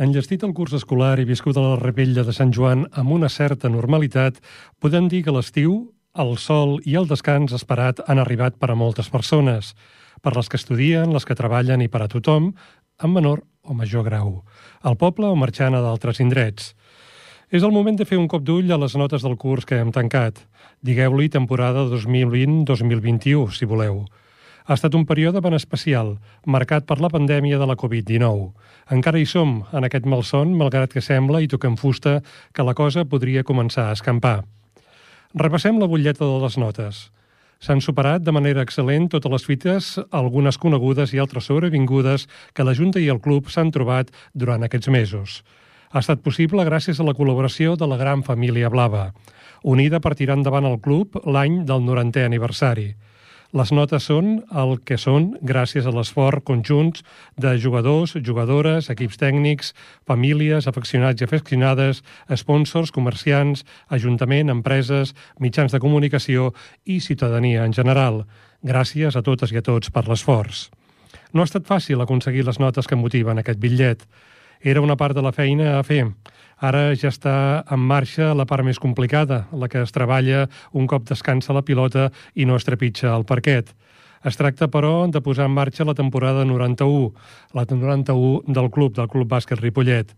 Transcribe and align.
Enllestit 0.00 0.40
el 0.46 0.54
curs 0.56 0.72
escolar 0.72 1.18
i 1.20 1.26
viscut 1.28 1.58
a 1.60 1.62
la 1.62 1.76
Repella 1.76 2.22
de 2.24 2.32
Sant 2.32 2.54
Joan 2.56 2.86
amb 2.96 3.12
una 3.12 3.28
certa 3.28 3.68
normalitat, 3.68 4.38
podem 4.80 5.10
dir 5.12 5.18
que 5.26 5.34
l'estiu, 5.36 5.74
el 6.16 6.30
sol 6.40 6.78
i 6.88 6.94
el 6.96 7.08
descans 7.10 7.52
esperat 7.52 8.00
han 8.06 8.22
arribat 8.22 8.56
per 8.56 8.70
a 8.72 8.76
moltes 8.80 9.10
persones, 9.12 9.74
per 10.24 10.32
les 10.38 10.48
que 10.48 10.56
estudien, 10.56 11.12
les 11.12 11.28
que 11.28 11.36
treballen 11.36 11.84
i 11.84 11.90
per 11.92 12.00
a 12.00 12.08
tothom, 12.08 12.54
en 12.96 13.12
menor 13.12 13.44
o 13.60 13.76
major 13.76 14.08
grau, 14.08 14.38
al 14.80 14.96
poble 14.96 15.28
o 15.28 15.36
marxant 15.36 15.76
a 15.76 15.84
d'altres 15.84 16.24
indrets. 16.24 16.72
És 17.52 17.60
el 17.60 17.76
moment 17.76 18.00
de 18.00 18.08
fer 18.08 18.16
un 18.16 18.30
cop 18.30 18.40
d'ull 18.40 18.72
a 18.72 18.80
les 18.80 18.96
notes 18.96 19.20
del 19.20 19.36
curs 19.36 19.68
que 19.68 19.82
hem 19.84 19.92
tancat. 19.92 20.40
Digueu-li 20.80 21.28
temporada 21.28 21.84
2020-2021, 21.92 23.52
si 23.52 23.68
voleu. 23.68 24.06
Ha 24.70 24.76
estat 24.78 24.94
un 24.94 25.02
període 25.02 25.40
ben 25.42 25.56
especial, 25.56 26.12
marcat 26.46 26.84
per 26.86 27.00
la 27.02 27.08
pandèmia 27.10 27.56
de 27.58 27.66
la 27.66 27.74
Covid-19. 27.74 28.52
Encara 28.94 29.18
hi 29.18 29.24
som, 29.26 29.64
en 29.74 29.86
aquest 29.88 30.06
malson, 30.06 30.52
malgrat 30.54 30.92
que 30.94 31.02
sembla, 31.02 31.40
i 31.42 31.50
toquem 31.50 31.74
fusta, 31.74 32.20
que 32.54 32.62
la 32.62 32.76
cosa 32.78 33.02
podria 33.02 33.42
començar 33.42 33.88
a 33.88 33.96
escampar. 33.98 34.44
Repassem 35.34 35.82
la 35.82 35.90
butlleta 35.90 36.22
de 36.22 36.38
les 36.44 36.60
notes. 36.62 37.02
S'han 37.58 37.82
superat 37.82 38.22
de 38.22 38.36
manera 38.38 38.62
excel·lent 38.62 39.10
totes 39.10 39.34
les 39.34 39.48
fites, 39.50 39.90
algunes 40.14 40.60
conegudes 40.62 41.16
i 41.18 41.18
altres 41.18 41.50
sobrevingudes, 41.50 42.28
que 42.54 42.62
la 42.62 42.78
Junta 42.78 43.02
i 43.02 43.10
el 43.10 43.18
club 43.18 43.50
s'han 43.50 43.74
trobat 43.74 44.14
durant 44.34 44.62
aquests 44.62 44.94
mesos. 44.94 45.42
Ha 45.90 45.98
estat 45.98 46.22
possible 46.22 46.62
gràcies 46.62 47.02
a 47.02 47.10
la 47.10 47.18
col·laboració 47.18 47.74
de 47.74 47.90
la 47.90 47.98
gran 47.98 48.22
família 48.22 48.70
blava, 48.70 49.08
unida 49.66 49.98
per 49.98 50.14
tirar 50.14 50.38
endavant 50.38 50.70
el 50.70 50.78
club 50.78 51.18
l'any 51.26 51.64
del 51.66 51.82
90è 51.82 52.30
aniversari. 52.30 52.92
Les 53.50 53.72
notes 53.74 54.04
són 54.06 54.44
el 54.54 54.76
que 54.86 54.94
són 54.94 55.32
gràcies 55.42 55.82
a 55.82 55.90
l'esforç 55.90 56.44
conjunts 56.46 57.02
de 57.34 57.56
jugadors, 57.58 58.12
jugadores, 58.22 58.86
equips 58.94 59.18
tècnics, 59.18 59.72
famílies, 60.06 60.68
afeccionats 60.70 61.18
i 61.18 61.26
afeccionades, 61.26 62.04
sponsors, 62.38 62.92
comerciants, 62.94 63.64
ajuntament, 63.90 64.54
empreses, 64.54 65.16
mitjans 65.42 65.74
de 65.74 65.82
comunicació 65.82 66.52
i 66.86 67.00
ciutadania 67.02 67.66
en 67.66 67.74
general. 67.74 68.22
Gràcies 68.62 69.18
a 69.18 69.24
totes 69.26 69.50
i 69.50 69.58
a 69.58 69.66
tots 69.66 69.90
per 69.90 70.06
l'esforç. 70.06 70.68
No 71.34 71.42
ha 71.42 71.50
estat 71.50 71.66
fàcil 71.66 71.98
aconseguir 72.04 72.46
les 72.46 72.62
notes 72.62 72.86
que 72.86 72.98
motiven 72.98 73.42
aquest 73.42 73.58
bitllet. 73.58 74.06
Era 74.62 74.82
una 74.84 74.94
part 74.94 75.18
de 75.18 75.26
la 75.26 75.34
feina 75.34 75.80
a 75.80 75.82
fer. 75.82 76.04
Ara 76.60 76.90
ja 76.92 77.08
està 77.08 77.34
en 77.72 77.80
marxa 77.80 78.34
la 78.36 78.44
part 78.44 78.66
més 78.66 78.78
complicada, 78.78 79.46
la 79.56 79.68
que 79.72 79.80
es 79.80 79.94
treballa 79.96 80.42
un 80.76 80.86
cop 80.86 81.06
descansa 81.08 81.56
la 81.56 81.64
pilota 81.64 82.10
i 82.36 82.44
no 82.44 82.58
es 82.60 82.68
trepitja 82.68 83.14
el 83.16 83.24
parquet. 83.24 83.72
Es 84.28 84.36
tracta, 84.36 84.68
però, 84.68 85.08
de 85.08 85.22
posar 85.24 85.46
en 85.48 85.54
marxa 85.56 85.86
la 85.88 85.96
temporada 85.96 86.44
91, 86.44 87.14
la 87.56 87.64
91 87.64 88.52
del 88.52 88.68
club, 88.68 88.92
del 88.92 89.08
Club 89.08 89.30
Bàsquet 89.32 89.62
Ripollet. 89.64 90.12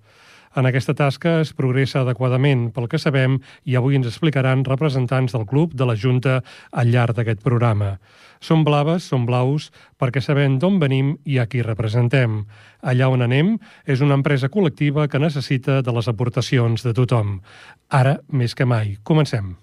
En 0.55 0.69
aquesta 0.69 0.93
tasca 0.93 1.39
es 1.41 1.55
progressa 1.57 2.03
adequadament, 2.03 2.67
pel 2.77 2.89
que 2.93 3.01
sabem, 3.01 3.39
i 3.65 3.79
avui 3.79 3.97
ens 3.97 4.09
explicaran 4.11 4.67
representants 4.69 5.33
del 5.33 5.47
club, 5.49 5.73
de 5.73 5.89
la 5.89 5.97
Junta, 5.97 6.43
al 6.73 6.93
llarg 6.93 7.17
d'aquest 7.17 7.41
programa. 7.41 7.95
Som 8.43 8.67
blaves, 8.67 9.07
som 9.09 9.25
blaus, 9.25 9.71
perquè 9.97 10.21
sabem 10.21 10.59
d'on 10.61 10.77
venim 10.83 11.15
i 11.25 11.39
a 11.39 11.47
qui 11.49 11.65
representem. 11.65 12.43
Allà 12.83 13.09
on 13.09 13.25
anem 13.25 13.57
és 13.87 14.05
una 14.05 14.19
empresa 14.19 14.53
col·lectiva 14.53 15.09
que 15.09 15.23
necessita 15.23 15.81
de 15.81 15.97
les 15.97 16.11
aportacions 16.11 16.85
de 16.85 16.93
tothom. 16.93 17.39
Ara, 17.89 18.19
més 18.29 18.59
que 18.59 18.69
mai. 18.69 18.99
Comencem. 19.03 19.55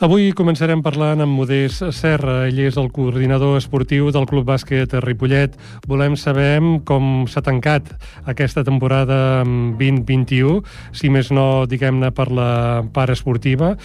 Avui 0.00 0.30
començarem 0.32 0.80
parlant 0.80 1.20
amb 1.20 1.36
Modest 1.36 1.82
Serra. 1.92 2.48
Ell 2.48 2.56
és 2.64 2.72
el 2.80 2.88
coordinador 2.88 3.58
esportiu 3.58 4.08
del 4.08 4.24
Club 4.24 4.48
Bàsquet 4.48 4.88
Ripollet. 5.04 5.52
Volem 5.84 6.16
saber 6.16 6.56
com 6.88 7.28
s'ha 7.28 7.44
tancat 7.44 7.84
aquesta 8.32 8.64
temporada 8.64 9.44
2021, 9.44 10.64
si 10.96 11.12
més 11.12 11.28
no, 11.36 11.68
diguem-ne, 11.68 12.08
per 12.16 12.32
la 12.32 12.80
part 12.94 13.12
esportiva, 13.12 13.76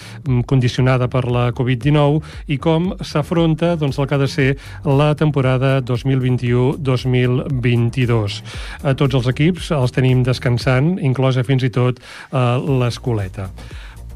condicionada 0.48 1.12
per 1.12 1.28
la 1.28 1.52
Covid-19, 1.58 2.22
i 2.47 2.58
com 2.64 2.96
s'afronta 3.03 3.76
doncs, 3.76 4.00
el 4.00 4.08
que 4.08 4.16
ha 4.16 4.24
de 4.24 4.32
ser 4.32 4.56
la 4.88 5.20
temporada 5.20 5.84
2021-2022. 5.84 8.40
A 8.88 8.96
tots 8.96 9.20
els 9.20 9.28
equips 9.36 9.68
els 9.76 9.92
tenim 9.92 10.24
descansant, 10.24 10.96
inclosa 10.96 11.44
fins 11.44 11.68
i 11.68 11.76
tot 11.76 12.00
eh, 12.00 12.56
l'escoleta. 12.80 13.52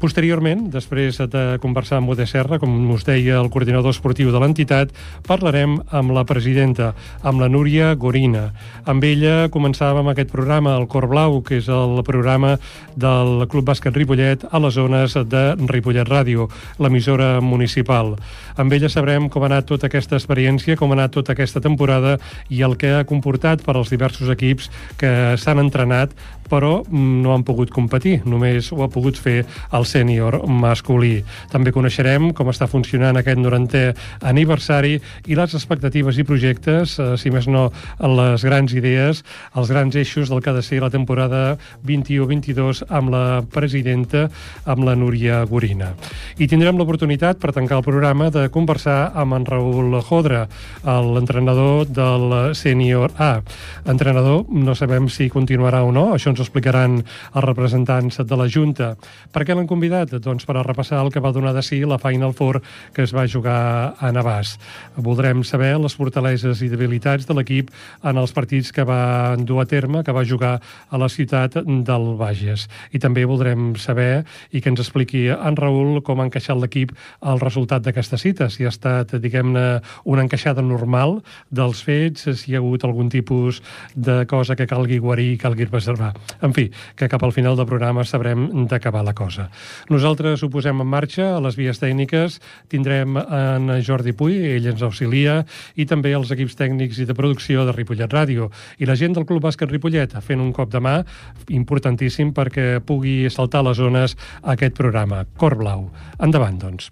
Posteriorment, 0.00 0.62
després 0.72 1.18
de 1.28 1.40
conversar 1.60 1.98
amb 2.00 2.08
Ode 2.14 2.24
Serra, 2.24 2.56
com 2.56 2.72
us 2.94 3.02
deia 3.04 3.34
el 3.36 3.50
coordinador 3.52 3.92
esportiu 3.92 4.30
de 4.32 4.40
l'entitat, 4.40 4.94
parlarem 5.26 5.74
amb 5.92 6.14
la 6.16 6.22
presidenta, 6.24 6.94
amb 7.20 7.42
la 7.42 7.50
Núria 7.52 7.90
Gorina. 8.00 8.46
Amb 8.88 9.04
ella 9.04 9.50
començàvem 9.52 10.08
aquest 10.08 10.32
programa, 10.32 10.78
el 10.80 10.88
Cor 10.88 11.04
Blau, 11.10 11.42
que 11.44 11.58
és 11.60 11.68
el 11.68 12.00
programa 12.08 12.54
del 12.96 13.44
Club 13.52 13.68
Bàsquet 13.68 14.00
Ripollet 14.00 14.48
a 14.48 14.62
les 14.64 14.80
zones 14.80 15.18
de 15.28 15.44
Ripollet 15.68 16.08
Ràdio, 16.08 16.48
l'emissora 16.80 17.34
municipal. 17.44 18.14
Amb 18.56 18.72
ella 18.72 18.88
sabrem 18.88 19.28
com 19.28 19.44
ha 19.44 19.52
anat 19.52 19.68
tota 19.68 19.92
aquesta 19.92 20.16
experiència, 20.16 20.80
com 20.80 20.94
ha 20.94 20.96
anat 21.02 21.18
tota 21.20 21.36
aquesta 21.36 21.60
temporada 21.60 22.16
i 22.48 22.64
el 22.64 22.80
que 22.80 22.96
ha 22.96 23.04
comportat 23.04 23.68
per 23.68 23.76
als 23.76 23.92
diversos 23.92 24.32
equips 24.32 24.72
que 24.96 25.36
s'han 25.36 25.60
entrenat 25.60 26.16
però 26.50 26.82
no 26.90 27.32
han 27.32 27.46
pogut 27.46 27.70
competir, 27.72 28.20
només 28.26 28.72
ho 28.74 28.82
ha 28.84 28.90
pogut 28.90 29.18
fer 29.20 29.44
el 29.46 29.86
sènior 29.90 30.40
masculí. 30.46 31.20
També 31.52 31.72
coneixerem 31.74 32.30
com 32.36 32.50
està 32.52 32.68
funcionant 32.70 33.18
aquest 33.18 33.40
90è 33.40 33.84
aniversari 34.30 34.96
i 35.26 35.38
les 35.38 35.54
expectatives 35.58 36.18
i 36.18 36.26
projectes, 36.26 36.96
eh, 36.98 37.16
si 37.20 37.32
més 37.34 37.48
no 37.50 37.68
les 38.00 38.44
grans 38.46 38.72
idees, 38.76 39.24
els 39.56 39.70
grans 39.70 39.96
eixos 39.96 40.30
del 40.30 40.40
que 40.40 40.50
ha 40.50 40.56
de 40.56 40.62
ser 40.62 40.80
la 40.82 40.90
temporada 40.90 41.58
21-22 41.86 42.84
amb 42.88 43.12
la 43.12 43.42
presidenta, 43.42 44.28
amb 44.64 44.86
la 44.86 44.96
Núria 44.96 45.42
Gorina. 45.50 45.92
I 46.38 46.48
tindrem 46.50 46.78
l'oportunitat, 46.78 47.40
per 47.40 47.52
tancar 47.56 47.80
el 47.80 47.86
programa, 47.86 48.30
de 48.30 48.48
conversar 48.52 49.12
amb 49.18 49.38
en 49.38 49.46
Raül 49.48 49.98
Jodra, 50.06 50.46
l'entrenador 50.84 51.86
del 51.90 52.54
sènior 52.54 53.14
A. 53.18 53.40
Entrenador, 53.88 54.46
no 54.50 54.74
sabem 54.74 55.08
si 55.08 55.30
continuarà 55.32 55.82
o 55.84 55.92
no, 55.92 56.10
això 56.14 56.32
ens 56.32 56.40
ho 56.40 56.46
explicaran 56.46 57.00
els 57.00 57.46
representants 57.46 58.20
de 58.20 58.38
la 58.38 58.48
Junta. 58.50 58.94
Per 59.32 59.44
què 59.44 59.56
l'han 59.56 59.68
convidat? 59.80 60.12
Doncs 60.20 60.44
per 60.44 60.58
a 60.60 60.62
repassar 60.62 60.98
el 61.00 61.08
que 61.08 61.22
va 61.24 61.32
donar 61.32 61.54
de 61.56 61.62
si 61.64 61.78
la 61.88 61.96
Final 61.98 62.34
Four 62.36 62.60
que 62.92 63.06
es 63.06 63.14
va 63.16 63.24
jugar 63.24 63.96
a 63.96 64.10
Navàs. 64.12 64.58
Voldrem 65.00 65.40
saber 65.42 65.72
les 65.80 65.94
fortaleses 65.96 66.60
i 66.60 66.68
debilitats 66.68 67.24
de 67.24 67.32
l'equip 67.32 67.70
en 68.04 68.20
els 68.20 68.34
partits 68.36 68.74
que 68.76 68.84
va 68.84 69.36
dur 69.40 69.62
a 69.62 69.64
terme, 69.64 70.02
que 70.04 70.12
va 70.12 70.24
jugar 70.28 70.58
a 70.60 71.00
la 71.00 71.08
ciutat 71.08 71.56
del 71.64 72.04
Bages. 72.20 72.66
I 72.92 73.00
també 73.00 73.24
voldrem 73.24 73.72
saber 73.80 74.26
i 74.52 74.60
que 74.60 74.68
ens 74.68 74.82
expliqui 74.84 75.30
en 75.32 75.56
Raül 75.56 76.02
com 76.04 76.20
ha 76.20 76.28
encaixat 76.28 76.60
l'equip 76.60 76.92
el 77.24 77.40
resultat 77.40 77.80
d'aquesta 77.86 78.20
cita, 78.20 78.50
si 78.52 78.68
ha 78.68 78.74
estat, 78.74 79.16
diguem-ne, 79.16 79.80
una 80.04 80.26
encaixada 80.26 80.60
normal 80.60 81.22
dels 81.48 81.80
fets, 81.86 82.28
si 82.36 82.52
hi 82.52 82.58
ha 82.58 82.60
hagut 82.60 82.84
algun 82.84 83.08
tipus 83.08 83.62
de 83.96 84.26
cosa 84.28 84.58
que 84.60 84.68
calgui 84.68 85.00
guarir 85.00 85.30
i 85.32 85.40
calgui 85.40 85.70
preservar. 85.72 86.12
En 86.44 86.52
fi, 86.52 86.68
que 86.96 87.08
cap 87.08 87.24
al 87.24 87.32
final 87.32 87.56
del 87.56 87.70
programa 87.70 88.04
sabrem 88.04 88.66
d'acabar 88.68 89.06
la 89.06 89.16
cosa. 89.16 89.48
Nosaltres 89.90 90.42
ho 90.42 90.50
posem 90.52 90.80
en 90.82 90.88
marxa, 90.88 91.36
a 91.36 91.40
les 91.44 91.56
vies 91.58 91.80
tècniques 91.80 92.38
tindrem 92.72 93.18
en 93.20 93.74
Jordi 93.86 94.14
Puy, 94.16 94.38
ell 94.56 94.70
ens 94.72 94.84
auxilia, 94.86 95.40
i 95.76 95.86
també 95.88 96.14
els 96.16 96.30
equips 96.34 96.56
tècnics 96.58 97.00
i 97.00 97.08
de 97.08 97.16
producció 97.16 97.66
de 97.68 97.74
Ripollet 97.76 98.12
Ràdio. 98.12 98.50
I 98.78 98.88
la 98.88 98.96
gent 98.98 99.16
del 99.16 99.26
Club 99.28 99.44
Bàsquet 99.48 99.70
Ripollet 99.70 100.16
fent 100.24 100.40
un 100.40 100.54
cop 100.56 100.70
de 100.72 100.80
mà 100.82 101.00
importantíssim 101.48 102.34
perquè 102.36 102.80
pugui 102.86 103.28
saltar 103.30 103.64
les 103.66 103.78
zones 103.80 104.16
aquest 104.42 104.76
programa. 104.78 105.24
Cor 105.40 105.58
Blau. 105.60 105.88
Endavant, 106.20 106.58
doncs. 106.60 106.90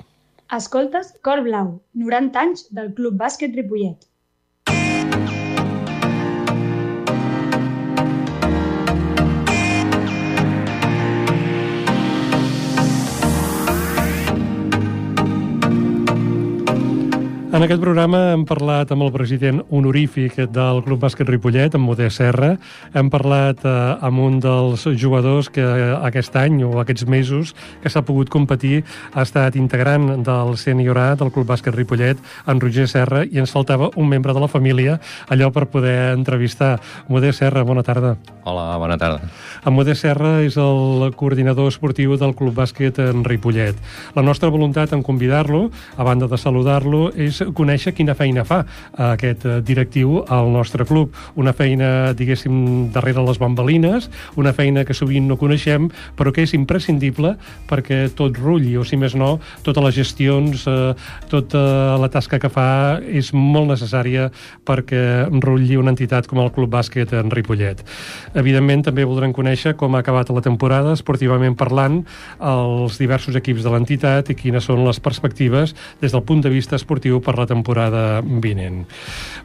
Escoltes 0.55 1.13
Cor 1.23 1.43
Blau, 1.45 1.75
90 1.93 2.41
anys 2.41 2.69
del 2.73 2.95
Club 2.97 3.19
Bàsquet 3.21 3.53
Ripollet. 3.57 4.09
En 17.49 17.65
aquest 17.65 17.81
programa 17.81 18.19
hem 18.35 18.43
parlat 18.45 18.91
amb 18.93 19.07
el 19.07 19.09
president 19.09 19.63
honorífic 19.73 20.35
del 20.53 20.83
Club 20.85 21.01
Bàsquet 21.01 21.31
Ripollet, 21.31 21.73
amb 21.73 21.89
Modest 21.89 22.21
Serra. 22.21 22.51
Hem 22.93 23.09
parlat 23.09 23.63
eh, 23.65 23.71
amb 24.05 24.21
un 24.21 24.37
dels 24.45 24.85
jugadors 25.01 25.49
que 25.49 25.65
aquest 25.65 26.37
any 26.37 26.59
o 26.67 26.75
aquests 26.83 27.07
mesos 27.09 27.55
que 27.81 27.89
s'ha 27.89 28.03
pogut 28.05 28.29
competir 28.29 28.83
ha 29.15 29.25
estat 29.25 29.57
integrant 29.57 30.21
del 30.27 30.59
seniorat 30.61 31.23
del 31.23 31.33
Club 31.33 31.49
Bàsquet 31.49 31.73
Ripollet, 31.73 32.21
en 32.45 32.61
Roger 32.61 32.85
Serra, 32.85 33.23
i 33.25 33.41
ens 33.41 33.57
faltava 33.57 33.89
un 33.97 34.13
membre 34.13 34.37
de 34.37 34.45
la 34.45 34.51
família, 34.53 34.99
allò 35.33 35.49
per 35.49 35.71
poder 35.73 36.13
entrevistar. 36.19 36.75
Modest 37.09 37.41
Serra, 37.41 37.65
bona 37.65 37.83
tarda. 37.83 38.19
Hola, 38.45 38.77
bona 38.77 39.01
tarda. 39.01 39.25
En 39.65 39.73
Modest 39.73 40.05
Serra 40.05 40.43
és 40.45 40.61
el 40.61 41.09
coordinador 41.17 41.73
esportiu 41.73 42.21
del 42.21 42.37
Club 42.37 42.61
Bàsquet 42.61 43.01
en 43.09 43.25
Ripollet. 43.25 43.81
La 44.21 44.27
nostra 44.29 44.53
voluntat 44.53 44.93
en 44.93 45.03
convidar-lo, 45.03 45.71
a 45.97 46.05
banda 46.05 46.29
de 46.29 46.37
saludar-lo, 46.37 47.09
és 47.17 47.38
conèixer 47.55 47.95
quina 47.97 48.17
feina 48.19 48.45
fa 48.49 48.63
aquest 49.13 49.47
eh, 49.47 49.59
directiu 49.65 50.23
al 50.29 50.51
nostre 50.53 50.87
club. 50.89 51.15
Una 51.37 51.53
feina, 51.57 52.13
diguéssim, 52.17 52.91
darrere 52.95 53.25
les 53.27 53.41
bambalines, 53.41 54.09
una 54.37 54.53
feina 54.57 54.85
que 54.85 54.97
sovint 54.97 55.29
no 55.29 55.39
coneixem, 55.41 55.89
però 56.19 56.33
que 56.35 56.45
és 56.47 56.55
imprescindible 56.57 57.35
perquè 57.69 58.07
tot 58.17 58.37
rulli, 58.39 58.77
o 58.79 58.85
si 58.85 58.99
més 59.01 59.15
no, 59.19 59.37
totes 59.67 59.85
les 59.85 59.99
gestions, 60.01 60.67
eh, 60.69 60.95
tota 61.31 61.97
la 62.01 62.11
tasca 62.13 62.41
que 62.41 62.51
fa 62.53 62.69
és 63.03 63.33
molt 63.35 63.71
necessària 63.73 64.29
perquè 64.67 65.29
rulli 65.43 65.77
una 65.79 65.93
entitat 65.95 66.29
com 66.29 66.41
el 66.43 66.53
Club 66.55 66.73
Bàsquet 66.73 67.13
en 67.17 67.33
Ripollet. 67.33 67.83
Evidentment, 68.39 68.85
també 68.87 69.07
voldrem 69.09 69.35
conèixer 69.37 69.75
com 69.79 69.95
ha 69.95 70.03
acabat 70.05 70.31
la 70.35 70.45
temporada, 70.45 70.95
esportivament 70.97 71.57
parlant, 71.59 72.03
els 72.39 72.99
diversos 73.01 73.37
equips 73.39 73.65
de 73.65 73.73
l'entitat 73.73 74.31
i 74.33 74.37
quines 74.39 74.65
són 74.69 74.85
les 74.87 75.01
perspectives 75.03 75.75
des 76.03 76.15
del 76.15 76.25
punt 76.27 76.43
de 76.45 76.53
vista 76.53 76.77
esportiu 76.77 77.21
per 77.29 77.37
la 77.37 77.47
temporada 77.49 78.23
vinent. 78.25 78.87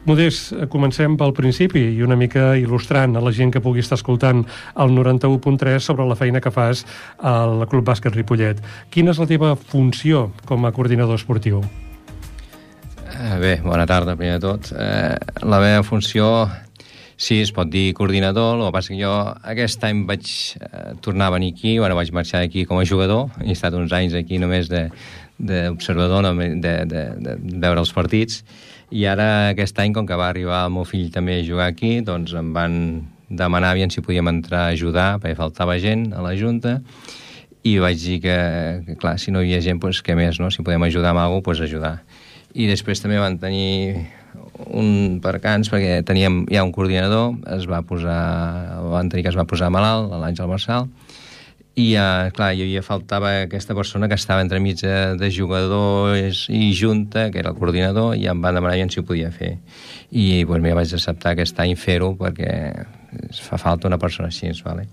Modest, 0.08 0.54
comencem 0.72 1.18
pel 1.20 1.36
principi 1.36 1.84
i 1.92 2.02
una 2.04 2.16
mica 2.16 2.54
il·lustrant 2.56 3.16
a 3.16 3.24
la 3.24 3.32
gent 3.36 3.52
que 3.52 3.62
pugui 3.64 3.84
estar 3.84 4.00
escoltant 4.00 4.42
el 4.80 4.96
91.3 4.96 5.84
sobre 5.84 6.08
la 6.08 6.16
feina 6.16 6.40
que 6.40 6.52
fas 6.54 6.86
al 7.20 7.66
Club 7.68 7.84
Bàsquet 7.92 8.16
Ripollet. 8.16 8.60
Quina 8.92 9.12
és 9.12 9.20
la 9.20 9.28
teva 9.28 9.54
funció 9.56 10.30
com 10.48 10.64
a 10.64 10.72
coordinador 10.72 11.20
esportiu? 11.20 11.64
Eh, 13.14 13.38
bé, 13.38 13.56
bona 13.62 13.86
tarda, 13.86 14.16
primer 14.16 14.38
de 14.38 14.42
tot. 14.42 14.72
Eh, 14.74 15.16
la 15.46 15.60
meva 15.62 15.82
funció, 15.86 16.48
sí, 17.16 17.40
es 17.44 17.52
pot 17.54 17.68
dir 17.70 17.92
coordinador, 17.94 18.56
el 18.58 18.64
que 18.66 18.74
passa 18.74 18.94
que 18.94 18.98
jo 18.98 19.12
aquest 19.54 19.84
any 19.86 20.02
vaig 20.08 20.26
eh, 20.58 20.94
tornar 21.04 21.28
a 21.30 21.36
venir 21.36 21.52
aquí, 21.54 21.78
bueno, 21.78 21.94
vaig 21.94 22.10
marxar 22.16 22.42
aquí 22.42 22.64
com 22.66 22.80
a 22.80 22.88
jugador, 22.88 23.30
he 23.44 23.52
estat 23.54 23.76
uns 23.78 23.94
anys 23.94 24.16
aquí 24.18 24.40
només 24.42 24.68
de, 24.72 24.88
d'observador, 25.38 26.28
de, 26.36 26.54
de, 26.60 26.74
de, 26.86 27.04
de 27.18 27.58
veure 27.62 27.82
els 27.82 27.92
partits, 27.94 28.42
i 28.94 29.06
ara 29.10 29.50
aquest 29.50 29.78
any, 29.82 29.94
com 29.96 30.06
que 30.06 30.18
va 30.18 30.28
arribar 30.30 30.64
el 30.66 30.74
meu 30.76 30.86
fill 30.86 31.10
també 31.14 31.40
a 31.40 31.46
jugar 31.46 31.66
aquí, 31.72 31.98
doncs 32.06 32.34
em 32.38 32.52
van 32.54 32.76
demanar 33.28 33.72
aviam 33.72 33.90
si 33.90 34.04
podíem 34.04 34.28
entrar 34.30 34.68
a 34.68 34.74
ajudar, 34.74 35.18
perquè 35.18 35.36
faltava 35.38 35.78
gent 35.82 36.12
a 36.14 36.22
la 36.22 36.34
Junta, 36.38 36.78
i 37.64 37.78
vaig 37.80 37.96
dir 37.96 38.18
que, 38.20 38.36
que 38.86 38.98
clar, 39.00 39.16
si 39.18 39.32
no 39.32 39.40
hi 39.40 39.48
havia 39.48 39.64
gent, 39.64 39.80
doncs 39.82 40.02
què 40.04 40.16
més, 40.18 40.38
no? 40.38 40.50
Si 40.52 40.62
podem 40.62 40.84
ajudar 40.84 41.14
amb 41.14 41.24
alguna 41.24 41.46
cosa, 41.46 41.64
doncs 41.64 41.72
ajudar. 41.72 41.94
I 42.54 42.68
després 42.68 43.00
també 43.02 43.18
van 43.18 43.38
tenir 43.40 44.04
un 44.70 45.18
percans 45.24 45.70
perquè 45.72 46.02
teníem 46.06 46.44
ja 46.52 46.62
un 46.66 46.72
coordinador, 46.74 47.32
es 47.56 47.66
va 47.70 47.80
posar, 47.86 48.20
van 48.92 49.08
tenir 49.10 49.24
que 49.24 49.32
es 49.32 49.38
va 49.38 49.48
posar 49.48 49.72
malalt, 49.74 50.12
l'Àngel 50.12 50.50
Marçal, 50.50 50.86
i, 51.74 51.96
uh, 51.98 52.30
clar, 52.30 52.52
jo 52.54 52.66
ja 52.70 52.84
faltava 52.86 53.32
aquesta 53.42 53.74
persona 53.74 54.06
que 54.06 54.14
estava 54.14 54.44
entre 54.44 54.60
mig 54.62 54.78
de, 54.78 55.16
de 55.18 55.30
jugadors 55.34 56.44
i 56.46 56.70
junta, 56.70 57.26
que 57.34 57.40
era 57.42 57.50
el 57.50 57.58
coordinador, 57.58 58.14
i 58.14 58.28
em 58.30 58.42
van 58.42 58.54
demanar 58.54 58.90
si 58.92 59.02
ho 59.02 59.06
podia 59.06 59.32
fer. 59.34 59.56
I 60.10 60.44
pues, 60.46 60.62
mira, 60.62 60.76
vaig 60.78 60.94
acceptar 60.94 61.32
aquest 61.34 61.58
any 61.58 61.74
fer-ho 61.74 62.12
perquè 62.20 62.52
fa 63.42 63.58
falta 63.58 63.90
una 63.90 63.98
persona 63.98 64.30
així, 64.30 64.52
vale? 64.62 64.86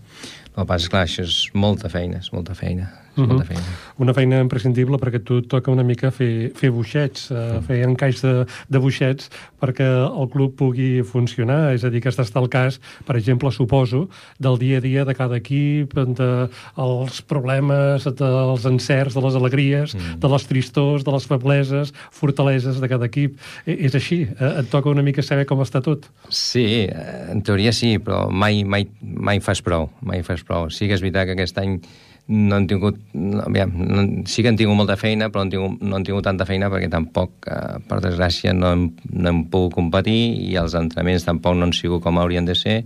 El 0.51 0.63
que 0.63 0.65
passa 0.65 0.87
és, 0.87 0.89
clar, 0.89 1.05
això 1.05 1.23
és 1.27 1.37
molta 1.53 1.89
feina, 1.89 2.17
és 2.17 2.33
molta 2.33 2.57
feina. 2.57 2.89
És 3.11 3.27
molta 3.27 3.45
feina. 3.45 3.77
Una 4.01 4.13
feina 4.17 4.39
imprescindible 4.41 4.97
perquè 5.01 5.21
tu 5.23 5.41
toca 5.41 5.71
una 5.71 5.83
mica 5.83 6.11
fer, 6.15 6.51
fer 6.57 6.71
buixets, 6.71 7.29
uh, 7.31 7.37
-huh. 7.37 7.61
fer 7.67 7.81
encaix 7.87 8.21
de, 8.21 8.45
de 8.69 8.79
buixets 8.79 9.29
perquè 9.61 9.85
el 9.85 10.29
club 10.29 10.55
pugui 10.55 11.03
funcionar. 11.03 11.73
És 11.73 11.83
a 11.83 11.89
dir, 11.89 12.01
que 12.01 12.09
està 12.09 12.41
el 12.41 12.49
cas, 12.49 12.79
per 13.05 13.15
exemple, 13.15 13.51
suposo, 13.51 14.09
del 14.39 14.57
dia 14.57 14.77
a 14.77 14.81
dia 14.81 15.05
de 15.05 15.13
cada 15.13 15.37
equip, 15.37 15.93
de 15.93 16.49
els 16.77 17.21
problemes, 17.21 18.03
dels 18.03 18.65
encerts, 18.65 19.13
de 19.13 19.21
les 19.21 19.35
alegries, 19.35 19.95
-huh. 19.95 20.19
de 20.19 20.27
les 20.27 20.47
tristors, 20.47 21.03
de 21.03 21.11
les 21.11 21.25
febleses, 21.25 21.93
fortaleses 22.11 22.79
de 22.79 22.87
cada 22.87 23.05
equip. 23.05 23.37
I, 23.65 23.71
e, 23.71 23.85
és 23.85 23.95
així, 23.95 24.21
eh, 24.23 24.59
et 24.59 24.69
toca 24.69 24.89
una 24.89 25.01
mica 25.01 25.21
saber 25.21 25.45
com 25.45 25.59
està 25.59 25.81
tot. 25.81 26.09
Sí, 26.29 26.87
en 27.31 27.41
teoria 27.41 27.71
sí, 27.71 27.97
però 27.99 28.29
mai, 28.29 28.63
mai, 28.63 28.87
mai 29.01 29.39
fas 29.39 29.61
prou, 29.61 29.89
mai 30.01 30.23
fas 30.23 30.43
prou. 30.43 30.69
Sí 30.69 30.87
que 30.87 30.93
és 30.93 31.01
veritat 31.01 31.25
que 31.25 31.37
aquest 31.37 31.57
any 31.61 31.79
no 32.27 32.55
han 32.55 32.67
tingut... 32.67 32.99
Aviam, 33.45 33.73
no, 33.75 34.03
sí 34.29 34.43
que 34.43 34.51
han 34.51 34.59
tingut 34.59 34.77
molta 34.77 34.97
feina, 34.99 35.29
però 35.31 35.45
han 35.45 35.53
tingut, 35.53 35.81
no 35.81 35.97
han 35.97 36.05
tingut 36.07 36.25
tanta 36.27 36.47
feina 36.47 36.69
perquè 36.71 36.89
tampoc, 36.91 37.33
eh, 37.47 37.79
per 37.87 38.01
desgràcia, 38.03 38.53
no 38.57 38.71
hem, 38.71 38.85
no 39.11 39.31
hem 39.31 39.41
pogut 39.51 39.75
competir 39.79 40.21
i 40.45 40.55
els 40.61 40.77
entrenaments 40.77 41.27
tampoc 41.27 41.57
no 41.57 41.67
han 41.67 41.75
sigut 41.75 42.03
com 42.05 42.21
haurien 42.21 42.47
de 42.47 42.55
ser, 42.55 42.77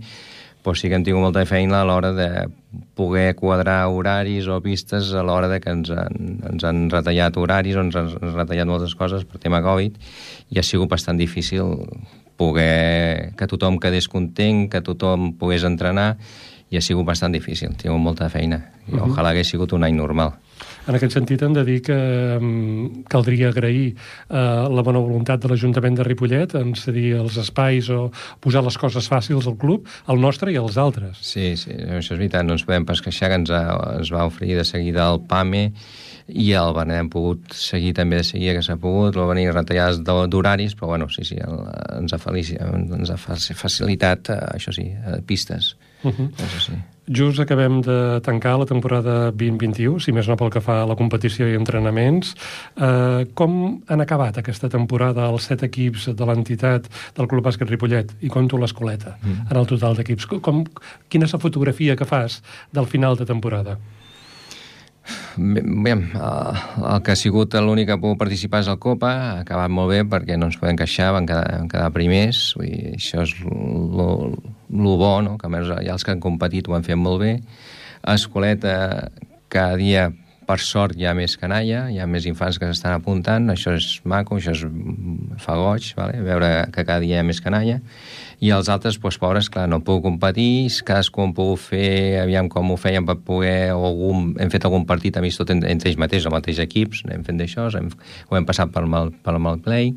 però 0.66 0.74
sí 0.74 0.90
que 0.90 0.98
hem 0.98 1.04
tingut 1.06 1.22
molta 1.22 1.44
feina 1.46 1.80
a 1.80 1.86
l'hora 1.86 2.10
de 2.16 2.28
poder 2.98 3.36
quadrar 3.38 3.86
horaris 3.86 4.48
o 4.50 4.58
pistes 4.64 5.12
a 5.14 5.22
l'hora 5.22 5.46
de 5.52 5.60
que 5.62 5.70
ens 5.70 5.92
han, 5.94 6.40
ens 6.50 6.66
han 6.66 6.88
retallat 6.90 7.38
horaris 7.38 7.78
o 7.78 7.84
ens 7.86 7.94
han 7.94 8.10
retallat 8.34 8.66
moltes 8.66 8.96
coses 8.98 9.22
per 9.24 9.38
tema 9.38 9.62
Covid 9.62 9.94
i 10.50 10.58
ha 10.58 10.64
sigut 10.66 10.90
bastant 10.90 11.22
difícil 11.22 11.76
poder 12.36 13.32
que 13.38 13.46
tothom 13.46 13.78
quedés 13.78 14.10
content, 14.10 14.66
que 14.68 14.82
tothom 14.82 15.32
pogués 15.38 15.64
entrenar 15.64 16.16
i 16.70 16.78
ha 16.78 16.82
sigut 16.82 17.06
bastant 17.06 17.34
difícil, 17.34 17.70
ha 17.70 17.78
tingut 17.78 18.02
molta 18.02 18.28
feina 18.28 18.58
i 18.86 18.92
uh 18.92 18.98
-huh. 18.98 19.12
ojalà 19.12 19.30
hagués 19.30 19.48
sigut 19.48 19.72
un 19.72 19.84
any 19.84 19.94
normal. 19.94 20.32
En 20.86 20.94
aquest 20.94 21.16
sentit 21.16 21.42
hem 21.42 21.52
de 21.52 21.64
dir 21.64 21.80
que 21.82 21.96
um, 22.40 23.02
caldria 23.10 23.48
agrair 23.48 23.94
uh, 24.30 24.68
la 24.70 24.82
bona 24.82 24.98
voluntat 25.02 25.42
de 25.42 25.48
l'Ajuntament 25.48 25.96
de 25.98 26.04
Ripollet 26.06 26.54
en 26.54 26.74
cedir 26.74 27.16
els 27.18 27.36
espais 27.36 27.90
o 27.90 28.12
posar 28.40 28.62
les 28.64 28.78
coses 28.78 29.10
fàcils 29.10 29.46
al 29.46 29.56
club, 29.56 29.86
al 30.06 30.20
nostre 30.22 30.52
i 30.52 30.56
als 30.56 30.78
altres. 30.78 31.18
Sí, 31.20 31.56
sí, 31.56 31.70
això 31.70 32.14
és 32.14 32.18
veritat, 32.18 32.46
no 32.46 32.52
ens 32.52 32.64
podem 32.64 32.86
pas 32.86 33.02
queixar 33.02 33.28
que 33.28 33.34
ens, 33.34 33.50
ha, 33.50 33.96
ens 33.98 34.12
va 34.14 34.26
oferir 34.26 34.56
de 34.56 34.64
seguida 34.64 35.10
el 35.10 35.20
PAME 35.26 35.72
i 36.28 36.52
el 36.58 36.72
Benet 36.74 37.02
hem 37.02 37.10
pogut 37.10 37.52
seguir 37.54 37.92
també 37.94 38.16
de 38.22 38.26
seguida 38.26 38.54
que 38.54 38.62
s'ha 38.62 38.78
pogut, 38.82 39.18
va 39.18 39.26
venir 39.30 39.52
retallades 39.52 40.00
d'horaris, 40.06 40.74
però 40.78 40.94
bueno, 40.94 41.10
sí, 41.10 41.24
sí, 41.24 41.36
el, 41.42 41.60
ens, 41.98 42.14
ha 42.14 42.18
felici, 42.22 42.56
ens 42.58 43.10
ha 43.10 43.18
facilitat, 43.18 44.30
uh, 44.30 44.54
això 44.54 44.74
sí, 44.74 44.88
uh, 45.02 45.18
pistes. 45.26 45.74
Uh 46.06 46.12
-huh. 46.12 46.30
Sí. 46.60 46.72
Just 47.08 47.38
acabem 47.38 47.80
de 47.80 48.20
tancar 48.20 48.58
la 48.58 48.64
temporada 48.64 49.30
2021, 49.30 50.00
si 50.00 50.12
més 50.12 50.26
no 50.26 50.36
pel 50.36 50.50
que 50.50 50.60
fa 50.60 50.82
a 50.82 50.86
la 50.86 50.96
competició 50.98 51.46
i 51.46 51.54
entrenaments. 51.54 52.34
Eh, 52.76 53.26
com 53.34 53.80
han 53.86 54.00
acabat 54.00 54.38
aquesta 54.38 54.68
temporada 54.68 55.28
els 55.30 55.46
set 55.46 55.62
equips 55.62 56.08
de 56.18 56.26
l'entitat 56.26 56.88
del 57.14 57.28
Club 57.28 57.44
Bàsquet 57.44 57.70
Ripollet? 57.70 58.10
I 58.20 58.28
conto 58.28 58.58
l'escoleta, 58.58 59.18
mm. 59.22 59.46
en 59.50 59.56
el 59.56 59.66
total 59.66 59.94
d'equips. 59.94 60.26
Com, 60.26 60.64
quina 61.08 61.24
és 61.24 61.32
la 61.32 61.38
fotografia 61.38 61.96
que 61.96 62.04
fas 62.04 62.42
del 62.72 62.86
final 62.86 63.16
de 63.16 63.24
temporada? 63.24 63.78
Bé, 65.36 65.92
el 65.92 67.00
que 67.04 67.12
ha 67.12 67.18
sigut 67.18 67.54
l'únic 67.60 67.90
que 67.90 67.94
ha 67.96 68.00
pogut 68.02 68.18
participar 68.18 68.62
és 68.64 68.70
el 68.72 68.78
Copa, 68.82 69.12
ha 69.12 69.32
acabat 69.44 69.70
molt 69.72 69.92
bé 69.92 70.02
perquè 70.08 70.38
no 70.40 70.48
ens 70.50 70.58
podem 70.60 70.78
queixar, 70.80 71.12
van 71.16 71.28
quedar, 71.28 71.44
van 71.60 71.70
quedar 71.70 71.92
primers, 71.94 72.42
vull 72.56 72.70
dir, 72.72 72.94
això 72.96 73.22
és 73.22 73.34
el 73.46 74.92
bo, 74.98 75.14
no? 75.22 75.36
que 75.38 75.48
a 75.48 75.52
més 75.52 75.68
ja 75.70 75.94
els 75.94 76.06
que 76.06 76.14
han 76.14 76.22
competit 76.24 76.68
ho 76.68 76.76
han 76.76 76.86
fet 76.86 76.98
molt 76.98 77.22
bé. 77.22 77.34
Escoleta 78.16 78.76
cada 79.52 79.76
dia 79.78 80.08
per 80.46 80.58
sort 80.62 80.94
hi 80.96 81.06
ha 81.06 81.14
més 81.18 81.34
canalla, 81.40 81.86
hi 81.90 81.98
ha 81.98 82.06
més 82.10 82.26
infants 82.30 82.58
que 82.62 82.68
s'estan 82.70 82.94
apuntant, 82.96 83.50
això 83.50 83.74
és 83.76 83.88
maco, 84.06 84.38
això 84.38 84.54
és, 84.54 84.62
fa 85.42 85.56
goig, 85.58 85.90
vale? 85.98 86.20
veure 86.22 86.50
que 86.74 86.84
cada 86.84 87.02
dia 87.02 87.18
hi 87.18 87.22
ha 87.22 87.26
més 87.26 87.42
canalla, 87.42 87.80
i 88.44 88.50
els 88.52 88.68
altres, 88.68 88.98
doncs, 89.00 89.18
pobres, 89.20 89.48
clar, 89.52 89.64
no 89.70 89.78
puc 89.84 90.02
competir, 90.04 90.68
cadascú 90.84 91.22
han 91.24 91.32
pogut 91.36 91.62
fer, 91.62 92.20
aviam 92.20 92.50
com 92.52 92.72
ho 92.72 92.76
feien 92.80 93.06
per 93.08 93.16
poder, 93.24 93.72
o 93.72 93.86
algun, 93.88 94.34
hem 94.42 94.52
fet 94.52 94.66
algun 94.68 94.84
partit 94.88 95.16
amics 95.16 95.40
tot 95.40 95.54
entre 95.54 95.72
ells 95.72 95.96
mateixos, 95.96 96.28
el 96.28 96.36
mateix 96.36 96.60
equips, 96.66 97.02
hem 97.08 97.24
fet 97.24 97.40
d'això, 97.40 97.70
ho 97.70 98.36
hem 98.36 98.48
passat 98.48 98.74
pel 98.74 98.90
mal, 98.92 99.14
pel 99.24 99.40
mal 99.40 99.62
play, 99.64 99.94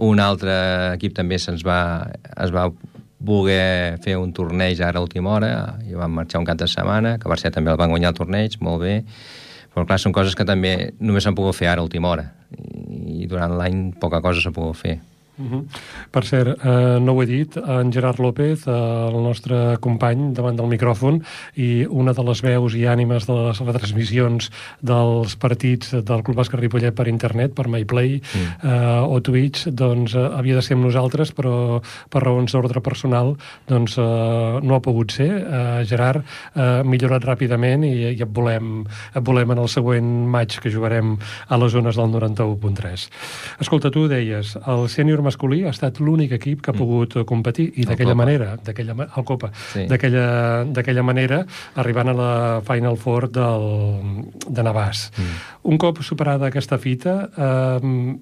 un 0.00 0.24
altre 0.24 0.56
equip 0.96 1.14
també 1.18 1.38
se'ns 1.38 1.66
va, 1.68 2.08
es 2.32 2.54
va 2.54 2.70
voler 3.22 4.00
fer 4.02 4.16
un 4.18 4.32
torneig 4.34 4.80
ara 4.82 4.98
a 4.98 5.04
última 5.04 5.36
hora, 5.36 5.52
i 5.86 5.94
vam 5.94 6.16
marxar 6.16 6.40
un 6.40 6.48
cap 6.48 6.58
de 6.58 6.66
setmana, 6.66 7.18
que 7.20 7.38
ser 7.38 7.52
també 7.52 7.70
el 7.70 7.78
van 7.78 7.92
guanyar 7.92 8.14
el 8.14 8.18
torneig, 8.18 8.56
molt 8.60 8.82
bé, 8.82 9.02
però 9.72 9.86
clar, 9.86 10.00
són 10.00 10.16
coses 10.16 10.34
que 10.36 10.48
també 10.48 10.92
només 11.00 11.24
s'han 11.24 11.36
pogut 11.36 11.56
fer 11.56 11.68
ara 11.68 11.80
a 11.80 11.86
última 11.86 12.10
hora 12.12 12.30
i 12.52 13.26
durant 13.28 13.56
l'any 13.56 13.92
poca 14.00 14.20
cosa 14.24 14.42
s'ha 14.42 14.52
pogut 14.52 14.76
fer. 14.76 14.98
Uh 15.38 15.44
-huh. 15.50 15.64
Per 16.10 16.24
cert, 16.24 16.58
eh, 16.64 16.98
no 17.00 17.12
ho 17.12 17.22
he 17.22 17.26
dit, 17.26 17.56
en 17.56 17.92
Gerard 17.92 18.18
López, 18.18 18.66
eh, 18.66 18.70
el 18.70 19.22
nostre 19.22 19.78
company 19.80 20.32
davant 20.34 20.56
del 20.56 20.66
micròfon 20.66 21.22
i 21.56 21.86
una 21.88 22.12
de 22.12 22.22
les 22.22 22.42
veus 22.42 22.74
i 22.74 22.84
ànimes 22.84 23.26
de 23.26 23.32
les 23.32 23.60
retransmissions 23.60 24.50
dels 24.80 25.36
partits 25.36 25.90
del 25.92 26.22
Club 26.22 26.36
Bàsquet 26.36 26.60
Ripollet 26.60 26.94
per 26.94 27.08
internet, 27.08 27.54
per 27.54 27.68
MyPlay 27.68 28.20
mm. 28.20 28.68
eh, 28.68 29.00
o 29.08 29.20
Twitch, 29.20 29.68
doncs 29.68 30.14
eh, 30.14 30.18
havia 30.18 30.54
de 30.54 30.62
ser 30.62 30.74
amb 30.74 30.84
nosaltres, 30.84 31.32
però 31.32 31.80
per 32.10 32.22
raons 32.22 32.52
d'ordre 32.52 32.80
personal 32.80 33.36
doncs 33.66 33.96
eh, 33.98 34.60
no 34.62 34.74
ha 34.74 34.80
pogut 34.80 35.12
ser. 35.12 35.30
Eh, 35.30 35.84
Gerard, 35.88 36.24
eh, 36.54 36.82
millorat 36.84 37.24
ràpidament 37.24 37.84
i, 37.84 37.92
i 38.12 38.20
et, 38.20 38.28
volem, 38.28 38.84
et 39.14 39.24
volem 39.24 39.50
en 39.50 39.58
el 39.58 39.68
següent 39.68 40.28
maig 40.28 40.58
que 40.60 40.70
jugarem 40.70 41.16
a 41.48 41.56
les 41.56 41.72
zones 41.72 41.96
del 41.96 42.12
91.3. 42.12 43.08
Escolta, 43.60 43.90
tu 43.90 44.06
deies, 44.10 44.56
el 44.66 44.88
sènior 44.92 45.21
masculí 45.24 45.62
ha 45.66 45.72
estat 45.72 46.00
l'únic 46.00 46.34
equip 46.38 46.62
que 46.62 46.72
ha 46.72 46.74
mm. 46.74 46.82
pogut 46.82 47.16
mm. 47.16 47.28
competir 47.28 47.68
i 47.76 47.86
d'aquella 47.88 48.16
manera, 48.18 48.56
d'aquella 48.62 48.96
el 49.06 49.24
Copa, 49.28 49.52
sí. 49.72 49.86
d'aquella 49.88 51.06
manera 51.06 51.42
arribant 51.80 52.12
a 52.12 52.16
la 52.18 52.32
Final 52.66 52.98
Four 53.00 53.30
del, 53.32 53.70
de 54.48 54.66
Navàs. 54.66 55.08
Mm. 55.16 55.40
Un 55.72 55.80
cop 55.80 56.02
superada 56.02 56.50
aquesta 56.50 56.78
fita, 56.82 57.16
eh, 57.32 58.20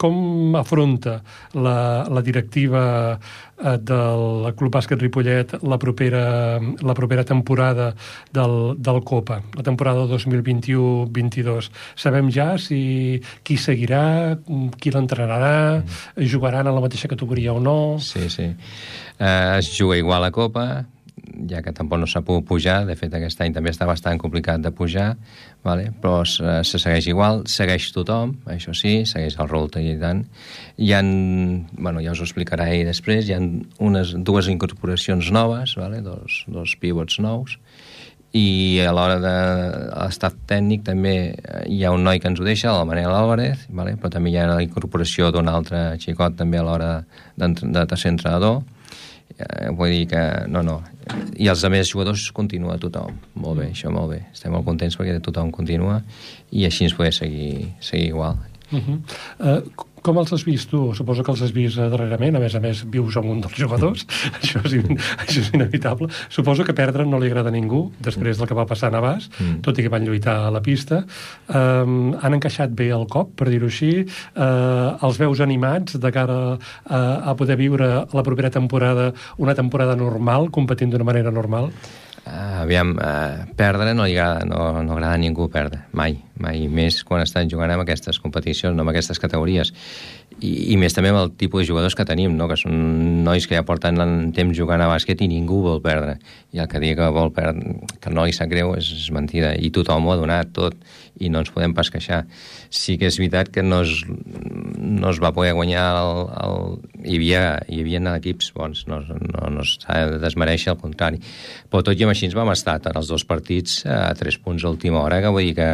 com 0.00 0.56
afronta 0.56 1.18
la, 1.60 2.06
la 2.08 2.22
directiva 2.24 2.82
eh, 3.12 3.18
del 3.60 4.50
Club 4.56 4.72
Bàsquet 4.74 5.00
Ripollet 5.00 5.56
la 5.62 5.78
propera, 5.78 6.58
la 6.58 6.94
propera 6.96 7.24
temporada 7.24 7.90
del, 8.32 8.76
del 8.78 9.02
Copa, 9.04 9.40
la 9.56 9.64
temporada 9.66 10.06
2021-22? 10.10 11.70
Sabem 11.96 12.30
ja 12.32 12.54
si 12.58 13.20
qui 13.44 13.58
seguirà, 13.60 14.36
qui 14.80 14.92
l'entrenarà, 14.94 15.80
mm. 15.80 16.30
jugaran 16.30 16.66
a 16.66 16.74
la 16.74 16.82
mateixa 16.82 17.10
categoria 17.10 17.54
o 17.54 17.60
no? 17.60 17.98
Sí, 18.00 18.28
sí. 18.30 18.50
Uh, 19.20 19.58
es 19.58 19.68
juga 19.76 19.98
igual 20.00 20.24
a 20.24 20.30
Copa, 20.32 20.86
ja 21.50 21.62
que 21.64 21.72
tampoc 21.76 22.00
no 22.00 22.08
s'ha 22.10 22.22
pogut 22.26 22.46
pujar, 22.48 22.82
de 22.88 22.96
fet 22.98 23.14
aquest 23.16 23.40
any 23.44 23.54
també 23.56 23.72
està 23.72 23.86
bastant 23.88 24.18
complicat 24.20 24.62
de 24.64 24.72
pujar, 24.74 25.14
vale? 25.66 25.90
però 26.02 26.20
se, 26.28 26.60
se 26.66 26.80
segueix 26.82 27.10
igual, 27.10 27.44
segueix 27.50 27.90
tothom, 27.94 28.36
això 28.50 28.74
sí, 28.76 29.00
segueix 29.08 29.38
el 29.40 29.50
Rolta 29.50 29.82
i 29.82 29.96
tant. 30.00 30.24
Hi 30.80 30.92
ha, 30.96 31.02
bueno, 31.02 32.02
ja 32.04 32.14
us 32.14 32.22
ho 32.22 32.28
explicarà 32.28 32.70
ell 32.74 32.88
després, 32.88 33.28
hi 33.28 33.36
ha 33.36 33.40
unes, 33.40 34.14
dues 34.26 34.50
incorporacions 34.52 35.32
noves, 35.34 35.76
vale? 35.80 36.02
dos, 36.06 36.44
dos 36.48 36.76
pivots 36.80 37.20
nous, 37.24 37.58
i 38.32 38.78
a 38.86 38.92
l'hora 38.94 39.16
de 39.18 39.36
l'estat 39.90 40.36
tècnic 40.46 40.84
també 40.86 41.14
hi 41.66 41.80
ha 41.82 41.90
un 41.90 42.04
noi 42.06 42.20
que 42.22 42.30
ens 42.30 42.38
ho 42.38 42.46
deixa, 42.46 42.70
el 42.70 42.86
Manel 42.86 43.10
Álvarez, 43.10 43.64
vale? 43.74 43.96
però 43.98 44.12
també 44.14 44.30
hi 44.30 44.38
ha 44.38 44.46
la 44.52 44.62
incorporació 44.62 45.32
d'un 45.34 45.50
altre 45.50 45.96
xicot 45.98 46.36
també 46.38 46.60
a 46.60 46.66
l'hora 46.66 46.92
de, 47.34 47.50
de, 47.50 47.96
ser 47.96 48.14
entrenador, 48.14 48.62
Eh, 49.38 49.70
vull 49.76 49.92
dir 49.94 50.06
que, 50.10 50.22
no, 50.50 50.62
no. 50.66 50.80
I 51.40 51.48
els 51.50 51.64
altres 51.66 51.90
jugadors 51.92 52.28
continua 52.36 52.78
tothom. 52.82 53.18
Molt 53.40 53.62
bé, 53.62 53.70
això 53.72 53.92
molt 53.94 54.14
bé. 54.14 54.20
Estem 54.34 54.54
molt 54.54 54.66
contents 54.68 54.98
perquè 54.98 55.18
tothom 55.24 55.52
continua 55.54 56.00
i 56.50 56.66
així 56.68 56.86
ens 56.86 56.96
podem 56.98 57.14
seguir, 57.14 57.52
seguir 57.80 58.10
igual. 58.12 58.38
Uh 58.70 58.78
-huh. 58.78 58.98
uh, 59.38 59.86
com 60.02 60.18
els 60.20 60.32
has 60.32 60.44
vist 60.46 60.70
tu? 60.70 60.94
Suposo 60.96 61.24
que 61.24 61.32
els 61.32 61.42
has 61.44 61.52
vist 61.52 61.78
darrerament, 61.80 62.36
a 62.36 62.40
més 62.42 62.54
a 62.56 62.60
més 62.60 62.82
vius 62.92 63.16
amb 63.20 63.30
un 63.32 63.40
dels 63.44 63.56
jugadors, 63.56 64.06
això, 64.40 64.62
és 64.64 64.76
in, 64.78 64.96
això 64.96 65.42
és 65.42 65.50
inevitable. 65.52 66.08
Suposo 66.32 66.64
que 66.64 66.76
perdre 66.76 67.04
no 67.04 67.20
li 67.20 67.30
agrada 67.30 67.52
a 67.52 67.52
ningú, 67.52 67.92
després 68.00 68.40
del 68.40 68.48
que 68.50 68.56
va 68.56 68.66
passar 68.70 68.88
a 68.88 68.96
Navàs, 68.96 69.28
mm. 69.38 69.60
tot 69.66 69.78
i 69.78 69.82
que 69.82 69.92
van 69.92 70.06
lluitar 70.06 70.36
a 70.46 70.50
la 70.50 70.62
pista. 70.64 71.04
Um, 71.48 72.14
han 72.20 72.38
encaixat 72.38 72.74
bé 72.76 72.90
el 72.96 73.06
cop, 73.12 73.34
per 73.36 73.50
dir-ho 73.52 73.66
així. 73.70 74.06
Uh, 74.34 74.96
els 75.06 75.20
veus 75.20 75.40
animats 75.40 75.98
de 76.00 76.12
cara 76.14 76.40
a, 76.56 77.00
a 77.30 77.36
poder 77.36 77.58
viure 77.60 77.90
la 78.12 78.26
propera 78.26 78.50
temporada, 78.50 79.10
una 79.38 79.54
temporada 79.54 79.96
normal, 79.96 80.50
competint 80.50 80.90
d'una 80.94 81.04
manera 81.04 81.30
normal? 81.34 81.70
Uh, 82.20 82.62
aviam, 82.62 82.96
uh, 83.00 83.46
perdre 83.56 83.94
no, 83.96 84.04
li 84.04 84.16
agrada, 84.16 84.44
no, 84.48 84.82
no 84.84 84.96
agrada 84.96 85.16
a 85.16 85.20
ningú 85.20 85.48
perdre, 85.52 85.86
mai, 85.96 86.18
mai 86.40 86.66
més 86.72 87.02
quan 87.06 87.22
estan 87.24 87.50
jugant 87.52 87.72
en 87.74 87.82
aquestes 87.84 88.18
competicions, 88.22 88.76
no 88.76 88.86
en 88.86 88.92
aquestes 88.92 89.20
categories 89.22 89.72
i, 90.40 90.72
i 90.72 90.78
més 90.80 90.94
també 90.96 91.12
amb 91.12 91.20
el 91.22 91.32
tipus 91.40 91.62
de 91.62 91.68
jugadors 91.70 91.96
que 91.96 92.06
tenim, 92.08 92.34
no? 92.38 92.48
que 92.48 92.56
són 92.60 92.74
nois 93.26 93.46
que 93.46 93.58
ja 93.58 93.66
porten 93.66 94.32
temps 94.36 94.56
jugant 94.56 94.82
a 94.82 94.88
bàsquet 94.90 95.20
i 95.24 95.28
ningú 95.30 95.60
vol 95.66 95.82
perdre 95.84 96.16
i 96.54 96.62
el 96.62 96.70
que 96.70 96.80
digui 96.82 96.96
que 96.98 97.10
vol 97.14 97.32
perdre, 97.34 97.76
que 98.00 98.12
no 98.14 98.24
li 98.26 98.34
sap 98.36 98.50
greu 98.50 98.74
és, 98.78 98.88
és 98.96 99.10
mentida, 99.14 99.52
i 99.54 99.70
tothom 99.74 100.08
ho 100.08 100.14
ha 100.14 100.20
donat 100.20 100.54
tot 100.56 100.78
i 101.20 101.28
no 101.28 101.42
ens 101.42 101.52
podem 101.52 101.74
pas 101.76 101.90
queixar 101.92 102.24
sí 102.72 102.96
que 102.98 103.10
és 103.10 103.18
veritat 103.20 103.50
que 103.52 103.62
no 103.66 103.82
es, 103.84 104.04
no 104.06 105.10
es 105.10 105.20
va 105.22 105.34
poder 105.36 105.52
guanyar 105.58 105.84
el, 106.00 106.22
el... 106.44 106.56
Hi, 107.00 107.16
havia, 107.16 107.42
hi 107.68 107.80
havia 107.82 108.00
equips 108.14 108.50
bons, 108.54 108.84
no, 108.90 109.00
no, 109.08 109.50
no 109.52 109.64
s'ha 109.66 109.98
de 110.10 110.18
desmereixer, 110.22 110.74
al 110.74 110.80
contrari. 110.80 111.20
Però 111.72 111.82
tot 111.84 111.98
i 111.98 112.04
amb 112.04 112.14
així 112.14 112.28
ens 112.28 112.36
vam 112.36 112.52
estar 112.52 112.78
en 112.80 112.98
els 113.00 113.08
dos 113.10 113.24
partits 113.28 113.80
a 113.88 114.12
tres 114.18 114.38
punts 114.38 114.64
a 114.64 114.72
última 114.72 115.00
hora, 115.00 115.20
que 115.24 115.32
vull 115.32 115.48
dir 115.48 115.56
que 115.58 115.70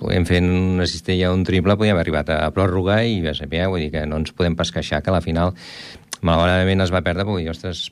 podem 0.00 0.26
fer 0.28 0.40
una 0.44 0.86
cistella 0.90 1.32
un 1.34 1.44
triple, 1.48 1.76
podíem 1.78 1.96
haver 1.96 2.06
arribat 2.06 2.32
a 2.34 2.40
pròrroga 2.54 3.00
i 3.04 3.20
a 3.26 3.34
saber, 3.36 3.66
vull 3.72 3.86
dir 3.86 3.92
que 3.94 4.06
no 4.08 4.20
ens 4.22 4.34
podem 4.36 4.56
pas 4.58 4.72
queixar 4.72 5.02
que 5.02 5.12
a 5.12 5.16
la 5.16 5.24
final 5.24 5.54
malauradament 6.24 6.80
es 6.84 6.92
va 6.92 7.02
perdre 7.04 7.26
perquè, 7.28 7.48
ostres, 7.52 7.82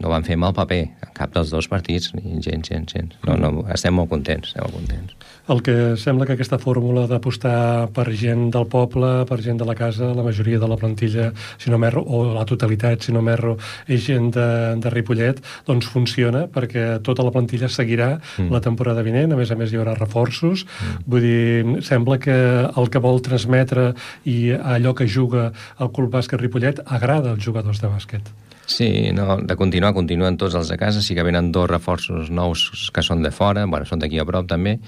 no 0.00 0.10
van 0.10 0.26
fer 0.26 0.36
mal 0.40 0.54
paper 0.56 0.80
cap 1.16 1.32
dels 1.34 1.52
dos 1.54 1.68
partits, 1.70 2.10
gens, 2.14 2.68
gens, 2.68 2.92
gens. 2.92 3.14
No, 3.26 3.36
no, 3.40 3.66
estem 3.74 3.94
molt 3.94 4.10
contents, 4.10 4.50
estem 4.50 4.66
molt 4.66 4.76
contents. 4.80 5.14
El 5.44 5.60
que 5.60 5.96
sembla 6.00 6.24
que 6.24 6.32
aquesta 6.38 6.56
fórmula 6.56 7.02
d'apostar 7.04 7.90
per 7.92 8.06
gent 8.16 8.46
del 8.54 8.64
poble, 8.70 9.26
per 9.28 9.36
gent 9.44 9.58
de 9.60 9.66
la 9.68 9.74
casa, 9.76 10.08
la 10.16 10.24
majoria 10.24 10.60
de 10.60 10.68
la 10.70 10.78
plantilla, 10.80 11.32
si 11.60 11.68
no 11.68 11.76
merro, 11.78 12.00
o 12.00 12.22
la 12.32 12.46
totalitat, 12.48 13.04
si 13.04 13.12
no 13.12 13.20
merro, 13.20 13.58
és 13.84 14.06
gent 14.06 14.30
de, 14.32 14.46
de 14.80 14.92
Ripollet, 14.94 15.42
doncs 15.68 15.90
funciona, 15.92 16.46
perquè 16.48 16.86
tota 17.04 17.26
la 17.26 17.34
plantilla 17.34 17.68
seguirà 17.68 18.14
mm. 18.16 18.48
la 18.54 18.62
temporada 18.64 19.04
vinent, 19.04 19.34
a 19.34 19.40
més 19.40 19.52
a 19.52 19.58
més 19.60 19.74
hi 19.74 19.80
haurà 19.82 19.92
reforços, 19.98 20.64
mm. 20.64 21.04
vull 21.12 21.28
dir, 21.28 21.84
sembla 21.84 22.16
que 22.24 22.38
el 22.64 22.88
que 22.88 23.04
vol 23.04 23.20
transmetre 23.24 23.90
i 24.24 24.54
allò 24.56 24.96
que 24.96 25.04
juga 25.04 25.50
el 25.76 25.92
Club 25.92 26.16
Bàsquet 26.16 26.40
Ripollet 26.40 26.80
agrada 26.86 27.36
als 27.36 27.44
jugadors 27.44 27.84
de 27.84 27.92
bàsquet. 27.92 28.32
Sí, 28.66 29.12
no, 29.12 29.38
de 29.44 29.56
continuar, 29.60 29.92
continuen 29.92 30.38
tots 30.40 30.54
els 30.56 30.70
de 30.72 30.78
casa, 30.80 31.02
sí 31.04 31.14
que 31.16 31.24
venen 31.26 31.50
dos 31.52 31.68
reforços 31.68 32.30
nous 32.32 32.90
que 32.94 33.02
són 33.04 33.20
de 33.22 33.32
fora, 33.34 33.66
bueno, 33.68 33.84
són 33.84 34.00
d'aquí 34.00 34.20
a 34.20 34.24
prop 34.24 34.48
també, 34.48 34.78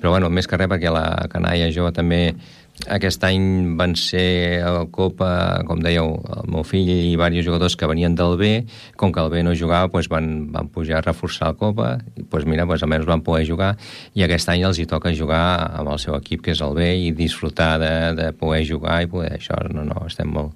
però 0.00 0.14
bueno, 0.14 0.30
més 0.32 0.48
que 0.48 0.56
res 0.56 0.70
perquè 0.72 0.92
la 0.92 1.26
canalla 1.32 1.68
jove 1.74 1.92
també 1.92 2.22
aquest 2.92 3.24
any 3.24 3.76
van 3.76 3.94
ser 3.96 4.60
a 4.64 4.84
Copa, 4.92 5.28
com 5.68 5.80
dèieu, 5.84 6.10
el 6.36 6.50
meu 6.52 6.64
fill 6.66 6.88
i 6.92 6.96
diversos 7.10 7.46
jugadors 7.46 7.76
que 7.76 7.88
venien 7.88 8.14
del 8.16 8.36
B, 8.40 8.50
com 9.00 9.12
que 9.12 9.22
el 9.22 9.30
B 9.32 9.42
no 9.46 9.54
jugava, 9.56 9.88
doncs 9.92 10.10
van, 10.12 10.30
van 10.52 10.68
pujar 10.72 11.00
a 11.00 11.04
reforçar 11.06 11.52
la 11.52 11.58
Copa, 11.60 11.90
i 12.16 12.24
doncs 12.24 12.48
mira, 12.48 12.66
doncs 12.68 12.84
almenys 12.84 13.08
van 13.08 13.24
poder 13.24 13.46
jugar, 13.48 13.74
i 14.14 14.24
aquest 14.24 14.52
any 14.52 14.64
els 14.68 14.80
hi 14.80 14.88
toca 14.88 15.14
jugar 15.16 15.44
amb 15.80 15.92
el 15.94 16.02
seu 16.02 16.16
equip, 16.18 16.44
que 16.44 16.52
és 16.52 16.64
el 16.64 16.76
B, 16.76 16.90
i 17.08 17.14
disfrutar 17.16 17.76
de, 17.82 17.94
de 18.20 18.32
poder 18.36 18.64
jugar 18.68 19.00
i 19.02 19.10
poder 19.12 19.32
això, 19.38 19.56
no, 19.72 19.86
no, 19.88 20.04
estem 20.10 20.28
molt, 20.36 20.52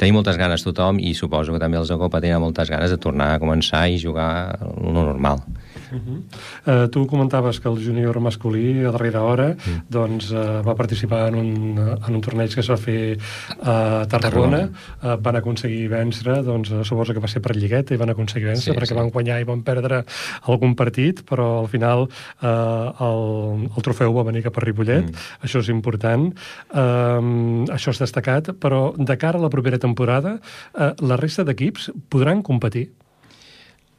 tenim 0.00 0.16
moltes 0.16 0.38
ganes 0.40 0.64
tothom 0.64 0.98
i 1.04 1.12
suposo 1.16 1.52
que 1.52 1.60
també 1.60 1.76
els 1.80 1.90
de 1.92 1.98
Copa 2.00 2.22
tenen 2.24 2.40
moltes 2.40 2.72
ganes 2.72 2.92
de 2.94 2.96
tornar 3.00 3.34
a 3.34 3.40
començar 3.42 3.84
i 3.92 4.00
jugar 4.00 4.30
el 4.64 4.94
normal. 4.96 5.44
Uh 5.90 5.98
-huh. 5.98 6.84
uh, 6.84 6.88
tu 6.90 7.06
comentaves 7.06 7.60
que 7.60 7.68
el 7.68 7.78
júnior 7.84 8.20
masculí 8.20 8.84
a 8.84 8.90
darrera 8.92 9.22
hora 9.22 9.48
uh 9.50 9.80
doncs, 9.90 10.30
uh, 10.30 10.62
va 10.62 10.74
participar 10.74 11.28
en 11.28 11.34
un, 11.34 11.78
en 11.78 12.14
un 12.14 12.20
torneig 12.20 12.54
que 12.54 12.60
es 12.60 12.70
va 12.70 12.76
fer 12.76 13.18
a 13.62 14.06
Tarragona, 14.06 14.70
uh, 15.02 15.16
van 15.20 15.36
aconseguir 15.36 15.88
vèncer 15.88 16.44
doncs, 16.44 16.70
uh, 16.70 16.84
suposo 16.84 17.12
que 17.12 17.20
va 17.20 17.28
ser 17.28 17.40
per 17.40 17.56
lligueta 17.56 17.94
i 17.94 17.96
van 17.96 18.10
aconseguir 18.10 18.48
vèncer 18.48 18.72
sí, 18.72 18.76
perquè 18.76 18.94
sí. 18.94 18.94
van 18.94 19.10
guanyar 19.10 19.40
i 19.40 19.44
van 19.44 19.62
perdre 19.62 20.04
algun 20.42 20.74
partit 20.74 21.24
però 21.24 21.60
al 21.60 21.68
final 21.68 22.06
uh, 22.06 23.06
el, 23.08 23.68
el 23.76 23.82
trofeu 23.82 24.14
va 24.14 24.22
venir 24.22 24.42
cap 24.42 24.56
a 24.56 24.64
Ripollet 24.64 25.10
mm. 25.10 25.44
això 25.46 25.58
és 25.60 25.68
important 25.68 26.30
uh, 26.30 27.66
això 27.74 27.90
és 27.90 27.98
destacat 27.98 28.52
però 28.60 28.94
de 28.96 29.16
cara 29.16 29.38
a 29.38 29.42
la 29.42 29.50
propera 29.50 29.78
temporada 29.78 30.38
uh, 30.38 30.92
la 31.00 31.16
resta 31.16 31.44
d'equips 31.44 31.90
podran 32.08 32.42
competir 32.42 32.90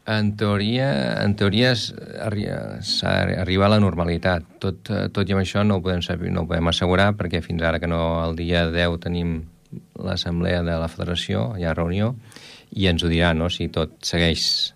en 0.08 0.36
teoria, 0.38 0.90
en 1.24 1.36
teoria 1.38 1.74
s'arriba 1.76 3.68
a 3.68 3.72
la 3.76 3.80
normalitat. 3.80 4.48
Tot, 4.62 4.90
tot 5.14 5.30
i 5.30 5.36
amb 5.36 5.44
això 5.44 5.64
no 5.66 5.78
ho, 5.78 5.84
podem 5.86 6.02
saber, 6.06 6.32
no 6.34 6.44
ho 6.44 6.50
podem 6.50 6.72
assegurar 6.72 7.12
perquè 7.20 7.44
fins 7.46 7.64
ara 7.64 7.80
que 7.80 7.90
no 7.90 8.02
el 8.26 8.36
dia 8.40 8.66
10 8.70 8.98
tenim 9.04 9.42
l'assemblea 10.02 10.64
de 10.68 10.78
la 10.82 10.90
federació, 10.92 11.52
hi 11.58 11.66
ha 11.66 11.76
reunió, 11.78 12.16
i 12.76 12.88
ens 12.92 13.04
ho 13.04 13.12
dirà, 13.12 13.32
no?, 13.38 13.50
si 13.52 13.70
tot 13.72 14.00
segueix 14.04 14.74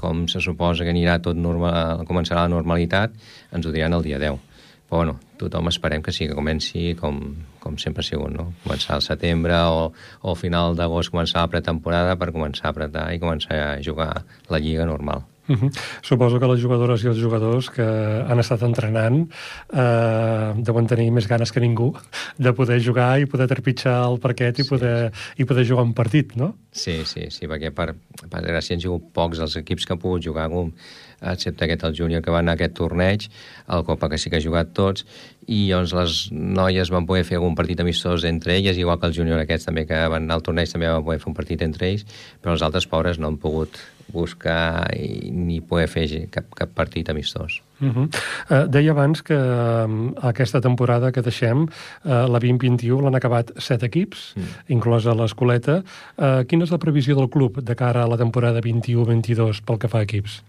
com 0.00 0.24
se 0.32 0.40
suposa 0.40 0.84
que 0.86 0.92
anirà 0.94 1.18
tot 1.20 1.36
normal, 1.36 2.06
començarà 2.08 2.46
la 2.46 2.52
normalitat, 2.54 3.12
ens 3.52 3.66
ho 3.66 3.72
diran 3.74 3.96
el 3.96 4.06
dia 4.06 4.20
10. 4.22 4.49
Però, 4.90 5.04
bueno, 5.04 5.20
tothom 5.38 5.70
esperem 5.70 6.02
que 6.02 6.10
sí, 6.10 6.26
que 6.26 6.34
comenci 6.34 6.96
com, 6.98 7.20
com 7.62 7.76
sempre 7.78 8.02
ha 8.02 8.08
sigut, 8.08 8.32
no? 8.34 8.48
Començar 8.64 8.96
al 8.96 9.04
setembre 9.06 9.54
o, 9.70 9.84
o 9.94 10.32
al 10.34 10.38
final 10.40 10.74
d'agost 10.74 11.14
començar 11.14 11.44
la 11.44 11.52
pretemporada 11.52 12.18
per 12.18 12.32
començar 12.34 12.66
a 12.66 12.74
apretar 12.74 13.06
i 13.14 13.22
començar 13.22 13.60
a 13.68 13.76
jugar 13.86 14.12
la 14.50 14.58
lliga 14.58 14.88
normal. 14.90 15.29
Uh 15.50 15.56
-huh. 15.56 15.70
Suposo 16.02 16.38
que 16.38 16.46
les 16.46 16.62
jugadores 16.62 17.02
i 17.02 17.08
els 17.08 17.18
jugadors 17.18 17.70
que 17.70 17.82
han 17.82 18.38
estat 18.38 18.62
entrenant 18.62 19.28
eh, 19.72 20.52
deuen 20.56 20.86
tenir 20.86 21.10
més 21.10 21.26
ganes 21.26 21.50
que 21.50 21.60
ningú 21.60 21.92
de 22.38 22.52
poder 22.52 22.80
jugar 22.80 23.18
i 23.20 23.26
poder 23.26 23.48
trepitjar 23.48 24.06
el 24.06 24.20
parquet 24.20 24.58
i, 24.60 24.62
sí. 24.62 24.68
poder, 24.68 25.12
i 25.36 25.44
poder 25.44 25.66
jugar 25.66 25.84
un 25.84 25.94
partit, 25.94 26.36
no? 26.36 26.54
Sí, 26.70 27.04
sí, 27.04 27.26
sí, 27.30 27.48
perquè 27.48 27.72
per, 27.74 27.94
per 28.30 28.42
gràcia 28.46 28.76
han 28.76 28.80
jugat 28.80 29.12
pocs 29.12 29.40
els 29.40 29.56
equips 29.56 29.86
que 29.86 29.92
han 29.92 29.98
pogut 29.98 30.22
jugar, 30.22 30.48
com, 30.48 30.72
excepte 31.20 31.64
aquest, 31.64 31.82
el 31.84 31.96
júnior, 31.98 32.22
que 32.22 32.30
va 32.30 32.38
anar 32.38 32.52
a 32.52 32.54
aquest 32.54 32.74
torneig, 32.74 33.26
el 33.68 33.84
Copa 33.84 34.08
que 34.08 34.18
sí 34.18 34.30
que 34.30 34.36
ha 34.36 34.44
jugat 34.44 34.72
tots, 34.72 35.04
i 35.50 35.64
llavors 35.66 35.92
les 35.96 36.16
noies 36.30 36.90
van 36.94 37.06
poder 37.08 37.24
fer 37.26 37.40
algun 37.40 37.56
partit 37.58 37.80
amistós 37.82 38.24
entre 38.28 38.54
elles, 38.56 38.78
igual 38.78 39.00
que 39.00 39.08
el 39.10 39.16
júnior 39.16 39.40
aquests 39.42 39.66
també 39.66 39.86
que 39.88 39.98
van 40.12 40.28
anar 40.28 40.38
al 40.38 40.44
torneig 40.46 40.70
també 40.70 40.90
van 40.90 41.06
poder 41.06 41.18
fer 41.22 41.30
un 41.32 41.38
partit 41.38 41.64
entre 41.66 41.88
ells, 41.90 42.04
però 42.40 42.54
els 42.54 42.62
altres 42.62 42.86
pobres 42.90 43.18
no 43.18 43.30
han 43.30 43.40
pogut 43.42 43.80
buscar 44.10 44.90
i, 44.94 45.30
ni 45.30 45.60
poder 45.62 45.88
fer 45.90 46.06
cap, 46.34 46.46
cap 46.58 46.70
partit 46.74 47.08
amistós. 47.10 47.60
Uh 47.80 47.88
-huh. 47.88 48.06
uh, 48.06 48.66
deia 48.68 48.90
abans 48.90 49.22
que 49.22 49.34
uh, 49.34 50.12
aquesta 50.22 50.60
temporada 50.60 51.12
que 51.12 51.22
deixem, 51.22 51.62
uh, 51.62 52.26
la 52.28 52.38
2021 52.38 53.00
l'han 53.00 53.14
acabat 53.14 53.50
set 53.56 53.82
equips, 53.82 54.34
mm. 54.36 54.42
inclosa 54.68 55.14
l'escoleta. 55.14 55.82
Uh, 56.16 56.44
quina 56.46 56.64
és 56.64 56.70
la 56.70 56.78
previsió 56.78 57.16
del 57.16 57.30
club 57.30 57.60
de 57.60 57.74
cara 57.74 58.02
a 58.02 58.08
la 58.08 58.16
temporada 58.16 58.60
21-22 58.60 59.62
pel 59.64 59.78
que 59.78 59.88
fa 59.88 59.98
a 59.98 60.02
equips? 60.02 60.42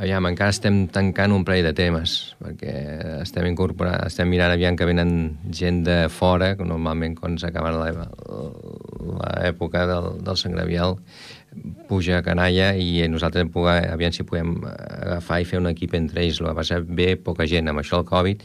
Aviam, 0.00 0.24
encara 0.24 0.48
estem 0.54 0.86
tancant 0.88 1.34
un 1.36 1.42
parell 1.44 1.66
de 1.66 1.74
temes, 1.76 2.32
perquè 2.40 2.72
estem 3.20 3.44
incorporant, 3.50 4.06
estem 4.08 4.30
mirant 4.32 4.54
aviam 4.54 4.76
que 4.78 4.88
venen 4.88 5.10
gent 5.52 5.82
de 5.84 6.08
fora, 6.08 6.54
que 6.56 6.64
normalment 6.64 7.12
quan 7.18 7.36
s'acaba 7.36 7.74
l'època 9.36 9.84
del, 9.90 10.06
del 10.24 10.36
Sant 10.40 10.56
Gravial 10.56 10.96
puja 11.90 12.18
a 12.18 12.24
canalla 12.24 12.72
i 12.72 13.04
nosaltres 13.12 13.50
poder, 13.52 13.92
aviam 13.92 14.12
si 14.16 14.24
podem 14.24 14.54
agafar 14.64 15.42
i 15.42 15.48
fer 15.48 15.60
un 15.60 15.68
equip 15.68 15.92
entre 15.98 16.24
ells. 16.24 16.40
El 16.40 16.48
que 16.48 16.56
passa 16.62 16.80
bé, 16.80 17.16
poca 17.20 17.44
gent. 17.44 17.68
Amb 17.68 17.84
això 17.84 18.00
el 18.00 18.08
Covid 18.08 18.40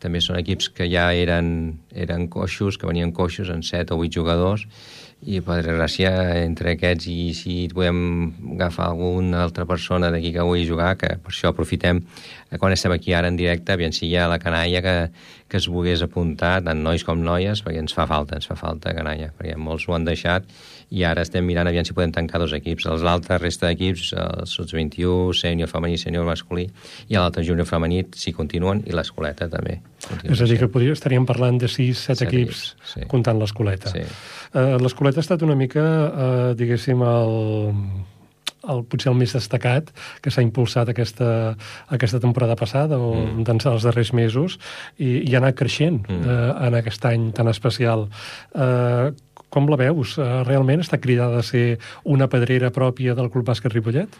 també 0.00 0.20
són 0.24 0.40
equips 0.40 0.70
que 0.72 0.88
ja 0.88 1.10
eren, 1.12 1.76
eren 1.92 2.28
coixos, 2.32 2.80
que 2.80 2.88
venien 2.88 3.12
coixos 3.16 3.52
en 3.52 3.60
7 3.64 3.92
o 3.92 4.00
8 4.00 4.16
jugadors 4.16 4.64
i 5.24 5.40
per 5.40 5.62
gràcia 5.64 6.10
entre 6.42 6.74
aquests 6.76 7.08
i 7.08 7.32
si 7.34 7.54
podem 7.72 8.00
agafar 8.54 8.90
alguna 8.90 9.42
altra 9.46 9.64
persona 9.66 10.10
d'aquí 10.12 10.32
que 10.34 10.44
vulgui 10.44 10.68
jugar, 10.68 10.94
que 11.00 11.14
per 11.16 11.32
això 11.32 11.50
aprofitem 11.50 12.02
quan 12.60 12.72
estem 12.72 12.92
aquí 12.92 13.14
ara 13.16 13.28
en 13.32 13.36
directe, 13.36 13.72
aviam 13.72 13.94
si 13.96 14.06
hi 14.06 14.16
ha 14.16 14.28
la 14.30 14.38
canalla 14.38 14.82
que, 14.84 14.94
que 15.48 15.60
es 15.60 15.68
volgués 15.70 16.02
apuntar, 16.02 16.58
tant 16.66 16.80
nois 16.82 17.04
com 17.06 17.20
noies, 17.22 17.62
perquè 17.62 17.78
ens 17.82 17.94
fa 17.94 18.06
falta, 18.10 18.38
ens 18.38 18.48
fa 18.50 18.56
falta 18.58 18.94
canalla, 18.96 19.30
perquè 19.36 19.54
molts 19.58 19.86
ho 19.86 19.94
han 19.94 20.06
deixat 20.08 20.48
i 20.90 21.02
ara 21.06 21.24
estem 21.26 21.46
mirant 21.46 21.66
aviam 21.66 21.84
si 21.86 21.94
podem 21.96 22.12
tancar 22.14 22.38
dos 22.38 22.54
equips. 22.54 22.86
Els 22.90 23.02
l'altre 23.06 23.38
resta 23.42 23.70
d'equips, 23.70 24.12
els 24.22 24.54
sots 24.58 24.74
21, 24.76 25.34
sènior 25.34 25.70
femení, 25.70 25.98
sènior 25.98 26.26
masculí, 26.26 26.66
i 27.10 27.18
l'altre 27.18 27.42
júnior 27.46 27.66
femení, 27.66 28.04
si 28.14 28.34
continuen, 28.36 28.84
i 28.86 28.94
l'escoleta 28.94 29.50
també. 29.50 29.80
És 30.22 30.42
a 30.42 30.46
dir, 30.46 30.60
que 30.60 30.70
podria, 30.70 30.94
estaríem 30.94 31.26
parlant 31.26 31.58
de 31.62 31.70
6-7 31.70 32.26
equips, 32.28 32.28
equips 32.28 32.92
sí. 32.94 33.06
comptant 33.10 33.42
l'escoleta. 33.42 33.90
Sí. 33.90 34.04
Uh, 34.52 34.76
l'escoleta 34.82 35.18
ha 35.22 35.26
estat 35.26 35.42
una 35.46 35.58
mica, 35.58 35.82
uh, 35.82 36.52
diguéssim, 36.58 37.02
el 37.02 38.14
el, 38.72 38.82
potser 38.90 39.12
el 39.12 39.18
més 39.18 39.34
destacat 39.36 39.92
que 40.22 40.32
s'ha 40.32 40.44
impulsat 40.44 40.90
aquesta, 40.92 41.28
aquesta 41.92 42.20
temporada 42.22 42.56
passada 42.58 42.98
o 42.98 43.12
mm. 43.14 43.46
doncs 43.48 43.68
els 43.70 43.86
darrers 43.86 44.12
mesos 44.16 44.58
i, 44.96 45.22
i 45.22 45.34
ha 45.34 45.42
anat 45.42 45.58
creixent 45.58 46.02
mm. 46.06 46.22
eh, 46.24 46.50
en 46.68 46.80
aquest 46.80 47.08
any 47.08 47.30
tan 47.36 47.52
especial. 47.52 48.08
Eh, 48.54 49.12
com 49.56 49.68
la 49.70 49.78
veus? 49.80 50.16
Uh, 50.18 50.42
realment 50.44 50.82
està 50.82 50.98
cridada 51.00 51.38
a 51.40 51.46
ser 51.46 51.78
una 52.04 52.26
pedrera 52.28 52.72
pròpia 52.74 53.14
del 53.16 53.30
Club 53.32 53.46
Bàsquet 53.46 53.72
Ripollet? 53.72 54.18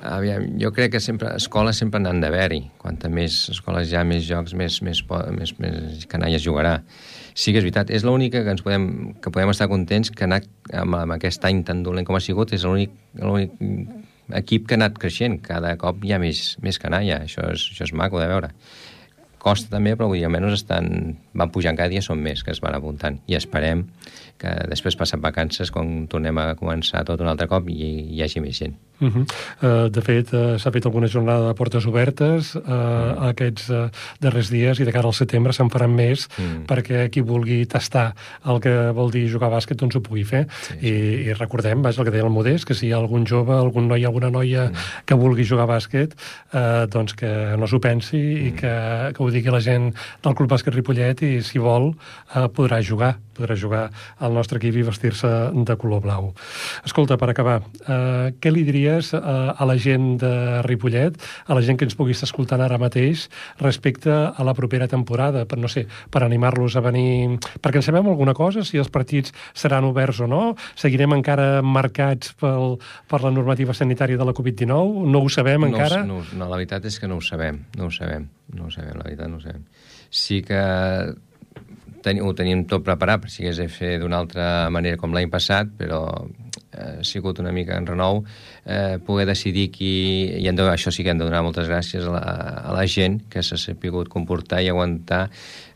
Aviam, 0.00 0.46
jo 0.56 0.70
crec 0.72 0.94
que 0.94 1.00
sempre, 1.04 1.34
escoles 1.36 1.76
sempre 1.76 2.00
n'han 2.00 2.22
d'haver-hi. 2.22 2.60
Quanta 2.80 3.10
més 3.12 3.34
escoles 3.52 3.90
hi 3.90 3.98
ha, 3.98 4.04
més 4.08 4.24
jocs, 4.24 4.54
més, 4.56 4.78
més, 4.86 5.02
més, 5.36 5.52
més 5.60 6.06
canalles 6.08 6.40
jugarà. 6.40 6.78
Sí 7.36 7.52
que 7.52 7.60
és 7.60 7.66
veritat, 7.66 7.92
és 7.92 8.06
l'única 8.08 8.40
que 8.46 8.54
ens 8.54 8.64
podem, 8.64 8.86
que 9.20 9.32
podem 9.32 9.52
estar 9.52 9.68
contents 9.68 10.08
que 10.08 10.24
anat, 10.24 10.48
amb, 10.72 10.96
amb 11.02 11.16
aquest 11.18 11.44
any 11.44 11.60
tan 11.68 11.82
dolent 11.84 12.08
com 12.08 12.16
ha 12.16 12.22
sigut, 12.24 12.54
és 12.56 12.64
l'únic 12.64 12.96
equip 14.40 14.70
que 14.70 14.78
ha 14.78 14.80
anat 14.80 14.96
creixent. 15.02 15.36
Cada 15.44 15.74
cop 15.80 16.00
hi 16.06 16.14
ha 16.16 16.20
més, 16.22 16.54
més 16.64 16.80
canalla, 16.80 17.20
això 17.26 17.44
és, 17.52 17.68
això 17.74 17.84
és 17.90 17.92
maco 17.92 18.22
de 18.22 18.30
veure 18.30 18.54
costa 19.40 19.70
també, 19.72 19.94
però 19.96 20.10
vull 20.10 20.18
dir, 20.18 20.26
almenys 20.28 20.58
estan, 20.58 21.14
van 21.32 21.48
pujant 21.48 21.78
cada 21.78 21.88
dia, 21.88 22.02
són 22.04 22.20
més 22.20 22.44
que 22.44 22.52
es 22.52 22.60
van 22.60 22.76
apuntant. 22.76 23.16
I 23.24 23.38
esperem 23.38 23.86
que 24.36 24.52
després 24.68 24.98
passen 25.00 25.24
vacances, 25.24 25.72
quan 25.72 26.04
tornem 26.12 26.36
a 26.42 26.52
començar 26.60 27.06
tot 27.08 27.24
un 27.24 27.32
altre 27.32 27.48
cop, 27.48 27.72
i 27.72 27.88
hi 28.12 28.20
hagi 28.20 28.44
més 28.44 28.60
gent. 28.60 28.76
Uh 29.00 29.08
-huh. 29.08 29.24
uh, 29.62 29.88
de 29.88 30.00
fet, 30.00 30.32
uh, 30.32 30.58
s'ha 30.58 30.70
fet 30.70 30.84
alguna 30.84 31.08
jornada 31.08 31.48
de 31.48 31.54
portes 31.54 31.86
obertes 31.86 32.54
uh, 32.54 32.60
uh. 32.60 33.28
aquests 33.30 33.70
uh, 33.70 33.88
darrers 34.20 34.50
dies 34.50 34.78
i 34.78 34.84
de 34.84 34.92
cara 34.92 35.06
al 35.06 35.14
setembre 35.14 35.52
se'n 35.52 35.70
faran 35.70 35.94
més 35.94 36.28
uh. 36.38 36.64
perquè 36.66 37.08
qui 37.08 37.20
vulgui 37.20 37.66
tastar 37.66 38.14
el 38.44 38.60
que 38.60 38.90
vol 38.92 39.10
dir 39.10 39.28
jugar 39.28 39.48
a 39.48 39.56
bàsquet 39.56 39.76
doncs 39.76 39.96
ho 39.96 40.00
pugui 40.00 40.24
fer. 40.24 40.46
Sí, 40.50 40.74
sí. 40.80 40.86
I, 40.86 40.92
I 41.28 41.32
recordem, 41.32 41.82
vaja, 41.82 42.00
el 42.00 42.04
que 42.04 42.10
deia 42.10 42.24
el 42.24 42.30
Modest, 42.30 42.66
que 42.66 42.74
si 42.74 42.86
hi 42.86 42.92
ha 42.92 42.96
algun 42.96 43.26
jove, 43.26 43.54
algun 43.54 43.88
noi, 43.88 44.04
alguna 44.04 44.30
noia 44.30 44.70
uh. 44.70 44.76
que 45.04 45.14
vulgui 45.14 45.44
jugar 45.44 45.64
a 45.64 45.72
bàsquet, 45.74 46.14
uh, 46.52 46.86
doncs 46.86 47.14
que 47.14 47.56
no 47.56 47.66
s'ho 47.66 47.80
pensi 47.80 48.20
uh. 48.20 48.46
i 48.46 48.52
que, 48.52 48.74
que 49.16 49.22
ho 49.22 49.30
digui 49.30 49.50
la 49.50 49.60
gent 49.60 49.94
del 50.22 50.34
Club 50.34 50.50
Bàsquet 50.50 50.74
Ripollet 50.74 51.22
i 51.22 51.42
si 51.42 51.58
vol 51.58 51.94
uh, 51.94 52.48
podrà 52.52 52.82
jugar 52.82 53.16
podrà 53.40 53.56
jugar 53.56 53.88
al 54.20 54.36
nostre 54.36 54.60
equip 54.60 54.76
i 54.76 54.86
vestir-se 54.86 55.30
de 55.54 55.76
color 55.80 56.02
blau. 56.04 56.30
Escolta, 56.84 57.16
per 57.20 57.30
acabar, 57.32 57.60
eh, 57.86 58.32
què 58.40 58.52
li 58.52 58.64
diries 58.90 59.14
a, 59.14 59.50
a 59.50 59.64
la 59.66 59.76
gent 59.78 60.18
de 60.18 60.62
Ripollet, 60.62 61.16
a 61.46 61.54
la 61.54 61.62
gent 61.62 61.78
que 61.78 61.86
ens 61.86 61.96
pugui 61.96 62.14
estar 62.14 62.28
escoltant 62.28 62.60
ara 62.60 62.78
mateix, 62.78 63.28
respecte 63.60 64.10
a 64.10 64.44
la 64.44 64.54
propera 64.54 64.88
temporada, 64.88 65.46
per, 65.46 65.58
no 65.58 65.68
sé, 65.68 65.86
per 66.10 66.24
animar-los 66.24 66.76
a 66.76 66.82
venir... 66.84 67.38
Perquè 67.60 67.80
en 67.80 67.86
sabem 67.86 68.10
alguna 68.10 68.34
cosa, 68.34 68.64
si 68.64 68.78
els 68.80 68.90
partits 68.90 69.32
seran 69.54 69.86
oberts 69.88 70.20
o 70.24 70.28
no? 70.30 70.42
Seguirem 70.78 71.14
encara 71.16 71.62
marcats 71.62 72.34
pel, 72.40 72.78
per 73.08 73.22
la 73.24 73.32
normativa 73.34 73.74
sanitària 73.76 74.18
de 74.18 74.26
la 74.26 74.36
Covid-19? 74.36 75.06
No 75.10 75.24
ho 75.24 75.32
sabem 75.32 75.66
no, 75.66 75.72
encara? 75.72 76.04
No, 76.06 76.22
no, 76.32 76.46
la 76.46 76.56
veritat 76.58 76.86
és 76.90 77.00
que 77.00 77.10
no 77.10 77.20
ho 77.20 77.24
sabem, 77.24 77.64
no 77.78 77.88
ho 77.88 77.94
sabem, 77.94 78.28
no 78.56 78.68
ho 78.68 78.74
sabem, 78.74 78.94
la 78.96 79.06
veritat 79.06 79.30
no 79.30 79.40
ho 79.40 79.44
sabem. 79.44 79.66
Sí 80.10 80.40
que 80.42 80.60
ten, 82.02 82.20
ho 82.24 82.32
teníem 82.36 82.64
tot 82.68 82.84
preparat 82.86 83.24
per 83.24 83.30
si 83.32 83.44
hagués 83.44 83.60
de 83.60 83.68
fer 83.72 83.96
d'una 84.00 84.18
altra 84.20 84.44
manera 84.72 84.98
com 85.00 85.14
l'any 85.14 85.30
passat, 85.32 85.70
però 85.78 86.02
eh, 86.24 86.49
ha 86.80 87.04
sigut 87.04 87.38
una 87.42 87.52
mica 87.52 87.76
en 87.78 87.86
renou 87.86 88.24
eh, 88.64 88.98
poder 89.06 89.26
decidir 89.30 89.70
qui... 89.74 89.92
I 90.40 90.48
hem 90.48 90.56
de, 90.58 90.66
això 90.72 90.92
sí 90.94 91.04
que 91.04 91.12
hem 91.12 91.20
de 91.20 91.28
donar 91.28 91.44
moltes 91.46 91.68
gràcies 91.68 92.06
a 92.06 92.14
la, 92.14 92.24
a 92.70 92.76
la 92.76 92.86
gent 92.88 93.20
que 93.30 93.44
s'ha 93.44 93.58
sabut 93.60 94.08
comportar 94.08 94.62
i 94.64 94.70
aguantar 94.72 95.28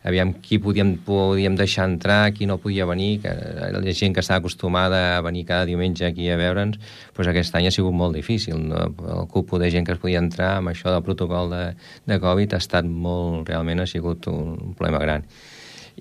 aviam 0.05 0.35
qui 0.37 0.59
podíem, 0.61 0.95
podíem 1.01 1.55
deixar 1.57 1.87
entrar, 1.89 2.29
qui 2.33 2.45
no 2.45 2.59
podia 2.61 2.85
venir, 2.85 3.23
que 3.23 3.31
la 3.73 3.81
gent 3.93 4.13
que 4.13 4.21
estava 4.21 4.37
acostumada 4.37 5.17
a 5.17 5.21
venir 5.25 5.45
cada 5.49 5.65
diumenge 5.65 6.05
aquí 6.05 6.29
a 6.29 6.37
veure'ns, 6.37 6.77
doncs 7.15 7.31
aquest 7.31 7.57
any 7.57 7.67
ha 7.67 7.73
sigut 7.73 7.93
molt 7.93 8.13
difícil. 8.13 8.59
No? 8.69 8.85
El 9.17 9.27
cupo 9.33 9.57
de 9.57 9.71
gent 9.73 9.87
que 9.87 9.95
es 9.97 10.01
podia 10.01 10.21
entrar 10.21 10.59
amb 10.59 10.69
això 10.69 10.93
del 10.93 11.03
protocol 11.03 11.49
de, 11.49 11.65
de 12.05 12.19
Covid 12.21 12.53
ha 12.53 12.61
estat 12.61 12.85
molt, 12.85 13.49
realment 13.49 13.81
ha 13.81 13.89
sigut 13.89 14.29
un 14.29 14.77
problema 14.77 15.01
gran 15.01 15.25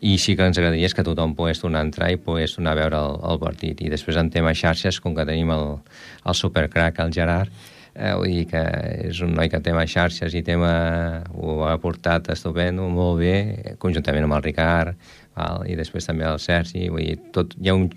i 0.03 0.17
sí 0.19 0.35
que 0.37 0.47
ens 0.47 0.59
agradaria 0.59 0.91
que 0.91 1.05
tothom 1.07 1.37
pogués 1.39 1.61
tornar 1.63 1.85
a 1.85 1.89
entrar 1.89 2.11
i 2.13 2.19
pogués 2.21 2.57
tornar 2.57 2.75
a 2.75 2.81
veure 2.83 2.99
el, 2.99 3.21
el 3.31 3.39
partit. 3.43 3.85
I 3.85 3.93
després 3.93 4.19
en 4.21 4.33
tema 4.35 4.55
xarxes, 4.57 4.99
com 5.01 5.15
que 5.15 5.27
tenim 5.29 5.53
el, 5.55 5.79
el 6.25 6.37
supercrack, 6.39 6.99
el 7.05 7.15
Gerard, 7.15 7.53
eh, 7.95 8.13
vull 8.19 8.33
dir 8.33 8.49
que 8.51 8.65
és 9.11 9.21
un 9.25 9.35
noi 9.39 9.51
que 9.53 9.63
més 9.75 9.93
xarxes 9.93 10.35
i 10.35 10.43
tema, 10.43 11.23
ho 11.35 11.63
ha 11.69 11.77
portat 11.79 12.33
estupendo, 12.35 12.89
molt 12.91 13.21
bé, 13.23 13.77
conjuntament 13.79 14.27
amb 14.27 14.39
el 14.39 14.45
Ricard, 14.49 14.99
val? 15.39 15.65
i 15.71 15.79
després 15.79 16.07
també 16.07 16.27
el 16.29 16.43
Sergi, 16.43 16.89
vull 16.91 17.07
dir, 17.07 17.19
tot, 17.33 17.55
hi 17.61 17.71
ha 17.71 17.79
un, 17.79 17.89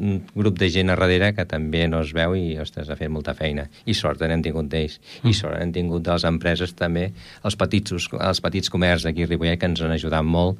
un 0.00 0.20
grup 0.34 0.58
de 0.58 0.70
gent 0.72 0.90
a 0.90 0.96
darrere 0.96 1.34
que 1.36 1.44
també 1.44 1.84
no 1.88 2.00
es 2.00 2.14
veu 2.16 2.34
i, 2.38 2.56
ostres, 2.62 2.88
ha 2.88 2.96
fet 2.96 3.12
molta 3.12 3.34
feina. 3.36 3.66
I 3.84 3.94
sort 3.94 4.22
n'hem 4.24 4.42
tingut 4.44 4.70
d'ells. 4.72 4.96
Mm. 5.20 5.28
I 5.28 5.36
sort 5.36 5.58
n'hem 5.58 5.74
tingut 5.76 6.06
de 6.06 6.16
les 6.16 6.24
empreses 6.24 6.72
també, 6.76 7.10
els 7.44 7.58
petits, 7.60 8.08
els 8.16 8.40
petits 8.40 8.72
comerços 8.72 9.08
d'aquí 9.08 9.26
a 9.26 9.30
Ripollet, 9.30 9.60
que 9.60 9.68
ens 9.68 9.84
han 9.84 9.92
ajudat 9.92 10.24
molt 10.24 10.58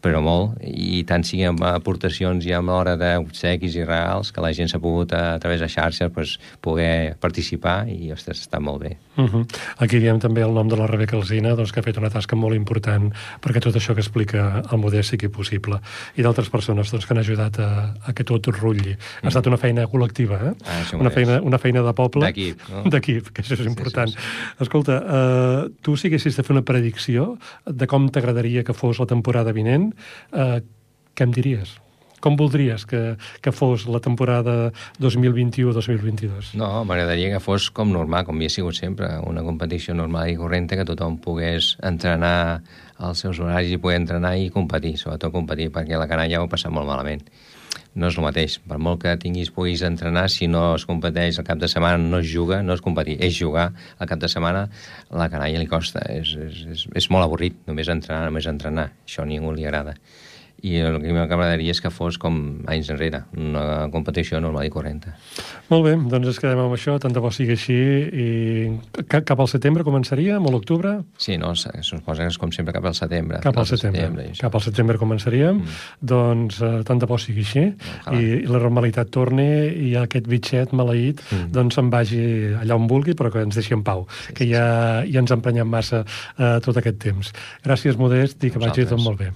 però 0.00 0.22
molt, 0.24 0.56
i 0.64 1.02
tant 1.08 1.24
sigui 1.26 1.44
amb 1.48 1.60
aportacions 1.68 2.46
i 2.48 2.54
amb 2.56 2.72
l'hora 2.72 2.96
d'obsequis 3.00 3.76
i 3.76 3.84
regals, 3.84 4.32
que 4.32 4.44
la 4.44 4.52
gent 4.56 4.70
s'ha 4.72 4.80
pogut 4.80 5.12
a, 5.12 5.34
a 5.34 5.38
través 5.42 5.60
de 5.60 5.68
xarxes 5.68 6.12
pues, 6.14 6.38
poder 6.64 7.16
participar 7.20 7.84
i, 7.92 8.10
ostres, 8.14 8.40
està 8.46 8.60
molt 8.64 8.80
bé. 8.84 8.96
Uh 9.20 9.28
-huh. 9.28 9.44
Aquí 9.78 9.98
diem 9.98 10.18
també 10.18 10.40
el 10.40 10.54
nom 10.54 10.68
de 10.68 10.76
la 10.76 10.86
Rebeca 10.86 11.16
Alzina, 11.16 11.54
doncs, 11.54 11.72
que 11.72 11.80
ha 11.80 11.82
fet 11.82 11.98
una 11.98 12.10
tasca 12.10 12.36
molt 12.36 12.56
important 12.56 13.12
perquè 13.42 13.60
tot 13.60 13.74
això 13.76 13.94
que 13.94 14.00
explica 14.00 14.62
el 14.72 14.78
Modest 14.78 15.10
sigui 15.10 15.28
possible. 15.28 15.80
I 16.16 16.22
d'altres 16.22 16.48
persones 16.48 16.90
doncs, 16.90 17.06
que 17.06 17.14
han 17.14 17.20
ajudat 17.20 17.58
a, 17.58 17.94
a 18.06 18.12
que 18.12 18.24
tot 18.24 18.46
rutlli. 18.46 18.96
Ha 19.22 19.28
estat 19.28 19.46
una 19.46 19.56
feina 19.56 19.86
col·lectiva, 19.86 20.36
eh? 20.50 20.54
Ah, 20.64 20.96
una, 20.96 21.10
feina, 21.10 21.40
una 21.42 21.58
feina 21.58 21.82
de 21.82 21.92
poble. 21.92 22.26
D'equip, 22.26 22.58
no? 22.70 22.90
D'equip, 22.90 23.30
que 23.32 23.42
això 23.42 23.54
és 23.54 23.66
important. 23.66 24.08
Sí, 24.08 24.16
sí, 24.16 24.22
sí. 24.22 24.62
Escolta, 24.64 24.96
uh, 25.00 25.70
tu 25.82 25.96
si 25.96 26.08
haguessis 26.08 26.36
de 26.36 26.42
fer 26.42 26.54
una 26.56 26.64
predicció 26.64 27.38
de 27.66 27.86
com 27.86 28.08
t'agradaria 28.08 28.64
que 28.64 28.72
fos 28.72 28.98
la 28.98 29.06
temporada 29.06 29.52
vinent, 29.52 29.69
eh, 29.76 30.58
què 31.14 31.26
em 31.26 31.32
diries? 31.36 31.76
Com 32.20 32.36
voldries 32.36 32.84
que, 32.84 33.16
que 33.40 33.52
fos 33.52 33.86
la 33.88 34.00
temporada 34.04 34.74
2021-2022? 35.00 36.52
No, 36.60 36.68
m'agradaria 36.84 37.30
que 37.32 37.40
fos 37.40 37.70
com 37.72 37.88
normal, 37.94 38.26
com 38.28 38.36
havia 38.36 38.52
sigut 38.52 38.76
sempre, 38.76 39.08
una 39.24 39.44
competició 39.46 39.96
normal 39.96 40.28
i 40.28 40.36
correnta, 40.36 40.76
que 40.76 40.84
tothom 40.88 41.16
pogués 41.24 41.78
entrenar 41.80 42.60
als 43.00 43.24
seus 43.24 43.40
horaris 43.40 43.72
i 43.72 43.80
poder 43.80 44.02
entrenar 44.02 44.34
i 44.36 44.50
competir, 44.52 44.98
sobretot 45.00 45.32
competir, 45.32 45.70
perquè 45.72 45.96
la 45.96 46.10
canalla 46.10 46.42
ho 46.44 46.50
passa 46.52 46.68
molt 46.68 46.92
malament 46.92 47.24
no 47.94 48.10
és 48.10 48.18
el 48.18 48.26
mateix. 48.26 48.58
Per 48.70 48.78
molt 48.78 49.02
que 49.02 49.16
tinguis, 49.20 49.50
puguis 49.54 49.82
entrenar, 49.86 50.28
si 50.30 50.48
no 50.50 50.64
es 50.76 50.86
competeix 50.88 51.40
el 51.40 51.46
cap 51.46 51.60
de 51.60 51.68
setmana, 51.70 51.98
no 51.98 52.22
es 52.22 52.30
juga, 52.30 52.62
no 52.62 52.76
és 52.76 52.84
competir, 52.84 53.18
és 53.24 53.36
jugar 53.36 53.70
el 53.98 54.10
cap 54.10 54.22
de 54.22 54.30
setmana, 54.30 54.66
la 55.10 55.28
canalla 55.32 55.62
li 55.62 55.70
costa. 55.70 56.04
És, 56.12 56.34
és, 56.48 56.64
és, 56.76 56.88
és 57.02 57.10
molt 57.10 57.26
avorrit, 57.26 57.58
només 57.70 57.90
entrenar, 57.90 58.26
només 58.30 58.50
entrenar. 58.50 58.90
Això 59.06 59.26
a 59.26 59.30
ningú 59.30 59.54
li 59.56 59.66
agrada 59.66 59.98
i 60.66 60.76
el 60.84 60.98
que 61.02 61.14
m'agradaria 61.14 61.74
és 61.74 61.80
que 61.82 61.92
fos 61.92 62.18
com 62.20 62.36
anys 62.70 62.90
enrere, 62.92 63.22
una 63.36 63.88
competició 63.92 64.40
normal 64.42 64.66
i 64.68 64.72
correnta. 64.72 65.14
Molt 65.70 65.86
bé, 65.86 65.94
doncs 66.10 66.32
ens 66.32 66.40
quedem 66.42 66.60
amb 66.62 66.74
això, 66.76 66.96
tant 67.02 67.14
de 67.14 67.22
bo 67.22 67.30
sigui 67.34 67.56
així, 67.56 67.76
i 67.76 69.06
cap 69.08 69.38
al 69.38 69.48
setembre 69.50 69.86
començaria, 69.86 70.38
o 70.40 70.52
l'octubre? 70.52 70.96
Sí, 71.20 71.36
no, 71.40 71.52
suposa 71.56 72.24
que 72.24 72.30
és 72.32 72.38
com 72.40 72.52
sempre 72.54 72.74
cap 72.76 72.86
al 72.90 72.96
setembre. 72.98 73.40
Cap 73.44 73.58
al 73.60 73.68
setembre, 73.68 74.06
setembre 74.06 74.28
cap 74.40 74.56
al 74.56 74.64
setembre 74.64 74.98
començaríem, 75.00 75.60
mm. 75.62 75.78
doncs 76.12 76.60
eh, 76.64 76.72
tant 76.88 77.00
de 77.00 77.08
bo 77.10 77.18
sigui 77.20 77.44
així, 77.46 77.66
i, 78.14 78.22
i 78.42 78.48
la 78.50 78.62
normalitat 78.62 79.12
torni 79.14 79.48
i 79.90 79.92
aquest 80.00 80.28
bitxet 80.30 80.74
maleït 80.76 81.22
mm. 81.26 81.50
doncs 81.54 81.78
se'n 81.78 81.90
vagi 81.92 82.22
allà 82.60 82.78
on 82.78 82.88
vulgui, 82.90 83.16
però 83.18 83.32
que 83.32 83.44
ens 83.46 83.58
deixi 83.58 83.76
en 83.76 83.84
pau, 83.86 84.06
sí, 84.24 84.34
que 84.36 84.48
ja, 84.50 84.64
sí. 85.04 85.14
ja 85.14 85.24
ens 85.24 85.36
emprenyem 85.36 85.70
massa 85.70 86.04
eh, 86.04 86.58
tot 86.64 86.80
aquest 86.80 87.00
temps. 87.02 87.34
Gràcies, 87.66 88.00
Modest, 88.00 88.42
i 88.44 88.52
que 88.52 88.62
vagi 88.62 88.88
tot 88.88 89.00
molt 89.02 89.24
bé. 89.24 89.32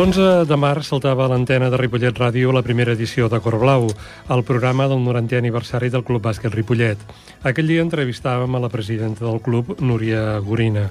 L'11 0.00 0.46
de 0.48 0.56
març 0.56 0.86
saltava 0.88 1.26
a 1.26 1.28
l'antena 1.28 1.66
de 1.68 1.76
Ripollet 1.76 2.16
Ràdio 2.16 2.54
la 2.56 2.62
primera 2.64 2.94
edició 2.96 3.26
de 3.28 3.36
Cor 3.44 3.58
Blau, 3.60 3.82
el 4.32 4.42
programa 4.48 4.86
del 4.88 5.02
90è 5.04 5.36
aniversari 5.36 5.90
del 5.92 6.06
Club 6.08 6.22
Bàsquet 6.24 6.54
Ripollet. 6.54 7.02
Aquell 7.44 7.68
dia 7.68 7.82
entrevistàvem 7.84 8.56
a 8.56 8.62
la 8.62 8.70
presidenta 8.72 9.26
del 9.26 9.42
club, 9.44 9.74
Núria 9.84 10.38
Gorina. 10.40 10.86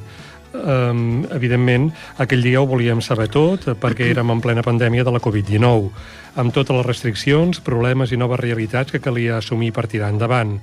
Um, 0.53 1.23
evidentment, 1.33 1.89
aquell 2.21 2.45
dia 2.45 2.61
ho 2.61 2.69
volíem 2.69 3.01
saber 3.01 3.31
tot 3.33 3.65
perquè 3.81 4.05
érem 4.13 4.29
en 4.29 4.43
plena 4.45 4.61
pandèmia 4.61 5.07
de 5.07 5.15
la 5.15 5.23
Covid-19, 5.25 5.89
amb 6.37 6.53
totes 6.53 6.77
les 6.77 6.85
restriccions, 6.85 7.63
problemes 7.65 8.13
i 8.13 8.21
noves 8.21 8.43
realitats 8.45 8.93
que 8.93 9.01
calia 9.01 9.39
assumir 9.39 9.73
per 9.73 9.87
tirar 9.89 10.13
endavant 10.13 10.59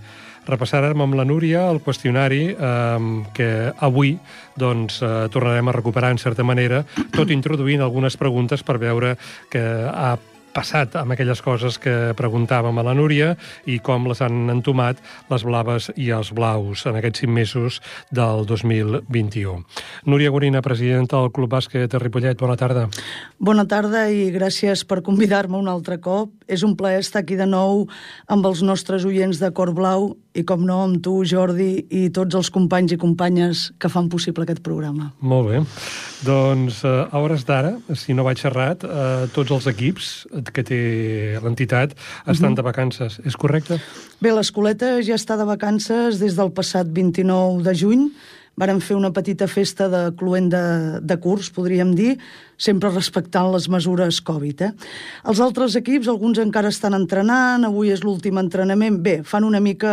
repassarem 0.46 1.02
amb 1.02 1.18
la 1.18 1.26
Núria 1.28 1.66
el 1.70 1.82
qüestionari 1.84 2.44
eh, 2.52 3.08
que 3.36 3.50
avui 3.78 4.16
doncs, 4.56 5.02
eh, 5.02 5.26
tornarem 5.32 5.68
a 5.68 5.76
recuperar 5.76 6.14
en 6.14 6.22
certa 6.22 6.46
manera, 6.46 6.84
tot 7.12 7.30
introduint 7.34 7.82
algunes 7.82 8.16
preguntes 8.16 8.62
per 8.66 8.78
veure 8.82 9.16
que 9.50 9.62
ha 9.90 10.16
passat 10.56 10.96
amb 10.96 11.12
aquelles 11.12 11.42
coses 11.44 11.76
que 11.82 12.14
preguntàvem 12.16 12.78
a 12.80 12.84
la 12.86 12.94
Núria 12.96 13.34
i 13.68 13.78
com 13.84 14.06
les 14.08 14.22
han 14.24 14.48
entomat 14.52 15.00
les 15.30 15.44
blaves 15.44 15.90
i 16.00 16.08
els 16.16 16.32
blaus 16.36 16.86
en 16.88 16.96
aquests 16.96 17.24
cinc 17.24 17.34
mesos 17.36 17.80
del 18.14 18.46
2021. 18.48 19.58
Núria 20.08 20.32
Gorina, 20.32 20.64
presidenta 20.64 21.20
del 21.20 21.32
Club 21.36 21.52
Bàsquet 21.52 21.92
de 21.92 22.00
Ripollet, 22.00 22.38
bona 22.40 22.56
tarda. 22.56 22.86
Bona 23.38 23.66
tarda 23.68 24.06
i 24.08 24.30
gràcies 24.32 24.86
per 24.88 25.02
convidar-me 25.04 25.60
un 25.60 25.68
altre 25.68 26.00
cop. 26.00 26.32
És 26.48 26.62
un 26.64 26.76
plaer 26.78 27.02
estar 27.02 27.24
aquí 27.24 27.36
de 27.36 27.48
nou 27.50 27.84
amb 28.32 28.46
els 28.46 28.62
nostres 28.64 29.04
oients 29.04 29.42
de 29.42 29.50
Cor 29.52 29.74
Blau 29.76 30.14
i, 30.36 30.44
com 30.46 30.64
no, 30.66 30.82
amb 30.84 31.00
tu, 31.04 31.16
Jordi, 31.26 31.70
i 31.90 32.06
tots 32.14 32.36
els 32.38 32.50
companys 32.52 32.94
i 32.94 33.00
companyes 33.00 33.70
que 33.80 33.90
fan 33.92 34.10
possible 34.12 34.44
aquest 34.44 34.62
programa. 34.66 35.10
Molt 35.20 35.50
bé. 35.50 35.62
Doncs, 36.26 36.82
eh, 36.84 36.94
a 37.10 37.22
hores 37.22 37.46
d'ara, 37.48 37.74
si 37.96 38.14
no 38.16 38.26
vaig 38.26 38.42
errat, 38.48 38.84
eh, 38.84 39.26
tots 39.34 39.54
els 39.56 39.66
equips 39.72 40.12
que 40.52 40.64
té 40.66 40.80
l'entitat 41.42 41.96
estan 42.26 42.50
uh 42.50 42.52
-huh. 42.52 42.56
de 42.56 42.62
vacances. 42.62 43.20
És 43.24 43.36
correcte? 43.36 43.80
Bé, 44.20 44.32
l'escoleta 44.32 45.02
ja 45.02 45.14
està 45.14 45.36
de 45.36 45.44
vacances 45.44 46.18
des 46.18 46.36
del 46.36 46.52
passat 46.52 46.86
29 46.86 47.62
de 47.62 47.74
juny, 47.74 48.10
vàrem 48.56 48.80
fer 48.80 48.96
una 48.96 49.12
petita 49.12 49.46
festa 49.50 49.88
de 49.92 50.02
cluent 50.16 50.48
de, 50.52 50.64
de 51.04 51.16
curs, 51.20 51.50
podríem 51.52 51.92
dir, 51.96 52.16
sempre 52.56 52.88
respectant 52.92 53.50
les 53.52 53.68
mesures 53.68 54.22
Covid. 54.24 54.62
Eh? 54.64 54.70
Els 55.28 55.42
altres 55.44 55.76
equips, 55.76 56.08
alguns 56.08 56.40
encara 56.40 56.72
estan 56.72 56.96
entrenant, 56.96 57.66
avui 57.68 57.92
és 57.92 58.04
l'últim 58.04 58.40
entrenament, 58.40 59.00
bé, 59.04 59.18
fan 59.28 59.44
una 59.44 59.60
mica... 59.60 59.92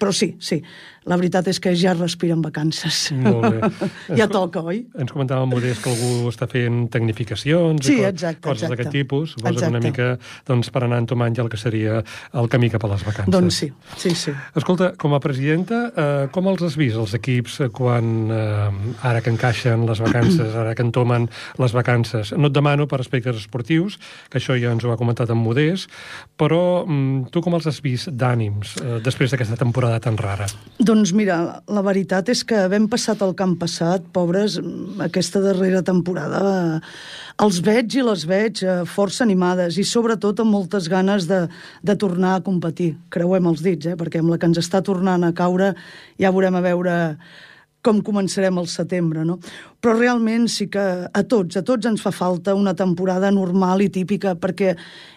Però 0.00 0.14
sí, 0.16 0.32
sí, 0.40 0.62
la 1.08 1.16
veritat 1.16 1.48
és 1.48 1.58
que 1.62 1.72
ja 1.78 1.94
respiren 1.96 2.42
vacances. 2.44 3.08
Molt 3.16 3.46
bé. 3.48 3.88
ja 4.20 4.28
toca, 4.30 4.60
oi? 4.60 4.82
Ens 5.00 5.12
comentava 5.14 5.46
el 5.46 5.50
Modest 5.50 5.82
que 5.84 5.92
algú 5.92 6.28
està 6.30 6.48
fent 6.50 6.86
tecnificacions 6.92 7.86
Sí, 7.86 7.98
i 8.00 8.04
exacte, 8.08 8.42
coses 8.44 8.64
exacte. 8.66 8.76
d'aquest 8.76 8.94
tipus. 8.94 9.32
Suposo 9.34 9.54
que 9.58 9.70
una 9.70 9.80
Exacte. 9.80 9.88
mica 9.88 10.44
doncs, 10.48 10.70
per 10.74 10.84
anar 10.84 11.00
entomant 11.02 11.34
ja 11.36 11.44
el 11.44 11.50
que 11.52 11.60
seria 11.60 12.02
el 12.36 12.48
camí 12.52 12.70
cap 12.72 12.84
a 12.84 12.92
les 12.92 13.04
vacances. 13.06 13.32
Doncs 13.32 13.60
sí, 13.62 13.70
sí, 13.96 14.12
sí. 14.14 14.34
Escolta, 14.58 14.92
com 15.00 15.14
a 15.16 15.20
presidenta, 15.24 15.80
eh, 15.96 16.28
com 16.34 16.48
els 16.52 16.62
has 16.66 16.76
vist, 16.80 16.98
els 17.00 17.14
equips, 17.16 17.60
eh, 17.64 17.70
quan 17.72 18.28
eh, 18.34 18.96
ara 19.08 19.22
que 19.24 19.32
encaixen 19.32 19.86
les 19.88 20.00
vacances, 20.04 20.54
ara 20.54 20.74
que 20.74 20.84
entomen 20.84 21.28
les 21.58 21.72
vacances? 21.72 22.34
No 22.36 22.50
et 22.50 22.56
demano 22.56 22.86
per 22.90 23.00
aspectes 23.00 23.36
esportius, 23.40 23.98
que 24.28 24.40
això 24.42 24.56
ja 24.60 24.72
ens 24.74 24.84
ho 24.84 24.92
ha 24.92 24.98
comentat 25.00 25.30
en 25.30 25.40
Modest, 25.40 25.88
però 26.38 26.84
mm, 26.84 27.30
tu 27.32 27.40
com 27.44 27.54
els 27.56 27.66
has 27.70 27.80
vist 27.84 28.10
d'ànims 28.12 28.76
eh, 28.82 28.98
després 29.04 29.32
d'aquesta 29.32 29.56
temporada 29.60 30.00
tan 30.02 30.18
rara? 30.18 30.46
Doncs 30.78 30.97
mira, 31.14 31.62
la 31.70 31.82
veritat 31.86 32.28
és 32.32 32.40
que 32.46 32.56
havent 32.58 32.88
passat 32.90 33.22
el 33.24 33.34
que 33.36 33.44
han 33.44 33.56
passat, 33.60 34.04
pobres, 34.14 34.58
mm, 34.60 35.00
aquesta 35.06 35.40
darrera 35.44 35.82
temporada, 35.82 36.40
eh, 36.42 36.80
els 37.44 37.60
veig 37.62 37.94
i 37.94 38.02
les 38.02 38.24
veig 38.26 38.62
eh, 38.62 38.84
força 38.84 39.24
animades 39.24 39.78
i 39.78 39.84
sobretot 39.84 40.40
amb 40.40 40.50
moltes 40.50 40.88
ganes 40.88 41.28
de, 41.30 41.46
de 41.82 41.96
tornar 41.96 42.36
a 42.36 42.44
competir. 42.44 42.96
Creuem 43.10 43.46
els 43.46 43.62
dits, 43.62 43.86
eh? 43.86 43.96
perquè 43.96 44.18
amb 44.18 44.30
la 44.30 44.38
que 44.38 44.50
ens 44.50 44.58
està 44.58 44.82
tornant 44.82 45.22
a 45.24 45.32
caure 45.32 45.74
ja 46.18 46.32
veurem 46.34 46.58
a 46.58 46.64
veure 46.64 46.96
com 47.88 48.02
començarem 48.04 48.60
el 48.60 48.68
setembre, 48.68 49.24
no? 49.24 49.38
Però 49.80 49.94
realment 49.96 50.44
sí 50.52 50.66
que 50.68 50.82
a 51.08 51.22
tots, 51.24 51.56
a 51.56 51.64
tots 51.64 51.88
ens 51.88 52.02
fa 52.04 52.12
falta 52.12 52.56
una 52.58 52.74
temporada 52.76 53.30
normal 53.32 53.80
i 53.84 53.88
típica, 53.94 54.34
perquè 54.36 54.74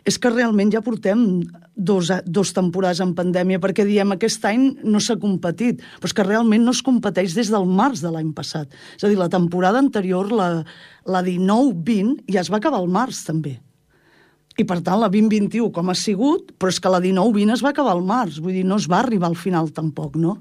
és 0.07 0.17
que 0.21 0.31
realment 0.31 0.71
ja 0.71 0.83
portem 0.85 1.25
dos, 1.75 2.11
dos 2.25 2.53
temporades 2.55 3.01
en 3.03 3.15
pandèmia, 3.17 3.59
perquè 3.59 3.83
diem 3.87 4.15
aquest 4.15 4.45
any 4.47 4.69
no 4.83 5.01
s'ha 5.03 5.17
competit, 5.19 5.81
però 5.99 6.11
és 6.11 6.15
que 6.15 6.27
realment 6.27 6.63
no 6.63 6.75
es 6.75 6.83
competeix 6.85 7.35
des 7.35 7.51
del 7.51 7.67
març 7.67 8.05
de 8.05 8.13
l'any 8.13 8.31
passat. 8.37 8.71
És 8.95 9.03
a 9.03 9.11
dir, 9.11 9.19
la 9.19 9.31
temporada 9.33 9.81
anterior, 9.81 10.31
la, 10.31 10.51
la 11.09 11.25
19-20, 11.25 12.21
ja 12.31 12.45
es 12.45 12.53
va 12.53 12.61
acabar 12.61 12.79
al 12.79 12.89
març, 12.91 13.25
també. 13.27 13.57
I, 14.59 14.65
per 14.67 14.81
tant, 14.83 14.99
la 14.99 15.07
2021 15.09 15.71
com 15.73 15.89
ha 15.89 15.95
sigut, 15.95 16.51
però 16.59 16.71
és 16.73 16.79
que 16.83 16.91
la 16.91 16.99
19-20 17.03 17.55
es 17.55 17.63
va 17.63 17.71
acabar 17.71 17.95
al 17.95 18.03
març, 18.05 18.41
vull 18.43 18.55
dir, 18.57 18.65
no 18.67 18.77
es 18.81 18.87
va 18.91 18.99
arribar 18.99 19.31
al 19.31 19.39
final 19.39 19.71
tampoc, 19.75 20.17
no? 20.19 20.37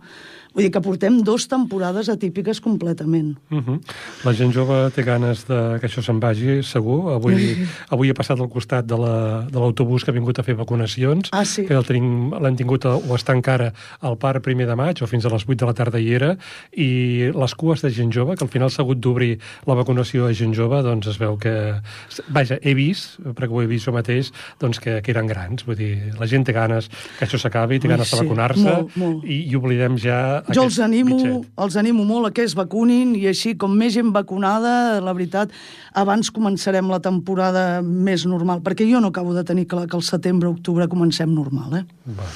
Vull 0.54 0.64
dir 0.66 0.70
que 0.74 0.80
portem 0.82 1.20
dos 1.22 1.46
temporades 1.48 2.08
atípiques 2.08 2.60
completament. 2.60 3.36
Uh 3.50 3.58
-huh. 3.58 3.80
La 4.24 4.32
gent 4.34 4.52
jove 4.52 4.90
té 4.90 5.02
ganes 5.02 5.46
de 5.46 5.78
que 5.80 5.86
això 5.86 6.02
se'n 6.02 6.18
vagi, 6.20 6.62
segur. 6.62 7.12
Avui, 7.12 7.56
avui 7.88 8.08
he 8.10 8.14
passat 8.14 8.38
al 8.40 8.48
costat 8.48 8.84
de 8.86 8.96
la- 8.98 9.46
de 9.50 9.58
l'autobús 9.58 10.04
que 10.04 10.10
ha 10.10 10.14
vingut 10.14 10.38
a 10.38 10.42
fer 10.42 10.54
vacunacions, 10.56 11.28
Ah, 11.32 11.44
sí? 11.44 11.64
que 11.66 11.74
l'han 11.74 12.56
tingut 12.56 12.84
o 12.84 13.00
està 13.16 13.32
encara 13.34 13.72
al 14.00 14.16
parc 14.18 14.42
primer 14.42 14.66
de 14.66 14.74
maig 14.76 15.00
o 15.02 15.06
fins 15.06 15.24
a 15.24 15.28
les 15.28 15.44
8 15.46 15.56
de 15.60 15.66
la 15.66 15.74
tarda 15.74 15.98
hi 16.00 16.12
era, 16.14 16.36
i 16.76 17.30
les 17.34 17.54
cues 17.54 17.82
de 17.82 17.90
gent 17.90 18.12
jove, 18.12 18.36
que 18.36 18.44
al 18.44 18.50
final 18.50 18.70
s'ha 18.70 18.82
hagut 18.82 18.98
d'obrir 19.00 19.38
la 19.66 19.74
vacunació 19.74 20.26
a 20.26 20.32
gent 20.34 20.54
jove, 20.54 20.82
doncs 20.82 21.06
es 21.06 21.18
veu 21.18 21.36
que... 21.38 21.80
Vaja, 22.28 22.58
he 22.62 22.74
vist, 22.74 23.20
perquè 23.20 23.50
ho 23.50 23.62
he 23.62 23.66
vist 23.66 23.86
jo 23.86 23.92
mateix, 23.92 24.32
doncs 24.60 24.78
que, 24.80 25.00
que 25.02 25.10
eren 25.12 25.26
grans. 25.26 25.64
Vull 25.66 25.76
dir, 25.76 26.12
la 26.18 26.26
gent 26.26 26.44
té 26.44 26.52
ganes 26.52 26.88
que 27.18 27.24
això 27.26 27.38
s'acabi, 27.38 27.78
té 27.78 27.88
Ai, 27.88 27.94
ganes 27.96 28.10
de 28.10 28.16
sí, 28.16 28.22
vacunar-se, 28.24 28.62
molt, 28.62 28.96
molt. 28.96 29.24
i, 29.24 29.48
i 29.50 29.56
oblidem 29.56 29.96
ja 29.98 30.39
Jo 30.48 30.64
els 30.68 30.78
animo, 30.80 31.16
bitxet. 31.16 31.50
els 31.64 31.76
animo 31.76 32.04
molt 32.08 32.30
a 32.30 32.32
que 32.34 32.44
es 32.46 32.54
vacunin 32.58 33.14
i 33.18 33.26
així, 33.30 33.56
com 33.56 33.74
més 33.76 33.94
gent 33.94 34.12
vacunada, 34.14 35.00
la 35.04 35.14
veritat, 35.16 35.52
abans 35.94 36.30
començarem 36.30 36.88
la 36.90 37.00
temporada 37.04 37.82
més 37.82 38.26
normal, 38.26 38.64
perquè 38.64 38.88
jo 38.90 39.00
no 39.00 39.12
acabo 39.14 39.34
de 39.36 39.44
tenir 39.44 39.66
clar 39.66 39.86
que 39.86 39.96
el 39.96 40.02
setembre-octubre 40.06 40.88
comencem 40.88 41.32
normal, 41.34 41.82
eh? 41.82 41.84
Va. 42.16 42.28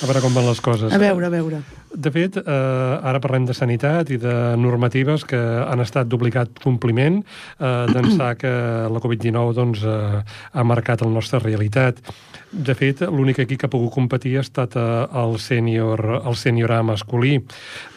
A 0.00 0.08
veure 0.08 0.22
com 0.24 0.32
van 0.32 0.46
les 0.48 0.60
coses. 0.64 0.92
A 0.92 0.98
veure, 0.98 1.26
a 1.26 1.32
veure. 1.32 1.60
De 1.92 2.10
fet, 2.14 2.36
eh, 2.36 2.42
ara 2.46 3.18
parlem 3.20 3.44
de 3.48 3.54
sanitat 3.54 4.10
i 4.14 4.16
de 4.22 4.34
normatives 4.56 5.24
que 5.26 5.36
han 5.40 5.80
estat 5.82 6.06
d'obligat 6.06 6.60
compliment, 6.62 7.18
eh, 7.58 7.86
d'ençà 7.90 8.36
que 8.38 8.50
la 8.86 9.00
Covid-19 9.02 9.54
doncs, 9.56 9.82
eh, 9.82 10.22
ha 10.52 10.62
marcat 10.64 11.00
la 11.02 11.10
nostra 11.10 11.40
realitat. 11.40 11.98
De 12.52 12.74
fet, 12.74 13.00
l'únic 13.02 13.38
aquí 13.40 13.56
que 13.56 13.66
ha 13.66 13.70
pogut 13.70 13.92
competir 13.94 14.36
ha 14.38 14.40
estat 14.40 14.74
eh, 14.76 15.06
el 15.22 15.36
sènior 15.38 16.22
el 16.26 16.34
sènior 16.36 16.72
A 16.72 16.82
masculí. 16.82 17.36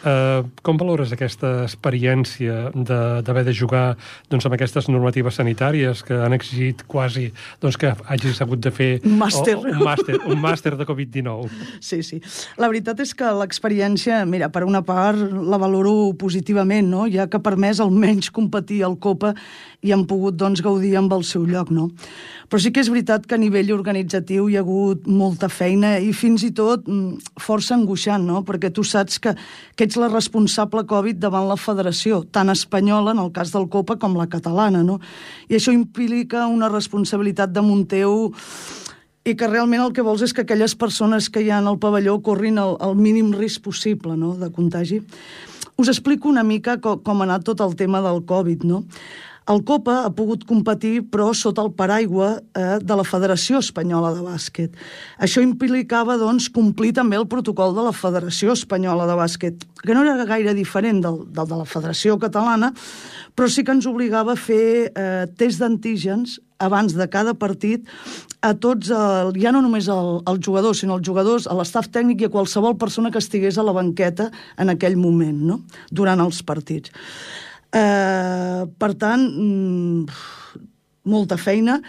Eh, 0.04 0.42
com 0.62 0.76
valores 0.76 1.12
aquesta 1.12 1.64
experiència 1.64 2.70
de- 2.74 3.22
d'haver 3.22 3.44
de, 3.44 3.50
de 3.50 3.54
jugar 3.54 3.96
doncs, 4.30 4.46
amb 4.46 4.54
aquestes 4.54 4.88
normatives 4.88 5.34
sanitàries 5.40 6.02
que 6.06 6.14
han 6.14 6.32
exigit 6.32 6.82
quasi 6.86 7.32
doncs, 7.60 7.76
que 7.76 7.94
hagis 8.06 8.40
hagut 8.42 8.60
de 8.60 8.70
fer 8.70 9.00
Un 9.04 9.18
màster. 9.18 9.56
o- 9.56 9.62
un 9.70 9.82
màster, 9.82 10.18
un 10.26 10.40
màster 10.40 10.76
de 10.76 10.84
Covid-19? 10.86 11.48
Sí, 11.80 12.02
sí. 12.02 12.20
La 12.58 12.68
veritat 12.68 12.98
és 13.00 13.14
que 13.14 13.24
l'experiència, 13.24 13.83
mira, 14.26 14.48
per 14.48 14.64
una 14.64 14.82
part 14.82 15.18
la 15.18 15.58
valoro 15.58 16.12
positivament, 16.18 16.88
no? 16.88 17.06
ja 17.06 17.26
que 17.26 17.36
ha 17.36 17.42
permès 17.42 17.80
almenys 17.80 18.30
competir 18.30 18.82
al 18.84 18.96
Copa 18.98 19.34
i 19.82 19.92
han 19.92 20.06
pogut 20.06 20.36
doncs, 20.36 20.62
gaudir 20.62 20.96
amb 20.96 21.12
el 21.12 21.24
seu 21.24 21.44
lloc. 21.44 21.70
No? 21.70 21.90
Però 22.48 22.60
sí 22.60 22.72
que 22.72 22.80
és 22.80 22.88
veritat 22.88 23.26
que 23.26 23.34
a 23.34 23.40
nivell 23.40 23.72
organitzatiu 23.74 24.48
hi 24.48 24.56
ha 24.56 24.62
hagut 24.62 25.06
molta 25.06 25.48
feina 25.48 25.98
i 25.98 26.12
fins 26.12 26.44
i 26.44 26.52
tot 26.52 26.86
mm, 26.88 27.40
força 27.40 27.74
angoixant, 27.74 28.24
no? 28.24 28.44
perquè 28.44 28.72
tu 28.72 28.84
saps 28.84 29.18
que, 29.18 29.34
que 29.76 29.84
ets 29.84 29.96
la 30.00 30.08
responsable 30.08 30.84
Covid 30.86 31.20
davant 31.20 31.48
la 31.48 31.58
federació, 31.60 32.22
tant 32.30 32.52
espanyola, 32.52 33.12
en 33.12 33.24
el 33.24 33.32
cas 33.32 33.52
del 33.52 33.68
Copa, 33.68 33.98
com 34.00 34.16
la 34.16 34.28
catalana. 34.30 34.82
No? 34.82 35.00
I 35.48 35.58
això 35.58 35.74
implica 35.74 36.46
una 36.46 36.72
responsabilitat 36.72 37.52
damunt 37.52 37.86
teu 37.90 38.32
i 39.24 39.34
que 39.34 39.48
realment 39.48 39.82
el 39.82 39.92
que 39.96 40.04
vols 40.04 40.22
és 40.24 40.34
que 40.36 40.44
aquelles 40.44 40.76
persones 40.76 41.30
que 41.32 41.40
hi 41.40 41.50
ha 41.50 41.62
al 41.64 41.80
pavelló 41.80 42.18
corrin 42.22 42.60
el, 42.60 42.76
el 42.84 42.96
mínim 43.00 43.32
risc 43.32 43.64
possible 43.64 44.18
no? 44.20 44.34
de 44.36 44.50
contagi. 44.52 45.00
Us 45.80 45.88
explico 45.88 46.28
una 46.28 46.44
mica 46.44 46.76
com, 46.78 47.00
com 47.02 47.22
ha 47.22 47.28
anat 47.30 47.46
tot 47.48 47.62
el 47.64 47.72
tema 47.74 48.02
del 48.04 48.20
Covid. 48.28 48.68
No? 48.68 48.84
El 49.50 49.60
Copa 49.68 49.98
ha 50.06 50.10
pogut 50.16 50.46
competir, 50.48 51.02
però 51.12 51.26
sota 51.36 51.60
el 51.64 51.72
paraigua 51.76 52.30
eh, 52.56 52.78
de 52.80 52.96
la 52.96 53.04
Federació 53.04 53.60
Espanyola 53.60 54.14
de 54.16 54.22
Bàsquet. 54.24 54.78
Això 55.20 55.42
implicava, 55.44 56.16
doncs, 56.20 56.46
complir 56.52 56.94
també 56.96 57.18
el 57.20 57.26
protocol 57.28 57.74
de 57.76 57.84
la 57.84 57.92
Federació 57.92 58.54
Espanyola 58.56 59.04
de 59.10 59.18
Bàsquet, 59.18 59.66
que 59.82 59.96
no 59.96 60.04
era 60.04 60.24
gaire 60.24 60.54
diferent 60.56 61.02
del, 61.04 61.20
del 61.28 61.50
de 61.50 61.60
la 61.60 61.68
Federació 61.68 62.16
Catalana, 62.22 62.72
però 63.36 63.50
sí 63.52 63.66
que 63.66 63.76
ens 63.76 63.88
obligava 63.90 64.32
a 64.32 64.40
fer 64.40 64.64
eh, 64.88 65.26
test 65.36 65.60
d'antígens 65.60 66.38
abans 66.64 66.96
de 66.96 67.06
cada 67.12 67.34
partit 67.38 67.86
a 68.44 68.52
tots, 68.60 68.90
el, 68.92 69.32
ja 69.40 69.52
no 69.54 69.62
només 69.64 69.88
el, 69.92 70.18
els 70.28 70.42
jugadors, 70.44 70.82
sinó 70.82 70.98
els 70.98 71.06
jugadors, 71.06 71.46
a 71.48 71.56
l'estaf 71.56 71.88
tècnic 71.92 72.24
i 72.24 72.28
a 72.28 72.32
qualsevol 72.34 72.76
persona 72.80 73.12
que 73.12 73.22
estigués 73.22 73.56
a 73.58 73.64
la 73.64 73.72
banqueta 73.76 74.30
en 74.60 74.72
aquell 74.72 74.98
moment, 75.00 75.38
no? 75.52 75.60
durant 75.90 76.20
els 76.24 76.42
partits. 76.44 76.92
Eh, 77.74 78.64
per 78.78 78.92
tant, 79.00 79.24
mm, 79.24 80.04
molta 81.10 81.38
feina. 81.40 81.80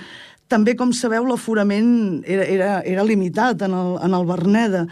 També, 0.50 0.76
com 0.78 0.94
sabeu, 0.94 1.26
l'aforament 1.26 2.24
era, 2.24 2.46
era, 2.46 2.72
era 2.86 3.06
limitat 3.06 3.66
en 3.66 3.74
el, 3.74 3.96
en 4.06 4.18
el 4.18 4.26
Berneda. 4.30 4.86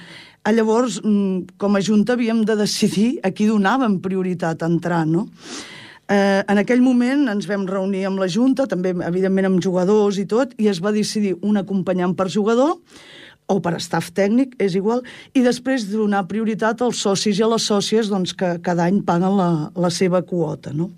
A 0.43 0.51
llavors, 0.51 0.99
mm, 1.03 1.55
com 1.57 1.75
a 1.75 1.81
Junta, 1.81 2.17
havíem 2.17 2.43
de 2.45 2.57
decidir 2.59 3.19
a 3.23 3.31
qui 3.31 3.47
donàvem 3.47 4.01
prioritat 4.03 4.63
a 4.63 4.67
entrar, 4.67 5.05
no? 5.07 5.29
Eh, 6.13 6.43
en 6.45 6.59
aquell 6.61 6.83
moment 6.83 7.25
ens 7.31 7.47
vam 7.49 7.65
reunir 7.65 8.03
amb 8.05 8.21
la 8.21 8.29
Junta, 8.29 8.67
també, 8.69 8.91
evidentment, 9.07 9.47
amb 9.49 9.61
jugadors 9.63 10.19
i 10.21 10.27
tot, 10.29 10.53
i 10.61 10.69
es 10.69 10.81
va 10.83 10.93
decidir 10.93 11.33
un 11.41 11.57
acompanyant 11.57 12.13
per 12.17 12.29
jugador, 12.29 12.75
o 13.51 13.59
per 13.63 13.75
staff 13.81 14.13
tècnic, 14.15 14.53
és 14.61 14.75
igual, 14.79 15.01
i 15.35 15.43
després 15.43 15.87
donar 15.89 16.25
prioritat 16.29 16.81
als 16.81 17.01
socis 17.03 17.39
i 17.39 17.43
a 17.43 17.49
les 17.51 17.65
sòcies 17.67 18.11
doncs, 18.11 18.35
que 18.37 18.57
cada 18.63 18.85
any 18.87 19.01
paguen 19.03 19.37
la, 19.39 19.49
la 19.75 19.91
seva 19.91 20.21
quota. 20.27 20.71
No? 20.75 20.91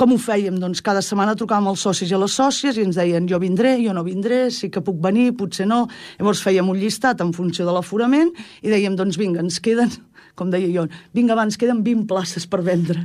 Com 0.00 0.14
ho 0.14 0.18
fèiem? 0.20 0.56
Doncs 0.60 0.80
cada 0.84 1.02
setmana 1.04 1.36
trucàvem 1.38 1.70
als 1.70 1.82
socis 1.84 2.10
i 2.10 2.16
a 2.16 2.20
les 2.22 2.34
sòcies 2.36 2.78
i 2.78 2.84
ens 2.86 2.98
deien 2.98 3.26
jo 3.28 3.38
vindré, 3.40 3.74
jo 3.84 3.94
no 3.96 4.04
vindré, 4.06 4.46
sí 4.54 4.70
que 4.72 4.82
puc 4.84 5.00
venir, 5.02 5.30
potser 5.38 5.66
no. 5.68 5.84
Llavors 6.18 6.42
fèiem 6.44 6.68
un 6.72 6.78
llistat 6.80 7.20
en 7.20 7.34
funció 7.36 7.66
de 7.68 7.74
l'aforament 7.76 8.32
i 8.64 8.72
dèiem, 8.72 8.96
doncs 8.96 9.20
vinga, 9.20 9.44
ens 9.44 9.60
queden 9.60 9.92
com 10.38 10.50
deia 10.52 10.70
jo, 10.72 10.86
vinga, 11.16 11.34
abans 11.34 11.58
queden 11.60 11.82
20 11.86 12.06
places 12.10 12.46
per 12.50 12.62
vendre. 12.66 13.02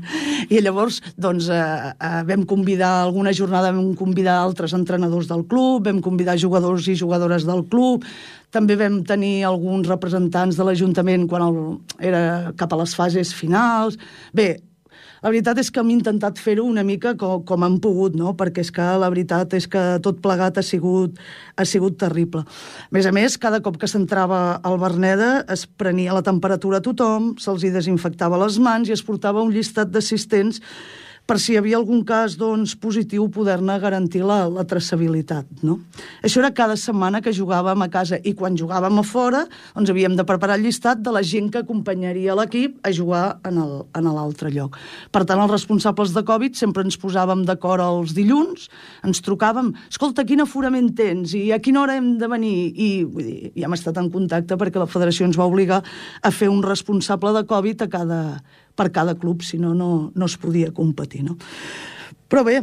I 0.49 0.61
llavors, 0.63 1.01
doncs, 1.17 1.49
eh, 1.49 1.57
eh, 1.95 2.21
vam 2.27 2.45
convidar, 2.49 3.03
alguna 3.03 3.33
jornada 3.33 3.73
vam 3.75 3.93
convidar 3.95 4.38
altres 4.41 4.75
entrenadors 4.77 5.27
del 5.31 5.45
club, 5.49 5.85
vam 5.88 6.01
convidar 6.01 6.38
jugadors 6.41 6.88
i 6.88 6.95
jugadores 6.95 7.45
del 7.47 7.65
club, 7.71 8.05
també 8.55 8.77
vam 8.79 9.01
tenir 9.03 9.43
alguns 9.43 9.88
representants 9.89 10.55
de 10.55 10.63
l'Ajuntament 10.63 11.27
quan 11.27 11.43
el, 11.43 11.59
era 11.99 12.53
cap 12.57 12.71
a 12.71 12.79
les 12.79 12.95
fases 12.95 13.33
finals. 13.35 13.99
Bé, 14.33 14.61
La 15.25 15.31
veritat 15.33 15.57
és 15.57 15.71
que 15.73 15.81
hem 15.81 15.88
intentat 15.89 16.38
fer-ho 16.38 16.67
una 16.69 16.83
mica 16.85 17.15
com, 17.17 17.39
com 17.49 17.63
hem 17.65 17.79
pogut, 17.81 18.13
no? 18.13 18.35
perquè 18.38 18.61
és 18.61 18.69
que 18.69 18.83
la 19.01 19.07
veritat 19.09 19.55
és 19.57 19.65
que 19.65 19.81
tot 20.05 20.19
plegat 20.21 20.59
ha 20.61 20.63
sigut, 20.63 21.17
ha 21.57 21.65
sigut 21.65 21.95
terrible. 21.97 22.43
A 22.45 22.93
més 22.93 23.07
a 23.09 23.13
més, 23.15 23.39
cada 23.41 23.57
cop 23.65 23.79
que 23.81 23.89
s'entrava 23.89 24.59
al 24.61 24.77
Berneda 24.77 25.31
es 25.49 25.65
prenia 25.65 26.13
la 26.13 26.21
temperatura 26.21 26.77
a 26.77 26.85
tothom, 26.85 27.31
se'ls 27.41 27.65
desinfectava 27.73 28.38
les 28.43 28.59
mans 28.61 28.85
i 28.85 28.93
es 28.93 29.01
portava 29.01 29.41
un 29.41 29.49
llistat 29.55 29.89
d'assistents 29.89 30.61
per 31.25 31.39
si 31.41 31.53
hi 31.53 31.57
havia 31.57 31.79
algun 31.79 32.03
cas 32.05 32.35
doncs, 32.38 32.75
positiu 32.77 33.25
poder-ne 33.33 33.75
garantir 33.81 34.21
la, 34.25 34.45
la 34.51 34.65
traçabilitat. 34.69 35.47
No? 35.65 35.79
Això 36.21 36.41
era 36.41 36.53
cada 36.53 36.77
setmana 36.77 37.21
que 37.25 37.33
jugàvem 37.33 37.81
a 37.81 37.89
casa 37.89 38.19
i 38.21 38.35
quan 38.38 38.57
jugàvem 38.57 39.01
a 39.01 39.05
fora 39.05 39.45
doncs 39.73 39.89
havíem 39.89 40.15
de 40.17 40.25
preparar 40.27 40.59
el 40.59 40.65
llistat 40.67 41.01
de 41.01 41.13
la 41.13 41.23
gent 41.25 41.49
que 41.53 41.63
acompanyaria 41.63 42.35
l'equip 42.38 42.77
a 42.85 42.93
jugar 42.93 43.23
en 43.45 44.09
l'altre 44.13 44.51
lloc. 44.53 44.77
Per 45.11 45.23
tant, 45.25 45.41
els 45.41 45.51
responsables 45.51 46.13
de 46.13 46.23
Covid 46.25 46.57
sempre 46.59 46.85
ens 46.85 46.99
posàvem 47.01 47.41
d'acord 47.47 47.81
els 47.81 48.13
dilluns, 48.17 48.69
ens 49.05 49.23
trucàvem, 49.25 49.73
escolta, 49.89 50.25
quin 50.29 50.45
aforament 50.45 50.91
tens 50.97 51.33
i 51.38 51.47
a 51.55 51.59
quina 51.59 51.81
hora 51.81 51.97
hem 51.97 52.15
de 52.21 52.29
venir? 52.29 52.55
I 52.75 52.89
vull 53.03 53.25
dir, 53.25 53.51
ja 53.57 53.65
hem 53.65 53.77
estat 53.77 53.97
en 54.01 54.11
contacte 54.13 54.59
perquè 54.61 54.81
la 54.81 54.89
federació 54.89 55.25
ens 55.25 55.39
va 55.39 55.49
obligar 55.49 55.81
a 56.21 56.31
fer 56.31 56.51
un 56.53 56.61
responsable 56.65 57.33
de 57.33 57.45
Covid 57.49 57.85
a 57.88 57.89
cada, 57.89 58.21
per 58.75 58.91
cada 58.91 59.15
club, 59.15 59.43
si 59.43 59.57
no, 59.61 59.73
no, 59.73 60.11
no 60.13 60.25
es 60.29 60.38
podia 60.38 60.73
competir, 60.75 61.23
no? 61.27 61.38
Però 62.25 62.41
bé, 62.41 62.55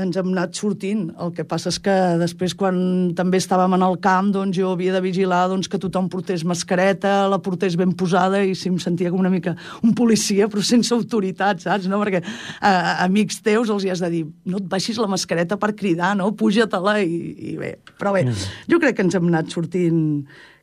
ens 0.00 0.16
hem 0.16 0.30
anat 0.32 0.56
sortint. 0.56 1.02
El 1.20 1.34
que 1.36 1.44
passa 1.44 1.68
és 1.68 1.76
que 1.84 1.94
després, 2.18 2.54
quan 2.56 2.78
també 3.16 3.36
estàvem 3.38 3.76
en 3.76 3.84
el 3.84 3.98
camp, 4.00 4.30
doncs 4.32 4.56
jo 4.56 4.70
havia 4.72 4.94
de 4.94 5.02
vigilar 5.04 5.42
doncs, 5.52 5.68
que 5.68 5.80
tothom 5.82 6.08
portés 6.10 6.42
mascareta, 6.48 7.28
la 7.28 7.38
portés 7.44 7.76
ben 7.76 7.92
posada, 7.92 8.40
i 8.40 8.56
si 8.56 8.70
em 8.72 8.78
sentia 8.80 9.12
com 9.12 9.20
una 9.20 9.32
mica 9.32 9.52
un 9.84 9.92
policia, 9.94 10.48
però 10.48 10.64
sense 10.64 10.94
autoritat, 10.96 11.60
saps? 11.66 11.88
No? 11.90 12.00
Perquè 12.00 12.22
a, 12.24 12.70
a 12.70 12.94
amics 13.04 13.42
teus 13.44 13.68
els 13.70 13.84
hi 13.84 13.92
has 13.92 14.00
de 14.00 14.10
dir 14.14 14.24
no 14.48 14.62
et 14.62 14.70
baixis 14.72 15.00
la 15.00 15.10
mascareta 15.10 15.60
per 15.60 15.74
cridar, 15.76 16.14
no? 16.16 16.32
Puja-te-la, 16.32 16.96
i, 17.04 17.20
i 17.52 17.58
bé. 17.60 17.74
Però 18.00 18.16
bé, 18.16 18.24
mm. 18.24 18.48
jo 18.72 18.80
crec 18.80 18.96
que 18.96 19.04
ens 19.04 19.20
hem 19.20 19.28
anat 19.28 19.52
sortint 19.52 20.00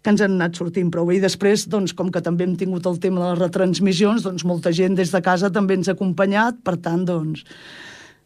que 0.01 0.13
ens 0.13 0.23
han 0.23 0.37
anat 0.37 0.59
sortint 0.59 0.91
prou 0.93 1.09
bé. 1.09 1.17
I 1.17 1.23
després, 1.23 1.67
doncs, 1.71 1.95
com 1.97 2.11
que 2.13 2.23
també 2.23 2.47
hem 2.47 2.55
tingut 2.59 2.87
el 2.89 3.01
tema 3.03 3.23
de 3.23 3.29
les 3.31 3.41
retransmissions, 3.41 4.23
doncs 4.27 4.45
molta 4.47 4.73
gent 4.75 4.97
des 4.97 5.11
de 5.13 5.21
casa 5.25 5.51
també 5.53 5.77
ens 5.77 5.89
ha 5.89 5.97
acompanyat, 5.97 6.61
per 6.63 6.77
tant, 6.81 7.05
doncs, 7.07 7.45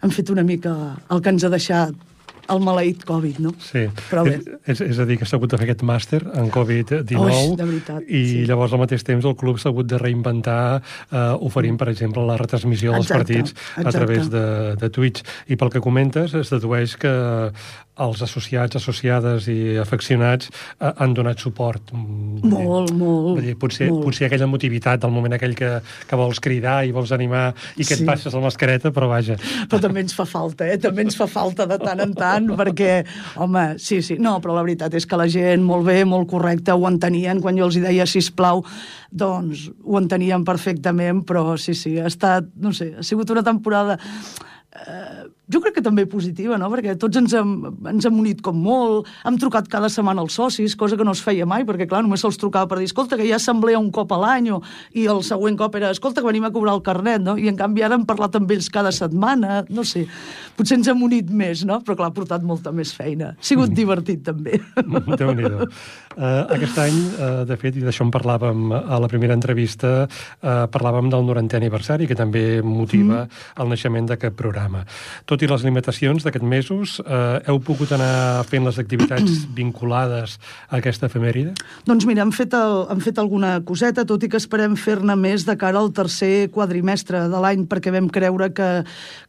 hem 0.01 0.13
fet 0.13 0.31
una 0.33 0.45
mica 0.45 0.73
el 1.13 1.21
que 1.21 1.33
ens 1.33 1.45
ha 1.45 1.53
deixat 1.53 2.07
el 2.51 2.61
maleït 2.63 3.03
Covid, 3.07 3.39
no? 3.43 3.53
Sí. 3.63 3.85
Però 4.09 4.23
bé. 4.25 4.37
És, 4.69 4.81
és 4.83 4.99
a 4.99 5.05
dir, 5.07 5.17
que 5.21 5.27
s'ha 5.27 5.37
hagut 5.37 5.53
de 5.53 5.59
fer 5.59 5.67
aquest 5.69 5.83
màster 5.87 6.21
en 6.37 6.49
Covid-19 6.53 8.01
i 8.07 8.23
sí. 8.27 8.41
llavors 8.49 8.73
al 8.75 8.81
mateix 8.83 9.05
temps 9.07 9.27
el 9.27 9.37
club 9.39 9.61
s'ha 9.61 9.71
hagut 9.71 9.89
de 9.89 9.99
reinventar 10.01 10.81
eh, 10.81 11.21
oferint, 11.47 11.77
per 11.79 11.91
exemple, 11.93 12.25
la 12.27 12.37
retransmissió 12.41 12.95
dels 12.95 13.07
exacte, 13.07 13.21
partits 13.21 13.55
exacte. 13.55 13.87
a 13.87 13.95
través 13.95 14.31
de, 14.33 14.45
de 14.81 14.91
Twitch. 14.93 15.23
I 15.47 15.59
pel 15.61 15.71
que 15.73 15.83
comentes, 15.83 16.35
es 16.37 16.51
dedueix 16.53 16.97
que 16.99 17.13
els 18.01 18.21
associats, 18.25 18.77
associades 18.79 19.47
i 19.51 19.77
afeccionats 19.81 20.49
eh, 20.51 20.91
han 20.91 21.15
donat 21.17 21.41
suport. 21.41 21.93
Mm, 21.93 22.51
molt, 22.51 22.91
dir, 22.91 22.97
molt. 22.99 23.41
Dir, 23.43 23.55
potser, 23.59 23.89
molt. 23.91 24.05
potser 24.07 24.27
aquella 24.27 24.49
motivitat 24.49 25.03
del 25.03 25.13
moment 25.13 25.37
aquell 25.37 25.55
que, 25.57 25.71
que 26.07 26.19
vols 26.19 26.41
cridar 26.43 26.81
i 26.87 26.93
vols 26.95 27.13
animar 27.15 27.51
i 27.75 27.85
que 27.85 27.95
sí. 27.95 28.01
et 28.01 28.09
passes 28.09 28.35
la 28.35 28.43
mascareta, 28.43 28.93
però 28.95 29.09
vaja. 29.11 29.37
Però 29.71 29.81
també 29.83 30.05
ens 30.05 30.15
fa 30.17 30.25
falta, 30.29 30.67
eh? 30.67 30.79
També 30.81 31.05
ens 31.05 31.17
fa 31.19 31.29
falta 31.31 31.67
de 31.69 31.79
tant 31.81 32.03
en 32.03 32.15
tant, 32.17 32.51
perquè, 32.59 33.01
home, 33.41 33.65
sí, 33.81 34.01
sí. 34.05 34.17
No, 34.21 34.37
però 34.43 34.57
la 34.57 34.65
veritat 34.65 34.95
és 34.97 35.07
que 35.07 35.19
la 35.19 35.29
gent, 35.31 35.63
molt 35.65 35.87
bé, 35.87 36.01
molt 36.07 36.29
correcta, 36.31 36.75
ho 36.75 36.87
entenien. 36.89 37.41
Quan 37.43 37.59
jo 37.59 37.69
els 37.69 37.77
hi 37.77 37.85
deia, 37.85 38.07
si 38.09 38.21
plau, 38.35 38.63
doncs 39.11 39.67
ho 39.83 39.99
entenien 39.99 40.45
perfectament, 40.47 41.25
però 41.27 41.57
sí, 41.59 41.75
sí, 41.77 41.97
ha 41.99 42.07
estat, 42.09 42.47
no 42.61 42.73
sé, 42.75 42.93
ha 42.97 43.05
sigut 43.05 43.31
una 43.33 43.43
temporada 43.43 43.97
eh, 44.71 45.20
jo 45.51 45.61
crec 45.63 45.77
que 45.77 45.83
també 45.85 46.05
positiva, 46.09 46.57
no? 46.61 46.69
perquè 46.71 46.95
tots 46.99 47.19
ens 47.19 47.33
hem, 47.37 47.53
ens 47.91 48.07
hem 48.07 48.19
unit 48.19 48.41
com 48.45 48.57
molt, 48.57 49.09
hem 49.27 49.37
trucat 49.41 49.67
cada 49.71 49.89
setmana 49.91 50.23
als 50.23 50.37
socis, 50.39 50.75
cosa 50.79 50.97
que 50.97 51.07
no 51.07 51.15
es 51.15 51.23
feia 51.23 51.47
mai, 51.49 51.65
perquè 51.67 51.87
clar, 51.89 52.03
només 52.05 52.23
se'ls 52.23 52.39
trucava 52.41 52.69
per 52.71 52.79
dir, 52.79 52.89
escolta, 52.89 53.19
que 53.19 53.27
hi 53.27 53.33
ha 53.33 53.39
assemblea 53.41 53.79
un 53.81 53.91
cop 53.93 54.13
a 54.15 54.19
l'any, 54.21 54.51
i 54.97 55.07
el 55.11 55.23
següent 55.27 55.57
cop 55.59 55.75
era, 55.79 55.91
escolta, 55.93 56.21
que 56.21 56.29
venim 56.29 56.47
a 56.47 56.53
cobrar 56.53 56.75
el 56.77 56.85
carnet, 56.85 57.23
no? 57.25 57.37
i 57.37 57.49
en 57.51 57.59
canvi 57.59 57.85
ara 57.85 57.97
hem 57.99 58.07
parlat 58.09 58.37
amb 58.39 58.51
ells 58.53 58.71
cada 58.73 58.93
setmana, 58.95 59.61
no 59.69 59.85
sé, 59.87 60.05
potser 60.57 60.79
ens 60.79 60.91
hem 60.91 61.03
unit 61.03 61.29
més, 61.29 61.65
no? 61.67 61.81
però 61.85 61.99
clar, 61.99 62.11
ha 62.11 62.15
portat 62.15 62.45
molta 62.47 62.73
més 62.75 62.93
feina. 62.95 63.33
Ha 63.35 63.51
sigut 63.51 63.75
divertit, 63.81 64.23
també. 64.27 64.61
déu 65.17 65.35
nhi 65.35 65.49
uh, 66.17 66.51
Aquest 66.57 66.77
any, 66.81 66.97
uh, 67.15 67.43
de 67.47 67.57
fet, 67.59 67.77
i 67.77 67.85
d'això 67.85 68.05
en 68.07 68.13
parlàvem 68.13 68.71
a 68.75 68.99
la 69.01 69.09
primera 69.11 69.35
entrevista, 69.37 70.07
uh, 70.07 70.65
parlàvem 70.71 71.11
del 71.11 71.25
90è 71.27 71.59
aniversari, 71.61 72.07
que 72.09 72.17
també 72.17 72.61
motiva 72.65 73.25
mm. 73.25 73.61
el 73.61 73.71
naixement 73.71 74.09
d'aquest 74.11 74.35
programa. 74.37 74.83
Tot 75.29 75.41
i 75.43 75.49
les 75.49 75.63
limitacions 75.65 76.25
d'aquests 76.25 76.47
mesos, 76.47 76.97
eh, 77.03 77.39
heu 77.49 77.59
pogut 77.63 77.91
anar 77.95 78.43
fent 78.49 78.65
les 78.67 78.79
activitats 78.81 79.43
vinculades 79.59 80.37
a 80.69 80.79
aquesta 80.79 81.07
efemèride? 81.09 81.53
Doncs 81.87 82.07
mira, 82.09 82.25
hem 82.25 82.33
fet, 82.35 82.55
el, 82.57 82.85
hem 82.91 83.01
fet 83.03 83.19
alguna 83.21 83.53
coseta, 83.67 84.05
tot 84.07 84.23
i 84.25 84.29
que 84.31 84.39
esperem 84.41 84.75
fer-ne 84.79 85.15
més 85.19 85.45
de 85.47 85.55
cara 85.59 85.81
al 85.81 85.91
tercer 85.95 86.49
quadrimestre 86.53 87.25
de 87.31 87.43
l'any, 87.43 87.65
perquè 87.71 87.93
vam 87.93 88.09
creure 88.13 88.51
que, 88.55 88.69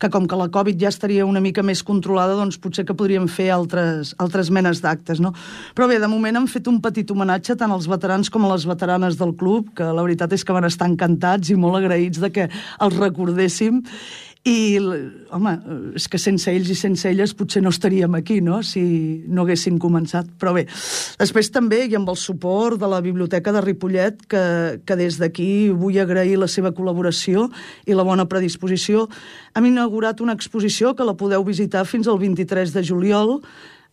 que 0.00 0.12
com 0.12 0.28
que 0.28 0.38
la 0.38 0.48
Covid 0.52 0.80
ja 0.80 0.92
estaria 0.92 1.26
una 1.28 1.42
mica 1.44 1.64
més 1.66 1.84
controlada, 1.86 2.38
doncs 2.38 2.60
potser 2.62 2.86
que 2.88 2.96
podríem 2.98 3.28
fer 3.30 3.50
altres, 3.54 4.14
altres 4.22 4.52
menes 4.54 4.82
d'actes, 4.84 5.20
no? 5.22 5.34
Però 5.76 5.88
bé, 5.90 6.00
de 6.02 6.10
moment 6.10 6.42
hem 6.42 6.48
fet 6.50 6.70
un 6.70 6.71
petit 6.80 7.10
homenatge 7.12 7.56
tant 7.60 7.72
als 7.74 7.88
veterans 7.90 8.30
com 8.32 8.46
a 8.46 8.54
les 8.54 8.64
veteranes 8.68 9.18
del 9.20 9.36
club, 9.36 9.68
que 9.76 9.84
la 9.84 10.02
veritat 10.02 10.32
és 10.32 10.44
que 10.44 10.56
van 10.56 10.68
estar 10.68 10.88
encantats 10.88 11.52
i 11.52 11.58
molt 11.58 11.82
agraïts 11.82 12.22
de 12.22 12.30
que 12.32 12.48
els 12.80 12.96
recordéssim, 12.96 13.82
i, 14.42 14.74
home, 15.30 15.52
és 15.94 16.08
que 16.10 16.18
sense 16.18 16.50
ells 16.50 16.70
i 16.72 16.74
sense 16.74 17.06
elles 17.06 17.30
potser 17.38 17.60
no 17.62 17.70
estaríem 17.70 18.16
aquí, 18.18 18.40
no?, 18.42 18.58
si 18.66 18.82
no 19.30 19.44
haguessin 19.44 19.78
començat. 19.78 20.26
Però 20.40 20.50
bé, 20.56 20.64
després 21.20 21.52
també, 21.54 21.84
i 21.86 21.94
amb 21.94 22.10
el 22.10 22.18
suport 22.18 22.80
de 22.80 22.90
la 22.90 22.98
Biblioteca 23.04 23.54
de 23.54 23.62
Ripollet, 23.62 24.24
que, 24.26 24.42
que 24.82 24.98
des 24.98 25.20
d'aquí 25.22 25.70
vull 25.70 26.00
agrair 26.02 26.40
la 26.42 26.50
seva 26.50 26.72
col·laboració 26.74 27.46
i 27.86 27.94
la 27.94 28.06
bona 28.06 28.26
predisposició, 28.26 29.06
hem 29.54 29.70
inaugurat 29.70 30.20
una 30.24 30.34
exposició 30.34 30.96
que 30.98 31.06
la 31.06 31.14
podeu 31.14 31.46
visitar 31.46 31.86
fins 31.86 32.10
al 32.10 32.18
23 32.18 32.74
de 32.74 32.82
juliol, 32.82 33.38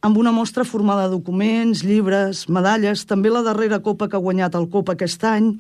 amb 0.01 0.17
una 0.17 0.31
mostra 0.31 0.63
formada 0.63 1.07
de 1.07 1.15
documents, 1.17 1.83
llibres, 1.83 2.45
medalles, 2.47 3.05
també 3.05 3.31
la 3.31 3.43
darrera 3.43 3.81
copa 3.83 4.07
que 4.07 4.15
ha 4.15 4.23
guanyat 4.23 4.55
el 4.55 4.69
Copa 4.71 4.95
aquest 4.95 5.23
any, 5.27 5.57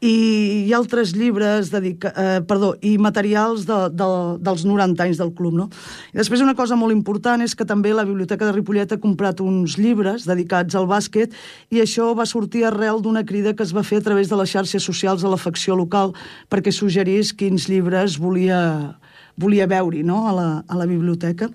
i 0.00 0.72
ha 0.72 0.78
altres 0.78 1.12
llibres 1.12 1.68
dedica, 1.68 2.10
eh, 2.16 2.40
perdó, 2.48 2.72
i 2.80 2.96
materials 2.96 3.66
de, 3.68 3.76
de, 3.92 4.08
dels 4.40 4.64
90 4.64 5.04
anys 5.04 5.20
del 5.20 5.32
club. 5.36 5.52
No? 5.58 5.66
I 6.14 6.16
després 6.16 6.40
una 6.40 6.56
cosa 6.56 6.76
molt 6.80 6.94
important 6.94 7.44
és 7.44 7.54
que 7.54 7.68
també 7.68 7.92
la 7.92 8.06
Biblioteca 8.08 8.48
de 8.48 8.54
Ripollet 8.56 8.96
ha 8.96 9.00
comprat 9.00 9.42
uns 9.44 9.76
llibres 9.76 10.24
dedicats 10.28 10.74
al 10.74 10.88
bàsquet 10.88 11.36
i 11.70 11.84
això 11.84 12.14
va 12.16 12.24
sortir 12.24 12.64
arrel 12.64 13.04
d'una 13.04 13.26
crida 13.28 13.52
que 13.52 13.66
es 13.66 13.76
va 13.76 13.84
fer 13.84 14.00
a 14.00 14.06
través 14.08 14.32
de 14.32 14.40
les 14.40 14.50
xarxes 14.50 14.82
socials 14.82 15.20
de 15.20 15.28
l'afecció 15.28 15.76
local 15.76 16.16
perquè 16.48 16.72
suggerís 16.72 17.34
quins 17.36 17.68
llibres 17.68 18.16
volia, 18.16 18.96
volia 19.36 19.68
veure 19.68 20.00
no? 20.02 20.24
a, 20.28 20.32
la, 20.32 20.50
a 20.64 20.80
la 20.80 20.88
biblioteca. 20.88 21.52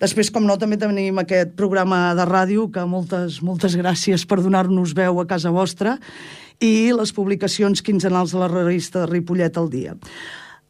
Després, 0.00 0.30
com 0.32 0.44
no, 0.44 0.58
també 0.60 0.76
tenim 0.80 1.20
aquest 1.22 1.54
programa 1.56 2.10
de 2.18 2.26
ràdio, 2.28 2.66
que 2.72 2.84
moltes, 2.88 3.40
moltes 3.44 3.76
gràcies 3.78 4.26
per 4.28 4.42
donar-nos 4.44 4.92
veu 4.96 5.22
a 5.22 5.28
casa 5.28 5.52
vostra, 5.54 5.96
i 6.60 6.92
les 6.96 7.12
publicacions 7.16 7.82
quinzenals 7.84 8.32
de 8.32 8.40
la 8.40 8.50
revista 8.52 9.06
Ripollet 9.08 9.56
al 9.56 9.70
dia. 9.72 9.96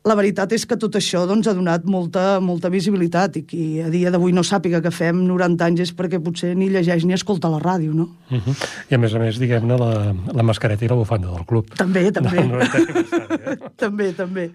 La 0.07 0.15
veritat 0.15 0.53
és 0.55 0.63
que 0.71 0.77
tot 0.79 0.95
això 0.95 1.25
doncs, 1.27 1.49
ha 1.51 1.55
donat 1.57 1.87
molta, 1.91 2.39
molta 2.39 2.69
visibilitat 2.71 3.41
i 3.41 3.43
qui 3.49 3.63
a 3.83 3.89
dia 3.91 4.13
d'avui 4.15 4.31
no 4.35 4.45
sàpiga 4.47 4.79
que 4.85 4.93
fem 4.95 5.25
90 5.27 5.67
anys 5.67 5.83
és 5.83 5.91
perquè 5.99 6.21
potser 6.23 6.53
ni 6.55 6.69
llegeix 6.71 7.03
ni 7.09 7.17
escolta 7.17 7.51
la 7.51 7.59
ràdio, 7.59 7.91
no? 7.91 8.07
Uh 8.31 8.39
-huh. 8.39 8.55
I 8.91 8.95
a 8.95 8.99
més 8.99 9.15
a 9.15 9.19
més, 9.19 9.39
diguem-ne, 9.39 9.79
la, 9.79 10.15
la 10.33 10.43
mascareta 10.43 10.85
i 10.85 10.89
la 10.89 10.95
bufanda 10.95 11.33
del 11.33 11.45
club. 11.45 11.75
També, 11.75 12.13
també. 12.13 12.45
No, 12.47 12.55
no 12.55 12.61
eh? 12.63 13.59
també, 13.83 14.13
també. 14.13 14.51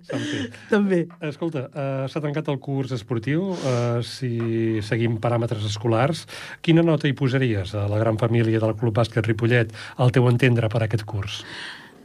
també. 0.70 1.08
Escolta, 1.20 1.68
uh, 1.68 2.08
s'ha 2.08 2.22
tancat 2.22 2.48
el 2.48 2.60
curs 2.60 2.92
esportiu. 2.92 3.52
Uh, 3.52 4.02
si 4.02 4.80
seguim 4.82 5.20
paràmetres 5.20 5.66
escolars, 5.66 6.28
quina 6.62 6.82
nota 6.82 7.08
hi 7.08 7.14
posaries 7.14 7.76
a 7.76 7.88
la 7.90 8.00
gran 8.00 8.18
família 8.18 8.60
del 8.60 8.76
Club 8.76 8.96
Bàsquet 8.96 9.28
Ripollet, 9.28 9.74
al 9.98 10.12
teu 10.12 10.30
entendre, 10.30 10.70
per 10.70 10.84
aquest 10.84 11.04
curs? 11.04 11.44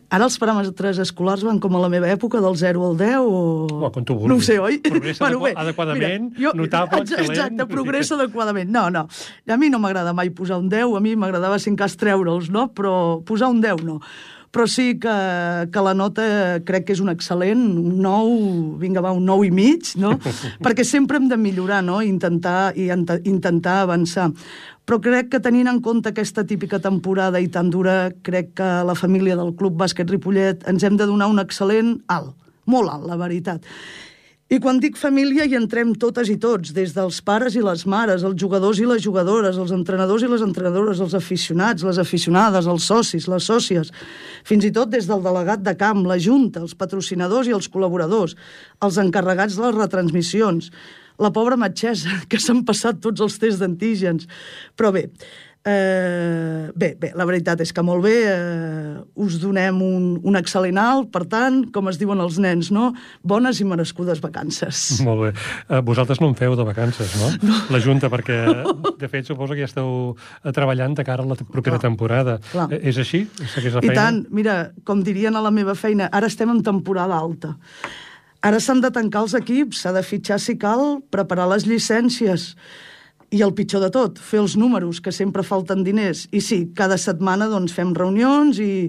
Ara 0.06 0.26
els 0.28 0.36
paràmetres 0.38 1.00
escolars 1.02 1.42
van 1.42 1.58
com 1.62 1.74
a 1.74 1.80
la 1.82 1.88
meva 1.90 2.06
època, 2.12 2.38
del 2.42 2.54
0 2.58 2.84
al 2.88 2.94
10 3.00 3.16
o... 3.26 3.40
o 3.88 3.90
com 3.90 4.04
tu 4.06 4.14
vulguis. 4.14 4.30
No 4.30 4.36
ho 4.38 4.44
sé, 4.44 4.58
oi? 4.62 4.78
Progressa 4.84 5.24
bueno, 5.24 5.40
bé, 5.42 5.52
adequadament, 5.58 6.28
mira, 6.30 6.44
jo, 6.44 6.52
notable, 6.58 7.02
excel·lent... 7.02 7.32
Exacte, 7.34 7.66
progressa 7.72 8.14
adequadament. 8.14 8.70
No, 8.70 8.86
no. 8.94 9.06
A 9.50 9.58
mi 9.58 9.70
no 9.72 9.82
m'agrada 9.82 10.14
mai 10.14 10.30
posar 10.30 10.60
un 10.62 10.70
10, 10.70 10.94
a 10.94 11.02
mi 11.02 11.16
m'agradava 11.18 11.58
si 11.58 11.72
en 11.72 11.80
cas 11.80 11.98
treure'ls, 11.98 12.52
no? 12.54 12.68
Però 12.76 12.94
posar 13.26 13.50
un 13.50 13.60
10 13.64 13.82
no. 13.88 13.98
Però 14.56 14.64
sí 14.64 14.94
que, 14.96 15.14
que 15.68 15.80
la 15.84 15.92
nota 15.92 16.24
crec 16.64 16.86
que 16.88 16.94
és 16.96 17.02
un 17.04 17.12
excel·lent, 17.12 17.60
un 17.76 17.98
9, 18.00 18.78
vinga, 18.80 19.02
va, 19.04 19.12
un 19.12 19.26
9 19.28 19.50
i 19.50 19.52
mig, 19.52 19.90
no? 20.00 20.14
Perquè 20.64 20.86
sempre 20.88 21.20
hem 21.20 21.26
de 21.28 21.36
millorar, 21.36 21.82
no? 21.84 21.98
Intentar, 22.00 22.72
i 22.72 22.88
intentar 22.88 23.82
avançar 23.82 24.30
però 24.86 25.00
crec 25.02 25.32
que 25.32 25.40
tenint 25.42 25.66
en 25.66 25.80
compte 25.82 26.12
aquesta 26.12 26.44
típica 26.46 26.78
temporada 26.78 27.40
i 27.42 27.48
tan 27.50 27.72
dura, 27.74 28.12
crec 28.22 28.52
que 28.60 28.66
la 28.86 28.94
família 28.94 29.34
del 29.34 29.50
Club 29.58 29.74
Bàsquet 29.80 30.12
Ripollet 30.12 30.62
ens 30.70 30.84
hem 30.86 30.94
de 30.94 31.08
donar 31.10 31.26
un 31.32 31.42
excel·lent 31.42 31.96
alt, 32.14 32.36
molt 32.70 32.92
alt, 32.92 33.08
la 33.10 33.18
veritat. 33.18 33.66
I 34.46 34.60
quan 34.62 34.76
dic 34.78 34.94
família 34.94 35.42
hi 35.42 35.56
entrem 35.58 35.88
totes 35.98 36.28
i 36.30 36.36
tots, 36.38 36.70
des 36.70 36.92
dels 36.94 37.16
pares 37.26 37.56
i 37.58 37.62
les 37.66 37.80
mares, 37.90 38.22
els 38.22 38.36
jugadors 38.38 38.78
i 38.78 38.84
les 38.86 39.02
jugadores, 39.02 39.56
els 39.58 39.72
entrenadors 39.74 40.22
i 40.22 40.28
les 40.30 40.44
entrenadores, 40.44 41.00
els 41.02 41.16
aficionats, 41.18 41.82
les 41.82 41.98
aficionades, 41.98 42.68
els 42.70 42.86
socis, 42.86 43.26
les 43.26 43.48
sòcies, 43.50 43.90
fins 44.46 44.68
i 44.68 44.70
tot 44.76 44.92
des 44.92 45.08
del 45.10 45.24
delegat 45.24 45.64
de 45.66 45.74
camp, 45.74 46.04
la 46.06 46.20
Junta, 46.22 46.62
els 46.62 46.76
patrocinadors 46.78 47.50
i 47.50 47.56
els 47.58 47.66
col·laboradors, 47.66 48.36
els 48.86 49.00
encarregats 49.02 49.58
de 49.58 49.66
les 49.66 49.74
retransmissions, 49.80 50.70
la 51.18 51.32
pobra 51.34 51.58
metgessa, 51.58 52.20
que 52.30 52.38
s'han 52.38 52.62
passat 52.68 53.02
tots 53.02 53.26
els 53.26 53.40
tests 53.42 53.58
d'antígens. 53.58 54.30
Però 54.78 54.94
bé, 54.94 55.08
Eh, 55.66 56.70
bé, 56.78 56.92
bé, 56.94 57.08
la 57.18 57.24
veritat 57.26 57.58
és 57.64 57.72
que 57.74 57.82
molt 57.82 58.04
bé, 58.04 58.14
eh, 58.30 59.00
us 59.18 59.40
donem 59.42 59.80
un, 59.82 60.04
un 60.22 60.38
excel·lent 60.38 60.78
alt, 60.78 61.08
per 61.10 61.24
tant, 61.26 61.64
com 61.74 61.90
es 61.90 61.98
diuen 61.98 62.22
els 62.22 62.38
nens, 62.38 62.68
no? 62.70 62.92
Bones 63.26 63.58
i 63.58 63.66
merescudes 63.66 64.22
vacances. 64.22 64.84
Molt 65.08 65.24
bé. 65.24 65.32
Eh, 65.66 65.82
vosaltres 65.82 66.22
no 66.22 66.30
en 66.30 66.38
feu 66.38 66.54
de 66.54 66.68
vacances, 66.68 67.16
no? 67.18 67.32
no. 67.50 67.58
La 67.74 67.82
Junta, 67.82 68.12
perquè, 68.12 68.38
de 69.02 69.10
fet, 69.10 69.26
suposo 69.26 69.58
que 69.58 69.64
ja 69.64 69.70
esteu 69.72 69.90
eh, 70.14 70.54
treballant 70.54 70.94
de 70.94 71.08
cara 71.08 71.26
a 71.26 71.32
la 71.34 71.40
propera 71.42 71.80
clar, 71.80 71.84
temporada. 71.88 72.38
Clar. 72.52 72.70
Eh, 72.70 72.84
és 72.92 73.02
així? 73.02 73.24
Segueix 73.42 73.74
la 73.74 73.82
feina? 73.82 73.90
I 73.90 73.98
tant, 73.98 74.22
mira, 74.30 74.58
com 74.86 75.02
dirien 75.02 75.34
a 75.34 75.42
la 75.42 75.50
meva 75.50 75.74
feina, 75.74 76.06
ara 76.14 76.30
estem 76.30 76.54
en 76.54 76.62
temporada 76.62 77.18
alta. 77.18 77.56
Ara 78.46 78.62
s'han 78.62 78.78
de 78.84 78.94
tancar 78.94 79.26
els 79.26 79.34
equips, 79.34 79.82
s'ha 79.82 79.90
de 79.96 80.06
fitxar 80.06 80.38
si 80.38 80.54
cal, 80.62 81.00
preparar 81.10 81.50
les 81.50 81.66
llicències, 81.66 82.52
i 83.36 83.44
el 83.44 83.52
pitjor 83.56 83.84
de 83.84 83.92
tot, 83.92 84.18
fer 84.22 84.40
els 84.40 84.56
números, 84.56 85.02
que 85.04 85.12
sempre 85.12 85.44
falten 85.44 85.84
diners. 85.84 86.26
I 86.32 86.40
sí, 86.40 86.60
cada 86.76 86.96
setmana 87.00 87.50
doncs, 87.52 87.74
fem 87.76 87.92
reunions 87.96 88.60
i, 88.62 88.88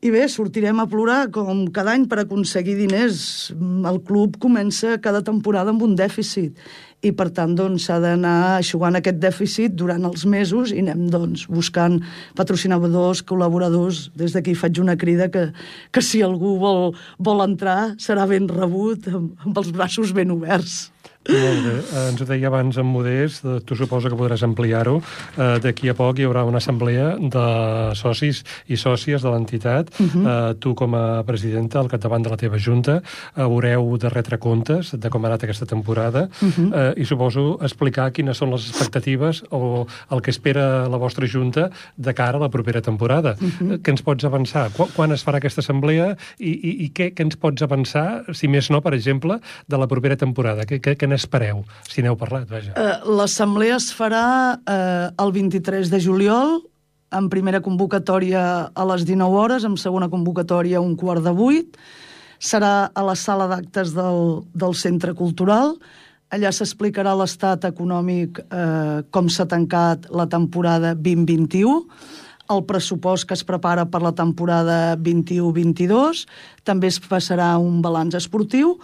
i 0.00 0.12
bé, 0.14 0.24
sortirem 0.32 0.80
a 0.80 0.88
plorar 0.88 1.26
com 1.34 1.66
cada 1.74 1.92
any 1.92 2.06
per 2.08 2.22
aconseguir 2.22 2.78
diners. 2.78 3.20
El 3.58 4.00
club 4.08 4.38
comença 4.40 4.96
cada 5.04 5.20
temporada 5.26 5.74
amb 5.74 5.84
un 5.84 5.96
dèficit 5.98 6.56
i 7.02 7.12
per 7.14 7.28
tant 7.34 7.54
doncs, 7.54 7.86
s'ha 7.86 7.98
doncs, 7.98 8.08
d'anar 8.08 8.38
aixugant 8.56 8.98
aquest 8.98 9.20
dèficit 9.22 9.74
durant 9.78 10.04
els 10.08 10.24
mesos 10.26 10.72
i 10.74 10.82
anem 10.82 11.06
doncs, 11.12 11.46
buscant 11.46 12.00
patrocinadors, 12.38 13.22
col·laboradors. 13.28 14.08
Des 14.18 14.34
d'aquí 14.34 14.56
faig 14.58 14.82
una 14.82 14.98
crida 14.98 15.30
que, 15.30 15.48
que 15.94 16.02
si 16.02 16.22
algú 16.26 16.56
vol, 16.58 16.94
vol 17.18 17.44
entrar 17.46 17.94
serà 18.02 18.26
ben 18.26 18.50
rebut 18.50 19.06
amb, 19.12 19.34
amb 19.46 19.62
els 19.62 19.72
braços 19.74 20.14
ben 20.16 20.34
oberts. 20.34 20.88
Molt 21.28 21.60
bé. 21.60 21.74
Eh, 21.76 22.02
ens 22.08 22.22
ho 22.22 22.26
deia 22.28 22.48
abans 22.48 22.78
en 22.80 22.86
Modest, 22.88 23.44
eh, 23.44 23.58
tu 23.66 23.76
suposa 23.76 24.08
que 24.08 24.16
podràs 24.16 24.42
ampliar-ho. 24.46 24.96
Eh, 25.36 25.58
D'aquí 25.60 25.90
a 25.90 25.94
poc 25.94 26.18
hi 26.18 26.24
haurà 26.24 26.44
una 26.48 26.56
assemblea 26.62 27.10
de 27.20 27.44
socis 27.98 28.44
i 28.66 28.78
sòcies 28.80 29.22
de 29.22 29.30
l'entitat. 29.30 29.90
Uh 29.98 30.04
mhm. 30.04 30.26
-huh. 30.26 30.58
tu, 30.58 30.74
com 30.74 30.94
a 30.94 31.22
presidenta, 31.24 31.80
al 31.80 31.88
capdavant 31.88 32.22
de 32.22 32.30
la 32.30 32.36
teva 32.36 32.56
junta, 32.58 33.02
haureu 33.34 33.98
de 33.98 34.08
retre 34.08 34.38
comptes 34.38 34.92
de 34.92 35.10
com 35.10 35.24
ha 35.24 35.28
anat 35.28 35.42
aquesta 35.42 35.66
temporada 35.66 36.28
uh 36.40 36.46
mhm. 36.46 36.72
-huh. 36.72 36.87
Eh, 36.88 36.94
i 37.02 37.06
suposo 37.08 37.58
explicar 37.64 38.10
quines 38.16 38.38
són 38.40 38.52
les 38.54 38.68
expectatives 38.70 39.42
o 39.50 39.86
el 40.10 40.22
que 40.22 40.32
espera 40.34 40.88
la 40.90 41.00
vostra 41.00 41.28
junta 41.28 41.68
de 41.96 42.14
cara 42.14 42.38
a 42.38 42.44
la 42.46 42.50
propera 42.50 42.82
temporada. 42.82 43.36
Uh 43.40 43.44
mhm. 43.44 43.70
-huh. 43.70 43.78
Què 43.82 43.90
ens 43.90 44.02
pots 44.02 44.24
avançar? 44.24 44.70
Qu 44.76 44.88
quan 44.94 45.12
es 45.12 45.24
farà 45.24 45.36
aquesta 45.36 45.60
assemblea 45.60 46.16
i, 46.38 46.50
i, 46.50 46.70
i 46.84 46.92
què, 46.94 47.14
què 47.14 47.22
ens 47.22 47.36
pots 47.36 47.62
avançar, 47.62 48.24
si 48.32 48.48
més 48.48 48.70
no, 48.70 48.80
per 48.80 48.94
exemple, 48.94 49.40
de 49.66 49.76
la 49.76 49.86
propera 49.86 50.16
temporada? 50.16 50.62
Què, 50.62 50.80
què, 50.80 50.96
què 50.96 51.06
n'espereu, 51.08 51.64
si 51.88 52.02
n'heu 52.02 52.16
parlat, 52.16 52.48
vaja? 52.48 52.72
Uh, 52.76 53.16
L'assemblea 53.18 53.76
es 53.76 53.92
farà 53.94 54.58
uh, 54.58 55.24
el 55.24 55.32
23 55.32 55.90
de 55.90 56.00
juliol, 56.00 56.62
en 57.10 57.28
primera 57.32 57.60
convocatòria 57.64 58.42
a 58.74 58.84
les 58.90 59.06
19 59.08 59.40
hores, 59.40 59.64
en 59.64 59.76
segona 59.80 60.10
convocatòria 60.12 60.78
a 60.78 60.84
un 60.84 60.96
quart 60.96 61.24
de 61.24 61.32
vuit. 61.32 61.78
Serà 62.38 62.90
a 62.94 63.02
la 63.02 63.16
sala 63.18 63.48
d'actes 63.50 63.94
del, 63.96 64.44
del 64.54 64.76
Centre 64.78 65.14
Cultural. 65.18 65.74
Allà 66.28 66.50
s'explicarà 66.52 67.14
l'estat 67.16 67.62
econòmic, 67.64 68.42
eh, 68.52 69.02
com 69.10 69.28
s'ha 69.32 69.46
tancat 69.48 70.10
la 70.12 70.26
temporada 70.28 70.92
2021, 70.94 71.86
el 72.52 72.64
pressupost 72.68 73.26
que 73.28 73.36
es 73.36 73.44
prepara 73.44 73.86
per 73.88 74.02
la 74.02 74.12
temporada 74.12 74.96
21-22, 74.96 76.26
també 76.64 76.88
es 76.88 77.00
passarà 77.00 77.56
un 77.56 77.80
balanç 77.80 78.14
esportiu, 78.20 78.76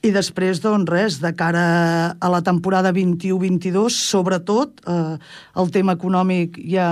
i 0.00 0.12
després, 0.14 0.62
doncs, 0.62 0.88
res, 0.88 1.18
de 1.20 1.34
cara 1.36 2.16
a 2.20 2.28
la 2.30 2.40
temporada 2.40 2.92
21-22, 2.92 3.90
sobretot, 3.92 4.80
eh, 4.86 5.18
el 5.60 5.70
tema 5.74 5.92
econòmic 5.98 6.56
ja, 6.72 6.88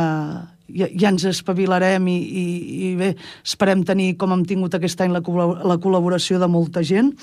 ja, 0.69 0.89
ja 0.91 1.13
ens 1.13 1.25
espavilarem 1.31 2.09
i, 2.11 2.17
i, 2.17 2.47
i 2.91 2.95
bé, 2.99 3.13
esperem 3.47 3.85
tenir, 3.87 4.17
com 4.21 4.35
hem 4.35 4.45
tingut 4.45 4.75
aquest 4.77 5.01
any, 5.01 5.15
la, 5.15 5.23
la 5.23 5.79
col·laboració 5.81 6.41
de 6.43 6.51
molta 6.51 6.83
gent, 6.85 7.15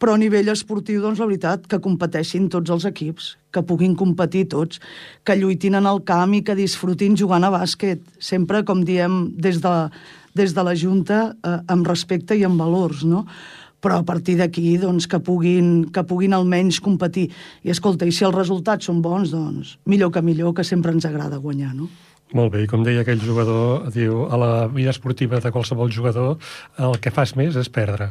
però 0.00 0.14
a 0.14 0.20
nivell 0.20 0.50
esportiu, 0.52 1.00
doncs, 1.02 1.20
la 1.20 1.28
veritat, 1.28 1.66
que 1.70 1.80
competeixin 1.82 2.48
tots 2.52 2.72
els 2.72 2.86
equips, 2.88 3.34
que 3.52 3.64
puguin 3.66 3.96
competir 3.96 4.46
tots, 4.52 4.80
que 5.24 5.36
lluitin 5.38 5.78
en 5.80 5.88
el 5.88 6.02
camp 6.08 6.34
i 6.36 6.42
que 6.44 6.56
disfrutin 6.58 7.16
jugant 7.16 7.46
a 7.46 7.52
bàsquet, 7.54 8.02
sempre, 8.20 8.64
com 8.68 8.84
diem, 8.84 9.26
des 9.32 9.60
de, 9.64 9.76
des 10.36 10.56
de 10.56 10.66
la 10.66 10.74
Junta, 10.76 11.20
eh, 11.32 11.60
amb 11.72 11.88
respecte 11.88 12.36
i 12.36 12.44
amb 12.44 12.60
valors, 12.60 13.06
no?, 13.08 13.26
però 13.86 14.00
a 14.00 14.06
partir 14.08 14.34
d'aquí 14.40 14.78
doncs, 14.82 15.04
que, 15.06 15.20
puguin, 15.22 15.92
que 15.94 16.02
puguin 16.02 16.32
almenys 16.34 16.80
competir. 16.82 17.28
I 17.62 17.70
escolta, 17.70 18.08
i 18.08 18.10
si 18.10 18.24
els 18.26 18.34
resultats 18.34 18.88
són 18.88 19.02
bons, 19.04 19.30
doncs 19.30 19.76
millor 19.86 20.10
que 20.10 20.24
millor, 20.24 20.56
que 20.56 20.64
sempre 20.66 20.90
ens 20.96 21.06
agrada 21.06 21.38
guanyar, 21.38 21.74
no? 21.76 21.86
Molt 22.34 22.50
bé, 22.50 22.64
i 22.64 22.66
com 22.66 22.82
deia 22.82 23.04
aquell 23.04 23.20
jugador, 23.22 23.84
diu, 23.94 24.24
a 24.26 24.38
la 24.40 24.50
vida 24.66 24.90
esportiva 24.90 25.38
de 25.38 25.52
qualsevol 25.54 25.92
jugador, 25.94 26.40
el 26.82 26.96
que 26.98 27.12
fas 27.14 27.36
més 27.38 27.54
és 27.54 27.70
perdre. 27.70 28.08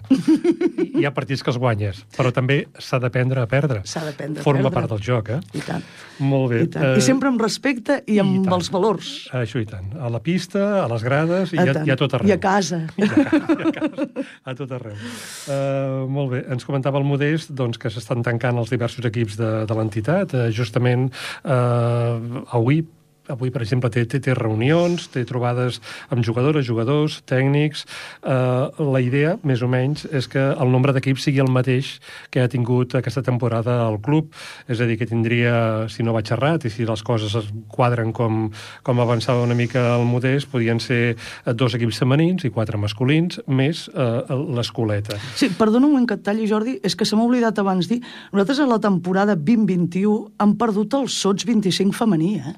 Hi 0.95 1.03
ha 1.03 1.11
partits 1.11 1.43
que 1.43 1.51
els 1.51 1.59
guanyes, 1.59 1.99
però 2.15 2.31
també 2.31 2.61
s'ha 2.79 3.01
d'aprendre 3.03 3.43
a 3.43 3.49
perdre. 3.51 3.81
S'ha 3.83 4.05
d'aprendre 4.05 4.39
a 4.39 4.45
Forma 4.45 4.69
perdre. 4.69 4.75
part 4.77 4.93
del 4.93 5.03
joc, 5.03 5.33
eh? 5.35 5.41
I 5.59 5.63
tant. 5.67 5.83
Molt 6.23 6.47
bé. 6.53 6.61
I, 6.63 6.71
tant. 6.71 6.87
Uh, 6.93 7.01
I 7.01 7.03
sempre 7.03 7.27
amb 7.27 7.43
respecte 7.43 7.99
i 8.07 8.21
amb 8.23 8.47
i 8.47 8.55
els 8.55 8.71
valors. 8.71 9.11
Això 9.35 9.59
i 9.59 9.67
tant. 9.67 9.91
A 9.99 10.07
la 10.13 10.23
pista, 10.23 10.63
a 10.85 10.87
les 10.95 11.03
grades, 11.03 11.51
i, 11.51 11.59
a, 11.59 11.83
i 11.83 11.91
a 11.91 11.99
tot 11.99 12.15
arreu. 12.15 12.31
I 12.31 12.37
a 12.37 12.39
casa. 12.39 12.85
I 12.95 13.03
a, 13.03 13.11
i 13.11 13.27
a, 13.27 13.71
casa, 13.75 14.27
a 14.47 14.57
tot 14.63 14.75
arreu. 14.79 14.95
Uh, 14.95 16.05
molt 16.07 16.37
bé. 16.37 16.45
Ens 16.55 16.63
comentava 16.63 17.03
el 17.03 17.07
Modest 17.11 17.51
doncs, 17.51 17.81
que 17.81 17.91
s'estan 17.91 18.23
tancant 18.23 18.63
els 18.63 18.71
diversos 18.71 19.11
equips 19.11 19.35
de, 19.43 19.55
de 19.67 19.81
l'entitat. 19.81 20.31
Uh, 20.31 20.47
justament 20.55 21.09
uh, 21.43 22.45
avui 22.55 22.85
avui, 23.31 23.51
per 23.53 23.63
exemple, 23.65 23.89
té, 23.93 24.05
té, 24.09 24.19
té 24.23 24.35
reunions, 24.37 25.07
té 25.13 25.25
trobades 25.27 25.81
amb 26.09 26.25
jugadores, 26.25 26.65
jugadors, 26.67 27.21
tècnics... 27.29 27.85
Eh, 28.25 28.83
la 28.95 29.01
idea, 29.03 29.35
més 29.47 29.61
o 29.63 29.67
menys, 29.69 30.05
és 30.15 30.27
que 30.31 30.41
el 30.41 30.71
nombre 30.71 30.93
d'equips 30.95 31.25
sigui 31.27 31.41
el 31.43 31.51
mateix 31.51 31.95
que 32.33 32.41
ha 32.43 32.49
tingut 32.51 32.95
aquesta 32.97 33.23
temporada 33.25 33.77
al 33.85 33.97
club. 34.03 34.31
És 34.71 34.81
a 34.81 34.87
dir, 34.89 34.97
que 34.99 35.07
tindria, 35.09 35.87
si 35.91 36.03
no 36.05 36.15
vaig 36.15 36.31
errat, 36.33 36.65
i 36.67 36.71
si 36.73 36.87
les 36.87 37.03
coses 37.05 37.35
es 37.37 37.49
quadren 37.71 38.13
com, 38.15 38.49
com 38.85 39.01
avançava 39.03 39.43
una 39.45 39.57
mica 39.57 39.83
el 39.95 40.05
Modest, 40.09 40.49
podien 40.51 40.81
ser 40.83 41.15
dos 41.57 41.75
equips 41.77 41.99
femenins 42.03 42.45
i 42.47 42.53
quatre 42.53 42.79
masculins, 42.81 43.39
més 43.47 43.85
eh, 43.93 44.35
l'escoleta. 44.57 45.19
Sí, 45.35 45.51
perdona 45.57 45.89
un 45.89 45.95
moment 45.95 46.09
que 46.09 46.19
et 46.19 46.25
talli, 46.25 46.47
Jordi, 46.49 46.77
és 46.85 46.95
que 46.97 47.07
se 47.07 47.17
m'ha 47.17 47.25
oblidat 47.27 47.59
abans 47.61 47.89
dir, 47.91 48.01
nosaltres 48.33 48.61
a 48.63 48.69
la 48.69 48.81
temporada 48.83 49.35
2021 49.35 50.35
hem 50.41 50.55
perdut 50.59 50.97
el 50.99 51.09
sots 51.11 51.47
25 51.47 51.95
femení, 51.95 52.35
eh? 52.39 52.55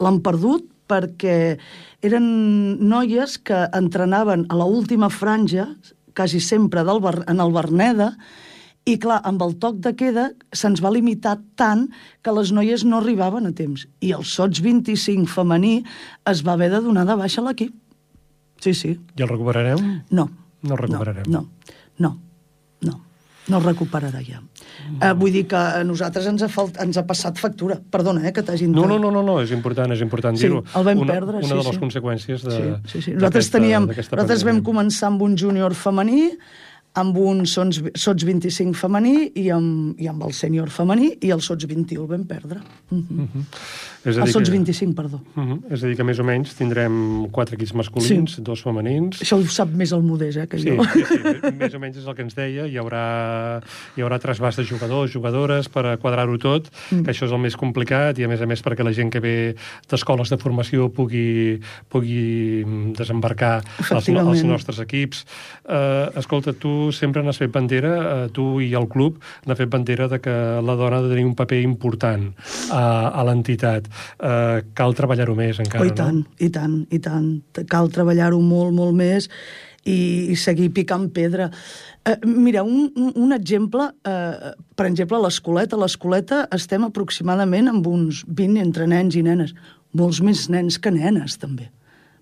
L'han 0.00 0.20
perdut 0.24 0.68
perquè 0.90 1.56
eren 2.04 2.24
noies 2.88 3.38
que 3.40 3.64
entrenaven 3.72 4.46
a 4.50 4.58
la 4.58 4.66
última 4.68 5.08
franja, 5.10 5.68
quasi 6.14 6.40
sempre 6.40 6.84
del 6.84 7.00
en 7.26 7.40
el 7.40 7.52
Berneda, 7.52 8.16
i 8.84 8.96
clar, 8.98 9.20
amb 9.24 9.42
el 9.42 9.54
toc 9.62 9.78
de 9.78 9.92
queda 9.94 10.32
se'ns 10.52 10.82
va 10.82 10.90
limitar 10.90 11.36
tant 11.54 11.86
que 12.20 12.32
les 12.34 12.50
noies 12.50 12.82
no 12.84 12.98
arribaven 12.98 13.46
a 13.46 13.52
temps. 13.54 13.86
I 14.02 14.10
el 14.12 14.24
sots 14.26 14.60
25 14.60 15.30
femení 15.30 15.84
es 16.26 16.42
va 16.42 16.56
haver 16.58 16.70
de 16.72 16.82
donar 16.82 17.06
de 17.06 17.14
baixa 17.14 17.40
a 17.40 17.46
l'equip. 17.46 17.72
Sí, 18.58 18.74
sí. 18.74 18.98
I 19.16 19.22
el 19.22 19.30
recuperarem? 19.30 20.02
No. 20.10 20.28
No 20.62 20.74
el 20.74 20.82
recuperarem. 20.82 21.30
No, 21.30 21.46
no, 21.98 22.10
no. 22.10 22.10
no 22.10 23.00
no 23.48 23.58
el 23.58 23.64
recuperarà 23.64 24.22
ja. 24.24 24.40
Eh, 25.00 25.12
vull 25.18 25.32
dir 25.34 25.44
que 25.50 25.58
a 25.58 25.82
nosaltres 25.86 26.26
ens 26.30 26.42
ha, 26.44 26.48
falt, 26.52 26.78
ens 26.82 26.98
ha 26.98 27.04
passat 27.08 27.38
factura. 27.40 27.78
Perdona, 27.92 28.24
eh, 28.28 28.32
que 28.34 28.44
t'hagin... 28.46 28.72
No, 28.74 28.86
no, 28.88 28.98
no, 29.02 29.12
no, 29.14 29.22
no, 29.26 29.38
és 29.42 29.54
important, 29.54 29.92
és 29.94 30.02
important 30.04 30.38
sí, 30.38 30.48
dir-ho. 30.48 30.62
el 30.78 30.88
vam 30.88 31.04
una, 31.04 31.16
perdre, 31.18 31.38
una 31.42 31.48
sí, 31.48 31.54
de 31.54 31.62
les 31.62 31.78
sí. 31.78 31.82
conseqüències 31.84 32.44
de... 32.48 32.58
Sí, 32.58 32.74
sí, 32.92 33.04
sí. 33.06 33.16
Nosaltres, 33.16 33.52
teníem, 33.54 33.88
nosaltres 33.88 34.44
vam 34.48 34.60
començar 34.66 35.08
amb 35.12 35.24
un 35.24 35.38
júnior 35.38 35.76
femení, 35.78 36.28
amb 37.00 37.16
un 37.16 37.46
sots, 37.48 37.80
sots 37.96 38.26
25 38.28 38.76
femení 38.76 39.30
i 39.40 39.48
amb, 39.54 39.96
i 40.00 40.10
amb 40.10 40.26
el 40.26 40.34
sènior 40.36 40.72
femení 40.72 41.14
i 41.24 41.32
el 41.32 41.40
sots 41.44 41.64
21 41.68 42.02
el 42.02 42.10
vam 42.10 42.26
perdre. 42.28 42.60
Uh 42.90 42.98
-huh. 42.98 43.22
Uh 43.22 43.28
-huh. 43.34 43.44
És 44.02 44.16
a 44.16 44.24
dir 44.24 44.28
el 44.28 44.34
sots 44.34 44.50
que... 44.50 44.56
25, 44.56 44.94
perdó. 44.98 45.20
Uh 45.36 45.42
-huh. 45.42 45.58
És 45.70 45.82
a 45.82 45.86
dir, 45.86 45.96
que 45.96 46.04
més 46.04 46.18
o 46.18 46.24
menys 46.24 46.54
tindrem 46.58 47.28
quatre 47.30 47.54
equips 47.54 47.74
masculins, 47.74 48.34
sí. 48.34 48.42
dos 48.42 48.62
femenins... 48.62 49.22
Això 49.22 49.38
ho 49.38 49.46
sap 49.46 49.70
més 49.70 49.92
el 49.92 50.02
Modés, 50.02 50.36
eh, 50.36 50.46
que 50.46 50.58
sí, 50.58 50.70
jo. 50.70 50.84
Sí, 50.92 51.04
sí, 51.04 51.52
més 51.58 51.74
o 51.74 51.78
menys 51.78 51.96
és 51.98 52.06
el 52.06 52.14
que 52.14 52.22
ens 52.22 52.34
deia. 52.34 52.66
Hi 52.66 52.76
haurà, 52.78 53.62
hi 53.96 54.02
haurà 54.02 54.18
trasbàs 54.18 54.56
de 54.56 54.64
jugadors, 54.64 55.12
jugadores, 55.12 55.68
per 55.68 55.98
quadrar-ho 55.98 56.38
tot, 56.38 56.70
mm. 56.90 57.04
que 57.04 57.10
això 57.12 57.26
és 57.26 57.32
el 57.32 57.38
més 57.38 57.56
complicat, 57.56 58.18
i 58.18 58.24
a 58.24 58.28
més 58.28 58.40
a 58.40 58.46
més 58.46 58.62
perquè 58.62 58.82
la 58.82 58.92
gent 58.92 59.10
que 59.10 59.20
ve 59.20 59.54
d'escoles 59.88 60.30
de 60.30 60.38
formació 60.38 60.88
pugui, 60.90 61.60
pugui 61.88 62.64
desembarcar 62.96 63.62
els, 63.90 64.08
els 64.08 64.42
nostres 64.42 64.80
equips. 64.82 65.24
Uh, 65.62 66.10
escolta, 66.18 66.52
tu 66.52 66.90
sempre 66.90 67.22
n'has 67.22 67.38
fet 67.38 67.52
bandera, 67.52 67.92
eh, 68.26 68.28
tu 68.34 68.60
i 68.60 68.72
el 68.74 68.88
club 68.90 69.20
n'ha 69.46 69.56
fet 69.58 69.70
bandera 69.70 70.08
de 70.08 70.18
que 70.22 70.34
la 70.64 70.74
dona 70.78 70.98
ha 70.98 71.04
de 71.04 71.12
tenir 71.12 71.24
un 71.28 71.36
paper 71.38 71.60
important 71.62 72.30
a, 72.72 72.82
a 73.12 73.24
l'entitat. 73.28 73.91
Eh, 74.18 74.62
cal 74.78 74.96
treballar-ho 74.98 75.34
més 75.38 75.60
encara, 75.62 75.84
oh, 75.84 75.90
i 75.90 75.96
tant, 75.96 76.22
no? 76.22 76.38
I 76.38 76.48
tant, 76.54 76.78
i 76.90 77.02
tant. 77.02 77.28
Cal 77.70 77.92
treballar-ho 77.92 78.40
molt, 78.40 78.74
molt 78.76 78.96
més 78.98 79.28
i, 79.84 80.32
i 80.32 80.38
seguir 80.38 80.70
picant 80.74 81.08
pedra. 81.14 81.50
Eh, 82.06 82.16
mira, 82.26 82.62
un, 82.62 82.88
un, 82.96 83.12
un 83.26 83.36
exemple, 83.36 83.90
eh, 84.08 84.54
per 84.78 84.88
exemple, 84.88 85.18
a 85.18 85.26
l'escoleta. 85.26 85.76
A 85.76 85.82
l'escoleta 85.84 86.42
estem 86.54 86.86
aproximadament 86.88 87.70
amb 87.72 87.86
uns 87.90 88.24
20 88.28 88.62
entre 88.62 88.88
nens 88.90 89.18
i 89.18 89.24
nenes. 89.26 89.54
Molts 89.98 90.22
més 90.24 90.48
nens 90.52 90.78
que 90.80 90.92
nenes, 90.94 91.36
també. 91.40 91.68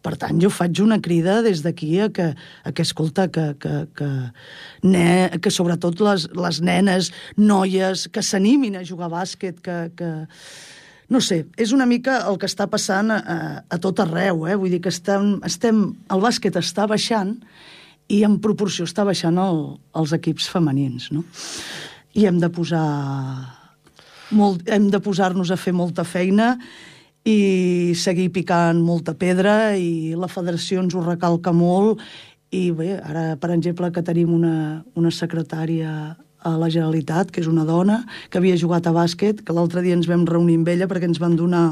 Per 0.01 0.15
tant, 0.17 0.39
jo 0.41 0.49
faig 0.49 0.81
una 0.81 0.97
crida 1.05 1.41
des 1.45 1.61
d'aquí 1.61 1.91
a 2.01 2.09
que, 2.09 2.31
a 2.65 2.73
que 2.73 2.85
escolta, 2.87 3.27
que, 3.29 3.51
que, 3.61 3.85
que, 3.97 4.09
ne, 4.89 5.29
que 5.45 5.53
sobretot 5.53 6.01
les, 6.01 6.25
les 6.33 6.61
nenes, 6.65 7.11
noies, 7.37 8.07
que 8.09 8.25
s'animin 8.25 8.81
a 8.81 8.85
jugar 8.87 9.11
a 9.11 9.17
bàsquet, 9.21 9.61
que, 9.61 9.81
que... 9.97 10.13
No 11.11 11.19
sé, 11.19 11.43
és 11.59 11.73
una 11.75 11.89
mica 11.91 12.21
el 12.31 12.39
que 12.39 12.47
està 12.47 12.69
passant 12.71 13.11
a, 13.11 13.21
a 13.67 13.79
tot 13.83 13.99
arreu, 14.05 14.45
eh? 14.47 14.55
Vull 14.55 14.71
dir 14.71 14.79
que 14.85 14.93
estem, 14.95 15.41
estem, 15.47 15.83
el 16.07 16.23
bàsquet 16.23 16.55
està 16.61 16.87
baixant 16.91 17.35
i 18.11 18.23
en 18.27 18.37
proporció 18.43 18.87
està 18.87 19.03
baixant 19.07 19.39
el, 19.43 19.59
els 19.99 20.15
equips 20.15 20.47
femenins, 20.51 21.11
no? 21.15 21.25
I 22.15 22.31
hem 22.31 22.39
de 22.43 22.51
posar... 22.55 22.87
Molt, 24.31 24.63
hem 24.71 24.87
de 24.93 25.01
posar-nos 25.03 25.51
a 25.51 25.59
fer 25.59 25.73
molta 25.75 26.05
feina 26.07 26.53
i 27.27 27.93
seguir 27.99 28.29
picant 28.31 28.79
molta 28.79 29.17
pedra 29.19 29.75
i 29.75 30.15
la 30.15 30.31
federació 30.31 30.85
ens 30.85 30.95
ho 30.95 31.03
recalca 31.03 31.51
molt 31.51 31.99
i 32.55 32.69
bé, 32.71 32.93
ara 33.03 33.35
per 33.43 33.51
exemple 33.57 33.91
que 33.91 34.05
tenim 34.07 34.31
una, 34.35 34.85
una 34.95 35.11
secretària 35.11 36.15
a 36.43 36.55
la 36.57 36.71
Generalitat, 36.71 37.31
que 37.31 37.43
és 37.43 37.51
una 37.51 37.67
dona 37.69 38.03
que 38.31 38.41
havia 38.41 38.59
jugat 38.61 38.87
a 38.87 38.95
bàsquet, 38.97 39.45
que 39.45 39.57
l'altre 39.57 39.85
dia 39.85 39.97
ens 39.99 40.09
vam 40.11 40.27
reunir 40.29 40.59
amb 40.61 40.73
ella 40.73 40.89
perquè 40.91 41.09
ens 41.11 41.21
van 41.21 41.37
donar 41.37 41.67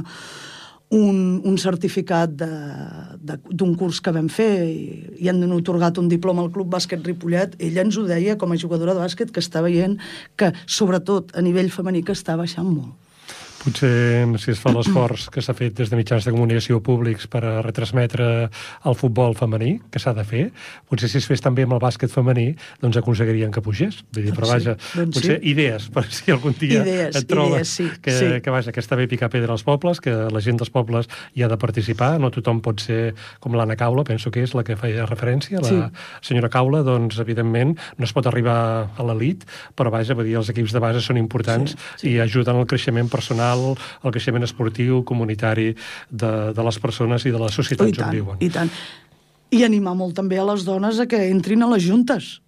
un, 0.91 1.41
un 1.45 1.57
certificat 1.61 2.33
d'un 2.39 3.75
curs 3.77 4.01
que 4.01 4.13
vam 4.15 4.29
fer 4.33 4.53
i, 4.69 4.85
i 5.21 5.29
han 5.29 5.43
otorgat 5.53 6.01
un 6.01 6.09
diploma 6.09 6.45
al 6.45 6.53
Club 6.55 6.71
Bàsquet 6.73 7.05
Ripollet. 7.05 7.59
Ella 7.61 7.85
ens 7.85 7.99
ho 7.99 8.07
deia 8.09 8.39
com 8.41 8.53
a 8.53 8.61
jugadora 8.61 8.97
de 8.97 9.05
bàsquet 9.05 9.33
que 9.33 9.45
està 9.45 9.63
veient 9.65 9.99
que, 10.37 10.53
sobretot 10.67 11.37
a 11.37 11.45
nivell 11.45 11.73
femení, 11.73 12.05
que 12.05 12.17
està 12.17 12.39
baixant 12.41 12.69
molt. 12.71 12.97
Potser 13.59 14.23
si 14.39 14.53
es 14.53 14.61
fa 14.63 14.71
l'esforç 14.71 15.27
que 15.35 15.43
s'ha 15.43 15.53
fet 15.57 15.75
des 15.77 15.91
de 15.91 15.97
mitjans 15.99 16.25
de 16.25 16.31
comunicació 16.31 16.79
públics 16.85 17.27
per 17.31 17.41
a 17.45 17.55
retransmetre 17.65 18.27
el 18.87 18.95
futbol 18.97 19.35
femení, 19.35 19.81
que 19.91 19.99
s'ha 19.99 20.13
de 20.15 20.23
fer, 20.25 20.45
potser 20.89 21.11
si 21.11 21.19
es 21.19 21.27
fes 21.27 21.43
també 21.43 21.65
amb 21.67 21.75
el 21.75 21.81
bàsquet 21.83 22.13
femení, 22.13 22.53
doncs 22.81 23.01
aconseguirien 23.01 23.51
que 23.55 23.63
pugés. 23.65 23.99
Vull 24.15 24.29
dir, 24.29 24.35
però 24.37 24.53
vaja, 24.53 24.77
sí, 24.79 25.01
doncs 25.01 25.19
potser 25.19 25.41
sí. 25.41 25.51
idees, 25.51 25.89
per 25.95 26.05
si 26.07 26.31
algun 26.35 26.55
dia 26.61 26.85
idees, 26.85 27.19
et 27.19 27.27
trobes 27.29 27.57
idees, 27.57 27.73
sí, 27.75 27.89
que, 28.05 28.15
sí. 28.15 28.29
que, 28.45 28.55
vaja, 28.55 28.73
que 28.75 28.85
està 28.85 28.97
bé 29.01 29.09
picar 29.11 29.31
pedra 29.35 29.57
als 29.57 29.67
pobles, 29.67 30.01
que 30.05 30.15
la 30.31 30.45
gent 30.45 30.63
dels 30.63 30.71
pobles 30.71 31.11
hi 31.35 31.43
ha 31.43 31.51
de 31.51 31.59
participar, 31.59 32.13
no 32.23 32.31
tothom 32.31 32.63
pot 32.63 32.85
ser 32.87 33.01
com 33.43 33.59
l'Anna 33.59 33.77
Caula, 33.81 34.07
penso 34.07 34.31
que 34.31 34.47
és 34.47 34.55
la 34.55 34.63
que 34.63 34.79
feia 34.79 35.07
referència, 35.11 35.59
la 35.59 35.69
Sí. 35.69 35.83
senyora 36.31 36.49
Caula, 36.49 36.85
doncs, 36.87 37.19
evidentment, 37.19 37.75
no 37.99 38.05
es 38.07 38.13
pot 38.15 38.27
arribar 38.31 38.95
a 38.97 39.03
l'elit, 39.11 39.45
però 39.75 39.91
vaja, 39.91 40.15
vull 40.15 40.31
dir, 40.31 40.37
els 40.39 40.49
equips 40.55 40.73
de 40.73 40.81
base 40.81 41.03
són 41.03 41.19
importants 41.19 41.75
Sí, 41.75 42.07
sí. 42.07 42.15
i 42.15 42.19
ajuden 42.23 42.57
al 42.57 42.67
creixement 42.71 43.11
personal, 43.11 43.48
al 43.57 44.13
creixement 44.13 44.45
esportiu, 44.45 45.03
comunitari 45.09 45.73
de, 46.11 46.33
de 46.53 46.67
les 46.67 46.79
persones 46.83 47.25
i 47.25 47.33
de 47.35 47.39
les 47.41 47.55
Oh, 47.55 47.63
societats 47.63 47.89
I 47.91 47.97
on 47.97 48.05
tant, 48.05 48.15
viuen. 48.15 48.43
i 48.45 48.51
tant. 48.53 48.71
I 49.51 49.63
animar 49.65 49.95
molt 49.97 50.15
també 50.19 50.37
a 50.39 50.45
les 50.45 50.65
dones 50.67 50.99
a 51.01 51.07
que 51.09 51.23
entrin 51.31 51.63
a 51.65 51.71
les 51.73 51.83
juntes. 51.87 52.41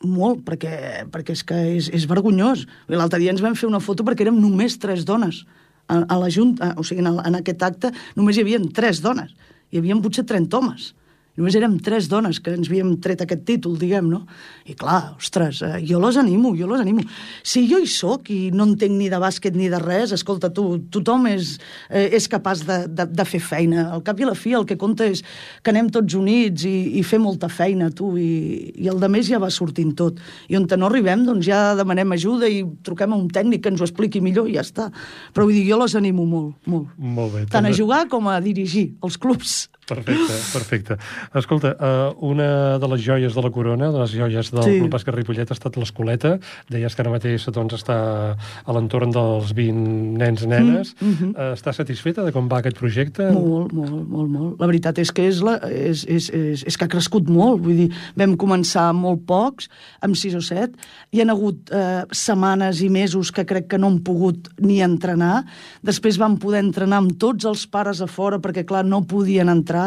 Molt, 0.00 0.40
perquè, 0.46 1.04
perquè 1.12 1.34
és 1.36 1.42
que 1.44 1.56
és, 1.76 1.88
és 1.92 2.06
vergonyós. 2.08 2.66
L'altre 2.88 3.18
dia 3.20 3.32
ens 3.34 3.42
vam 3.44 3.56
fer 3.56 3.68
una 3.68 3.80
foto 3.84 4.04
perquè 4.04 4.24
érem 4.24 4.38
només 4.40 4.78
tres 4.80 5.04
dones. 5.04 5.42
A, 5.90 5.98
a 6.06 6.16
la 6.20 6.28
Junta, 6.30 6.70
o 6.78 6.84
sigui, 6.86 7.02
en, 7.02 7.08
el, 7.10 7.18
en 7.26 7.36
aquest 7.40 7.62
acte 7.66 7.90
només 8.16 8.36
hi 8.38 8.44
havia 8.44 8.60
tres 8.72 9.00
dones. 9.04 9.34
Hi 9.72 9.80
havia 9.80 9.96
potser 10.00 10.24
30 10.24 10.56
homes. 10.56 10.92
Només 11.40 11.56
érem 11.56 11.78
tres 11.80 12.04
dones 12.12 12.36
que 12.44 12.52
ens 12.52 12.68
havíem 12.68 12.90
tret 13.00 13.22
aquest 13.24 13.46
títol, 13.48 13.78
diguem, 13.80 14.10
no? 14.12 14.26
I 14.68 14.74
clar, 14.76 15.14
ostres, 15.16 15.62
eh, 15.64 15.78
jo 15.88 15.96
les 16.02 16.18
animo, 16.20 16.52
jo 16.58 16.66
les 16.68 16.82
animo. 16.84 17.00
Si 17.42 17.62
jo 17.70 17.78
hi 17.80 17.88
sóc 17.88 18.28
i 18.28 18.50
no 18.52 18.66
entenc 18.68 18.92
ni 18.98 19.08
de 19.08 19.16
bàsquet 19.22 19.56
ni 19.56 19.70
de 19.72 19.80
res, 19.80 20.12
escolta, 20.12 20.50
tu, 20.52 20.66
tothom 20.92 21.24
és, 21.30 21.54
eh, 21.88 22.10
és 22.18 22.28
capaç 22.28 22.66
de, 22.68 22.78
de, 22.92 23.06
de 23.08 23.24
fer 23.24 23.40
feina. 23.40 23.86
Al 23.94 24.04
cap 24.04 24.20
i 24.20 24.26
a 24.26 24.28
la 24.28 24.36
fi 24.36 24.52
el 24.58 24.68
que 24.68 24.76
compta 24.76 25.08
és 25.08 25.24
que 25.64 25.72
anem 25.72 25.88
tots 25.88 26.18
units 26.18 26.68
i, 26.68 26.76
i 27.00 27.06
fer 27.08 27.22
molta 27.24 27.48
feina, 27.48 27.88
tu, 27.88 28.12
i, 28.20 28.74
i 28.76 28.92
el 28.92 29.00
de 29.00 29.08
més 29.08 29.32
ja 29.32 29.40
va 29.40 29.48
sortint 29.48 29.96
tot. 29.96 30.20
I 30.52 30.60
on 30.60 30.68
no 30.76 30.92
arribem, 30.92 31.24
doncs 31.24 31.48
ja 31.48 31.72
demanem 31.78 32.12
ajuda 32.18 32.52
i 32.52 32.60
truquem 32.84 33.16
a 33.16 33.16
un 33.16 33.32
tècnic 33.32 33.64
que 33.64 33.72
ens 33.72 33.80
ho 33.80 33.88
expliqui 33.88 34.20
millor 34.20 34.48
i 34.50 34.58
ja 34.60 34.66
està. 34.66 34.90
Però 35.32 35.48
vull 35.48 35.56
dir, 35.56 35.64
jo 35.72 35.80
les 35.80 35.96
animo 35.96 36.28
molt, 36.28 36.54
molt. 36.68 36.92
Molt 36.98 37.32
bé. 37.32 37.46
Tant 37.48 37.64
a 37.64 37.70
també- 37.70 37.78
jugar 37.80 38.06
com 38.12 38.28
a 38.28 38.40
dirigir 38.44 38.90
els 39.02 39.16
clubs. 39.16 39.70
Perfecte, 39.90 40.36
perfecte. 40.52 40.96
Escolta, 41.34 41.74
uh, 41.74 42.14
una 42.26 42.78
de 42.78 42.90
les 42.92 43.02
joies 43.02 43.34
de 43.34 43.42
la 43.42 43.50
corona, 43.50 43.90
de 43.90 44.02
les 44.04 44.14
joies 44.14 44.50
del 44.54 44.62
Sí. 44.62 44.78
Club 44.78 44.92
Bàsquet 44.94 45.16
Ripollet 45.16 45.50
ha 45.50 45.56
estat 45.56 45.76
l'escoleta. 45.80 46.36
Deies 46.70 46.94
que 46.94 47.02
ara 47.02 47.10
mateix 47.10 47.46
doncs, 47.50 47.74
està 47.74 47.96
a 48.38 48.76
l'entorn 48.76 49.10
dels 49.14 49.52
20 49.56 50.18
nens 50.20 50.46
nenes. 50.46 50.94
Mm, 51.00 51.08
mhm. 51.10 51.30
uh, 51.34 51.52
està 51.56 51.74
satisfeta 51.74 52.24
de 52.26 52.32
com 52.32 52.48
va 52.50 52.60
aquest 52.62 52.78
projecte? 52.78 53.30
Molt, 53.34 53.72
molt, 53.72 54.06
molt, 54.08 54.30
molt. 54.30 54.60
La 54.60 54.68
veritat 54.70 54.98
és 55.02 55.10
que 55.12 55.26
és, 55.28 55.42
la, 55.42 55.56
és, 55.66 56.04
és, 56.06 56.30
és, 56.30 56.64
és 56.66 56.76
que 56.76 56.86
ha 56.86 56.92
crescut 56.92 57.28
molt. 57.28 57.62
Vull 57.64 57.84
dir, 57.84 57.88
vam 58.18 58.36
començar 58.40 58.90
molt 58.96 59.24
pocs, 59.26 59.68
amb 60.00 60.18
sis 60.18 60.36
o 60.38 60.42
set. 60.44 60.76
Hi 61.10 61.24
han 61.24 61.32
hagut 61.34 61.72
eh, 61.74 62.04
setmanes 62.14 62.82
i 62.84 62.90
mesos 62.92 63.32
que 63.34 63.46
crec 63.48 63.68
que 63.70 63.78
no 63.80 63.90
han 63.90 64.00
pogut 64.06 64.50
ni 64.62 64.80
entrenar. 64.84 65.42
Després 65.86 66.18
van 66.20 66.38
poder 66.42 66.62
entrenar 66.64 67.00
amb 67.02 67.16
tots 67.20 67.48
els 67.48 67.66
pares 67.70 68.02
a 68.04 68.08
fora, 68.10 68.40
perquè, 68.42 68.64
clar, 68.68 68.84
no 68.86 69.02
podien 69.08 69.50
entrar. 69.52 69.79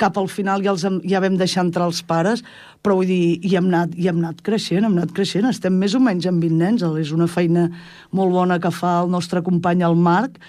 Cap 0.00 0.16
al 0.20 0.30
final 0.32 0.64
ja, 0.64 0.74
els, 0.74 0.86
ja 1.08 1.22
vam 1.22 1.36
deixar 1.40 1.66
entrar 1.66 1.88
els 1.90 2.00
pares, 2.06 2.44
però 2.84 2.96
vull 2.98 3.10
dir, 3.10 3.38
i 3.46 3.56
hem 3.58 3.68
anat, 3.70 3.96
i 3.96 4.08
hem 4.10 4.22
anat 4.22 4.40
creixent, 4.46 4.86
hem 4.86 4.96
anat 4.98 5.12
creixent. 5.16 5.48
Estem 5.50 5.76
més 5.80 5.96
o 5.96 6.00
menys 6.02 6.28
amb 6.30 6.42
20 6.44 6.60
nens. 6.60 6.86
És 7.02 7.12
una 7.16 7.28
feina 7.30 7.68
molt 8.16 8.34
bona 8.36 8.60
que 8.62 8.72
fa 8.74 9.00
el 9.04 9.12
nostre 9.12 9.44
company, 9.46 9.84
el 9.86 9.98
Marc, 10.00 10.40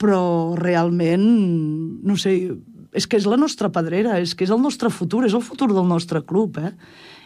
però 0.00 0.54
realment, 0.58 1.26
no 2.04 2.16
sé, 2.20 2.36
és 2.94 3.08
que 3.10 3.18
és 3.18 3.26
la 3.26 3.38
nostra 3.40 3.70
pedrera, 3.74 4.20
és 4.22 4.34
que 4.34 4.46
és 4.46 4.52
el 4.54 4.62
nostre 4.62 4.90
futur, 4.92 5.24
és 5.26 5.34
el 5.34 5.42
futur 5.42 5.72
del 5.72 5.86
nostre 5.90 6.22
club, 6.26 6.60
eh? 6.62 6.72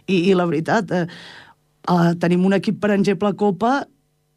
I, 0.09 0.31
i 0.31 0.35
la 0.37 0.47
veritat, 0.49 0.93
eh, 0.97 1.05
eh, 1.05 2.13
tenim 2.21 2.47
un 2.49 2.57
equip, 2.57 2.79
per 2.81 2.95
exemple, 2.97 3.29
a 3.29 3.37
Copa, 3.37 3.73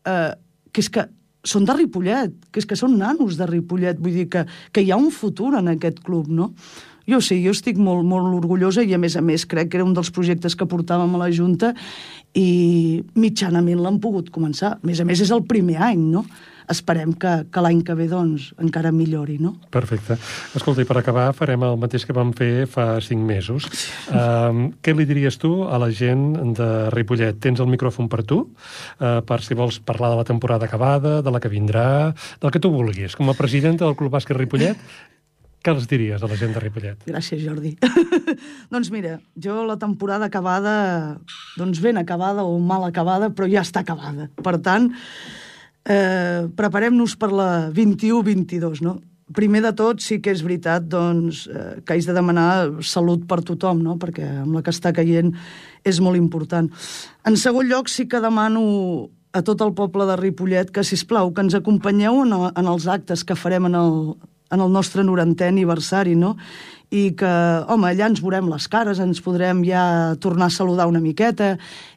eh, 0.07 0.31
que 0.71 0.83
és 0.83 0.89
que 0.91 1.07
són 1.43 1.65
de 1.65 1.75
Ripollet, 1.75 2.33
que 2.51 2.61
és 2.61 2.67
que 2.69 2.77
són 2.77 2.97
nanos 2.99 3.37
de 3.39 3.47
Ripollet, 3.49 3.99
vull 3.99 4.15
dir 4.19 4.29
que, 4.29 4.45
que 4.71 4.83
hi 4.83 4.91
ha 4.91 4.99
un 4.99 5.09
futur 5.13 5.55
en 5.57 5.71
aquest 5.73 6.01
club, 6.05 6.29
no? 6.29 6.51
Jo 7.09 7.17
sí, 7.23 7.39
jo 7.41 7.53
estic 7.55 7.79
molt, 7.81 8.05
molt 8.05 8.29
orgullosa 8.37 8.83
i, 8.85 8.93
a 8.93 8.99
més 9.01 9.17
a 9.17 9.23
més, 9.25 9.47
crec 9.49 9.71
que 9.71 9.79
era 9.79 9.87
un 9.87 9.95
dels 9.97 10.11
projectes 10.13 10.55
que 10.55 10.69
portàvem 10.69 11.15
a 11.17 11.23
la 11.23 11.31
Junta 11.33 11.73
i 12.37 13.01
mitjanament 13.17 13.81
l'han 13.81 13.97
pogut 14.03 14.29
començar. 14.31 14.75
A 14.77 14.87
més 14.87 15.01
a 15.01 15.07
més, 15.07 15.23
és 15.23 15.33
el 15.33 15.43
primer 15.49 15.79
any, 15.81 16.03
no? 16.13 16.23
Esperem 16.71 17.13
que, 17.19 17.33
que 17.51 17.63
l'any 17.63 17.81
que 17.85 17.95
ve, 17.97 18.07
doncs, 18.11 18.51
encara 18.61 18.93
millori, 18.95 19.37
no? 19.41 19.53
Perfecte. 19.73 20.17
Escolta, 20.57 20.83
i 20.83 20.87
per 20.89 20.97
acabar 21.01 21.27
farem 21.37 21.65
el 21.67 21.77
mateix 21.81 22.05
que 22.07 22.15
vam 22.15 22.31
fer 22.37 22.65
fa 22.71 22.85
cinc 23.03 23.23
mesos. 23.27 23.67
Um, 24.07 24.69
què 24.83 24.95
li 24.95 25.07
diries 25.09 25.37
tu 25.41 25.53
a 25.67 25.79
la 25.81 25.91
gent 25.91 26.55
de 26.57 26.69
Ripollet? 26.95 27.41
Tens 27.43 27.61
el 27.63 27.71
micròfon 27.71 28.09
per 28.11 28.23
tu, 28.27 28.41
uh, 28.47 29.19
per 29.27 29.41
si 29.45 29.57
vols 29.57 29.81
parlar 29.83 30.13
de 30.13 30.21
la 30.21 30.27
temporada 30.27 30.67
acabada, 30.69 31.19
de 31.21 31.33
la 31.33 31.43
que 31.43 31.51
vindrà, 31.51 31.87
del 32.41 32.53
que 32.53 32.63
tu 32.63 32.71
vulguis. 32.73 33.17
Com 33.19 33.31
a 33.31 33.37
presidenta 33.37 33.85
del 33.85 33.97
Club 33.99 34.15
Bàsquet 34.15 34.39
Ripollet, 34.39 34.79
què 35.61 35.75
els 35.75 35.85
diries 35.85 36.23
a 36.23 36.27
la 36.29 36.37
gent 36.39 36.55
de 36.55 36.61
Ripollet? 36.63 37.03
Gràcies, 37.05 37.43
Jordi. 37.43 37.75
doncs 38.73 38.89
mira, 38.93 39.19
jo 39.37 39.59
la 39.67 39.77
temporada 39.81 40.25
acabada, 40.31 40.73
doncs 41.53 41.83
ben 41.83 42.01
acabada 42.01 42.47
o 42.47 42.57
mal 42.57 42.87
acabada, 42.87 43.29
però 43.29 43.45
ja 43.51 43.61
està 43.61 43.83
acabada. 43.85 44.31
Per 44.41 44.55
tant, 44.65 44.89
eh, 45.85 46.47
preparem-nos 46.55 47.15
per 47.17 47.31
la 47.31 47.69
21-22, 47.71 48.81
no? 48.85 48.99
Primer 49.31 49.61
de 49.63 49.71
tot, 49.71 50.01
sí 50.03 50.19
que 50.19 50.33
és 50.33 50.41
veritat 50.43 50.89
doncs, 50.91 51.45
eh, 51.47 51.79
que 51.85 51.95
haig 51.95 52.07
de 52.07 52.15
demanar 52.15 52.83
salut 52.83 53.23
per 53.27 53.39
tothom, 53.47 53.79
no? 53.79 53.95
perquè 53.95 54.27
amb 54.41 54.57
la 54.57 54.61
que 54.65 54.73
està 54.73 54.91
caient 54.91 55.31
és 55.87 56.01
molt 56.03 56.19
important. 56.19 56.67
En 57.25 57.37
segon 57.39 57.69
lloc, 57.69 57.87
sí 57.87 58.09
que 58.11 58.19
demano 58.19 59.09
a 59.31 59.41
tot 59.47 59.61
el 59.63 59.71
poble 59.71 60.05
de 60.09 60.17
Ripollet 60.19 60.73
que, 60.75 60.83
si 60.83 60.99
plau 61.07 61.31
que 61.31 61.45
ens 61.45 61.55
acompanyeu 61.55 62.25
en, 62.25 62.35
en 62.51 62.67
els 62.67 62.87
actes 62.91 63.23
que 63.23 63.39
farem 63.39 63.69
en 63.69 63.79
el, 63.79 63.95
en 64.51 64.59
el 64.59 64.71
nostre 64.71 65.05
90è 65.07 65.47
aniversari, 65.47 66.17
no? 66.19 66.35
I 66.91 67.05
que, 67.15 67.31
home, 67.71 67.87
allà 67.87 68.09
ens 68.11 68.19
veurem 68.19 68.49
les 68.51 68.67
cares, 68.67 68.99
ens 68.99 69.21
podrem 69.23 69.63
ja 69.63 69.83
tornar 70.19 70.49
a 70.49 70.53
saludar 70.53 70.89
una 70.91 70.99
miqueta 70.99 71.53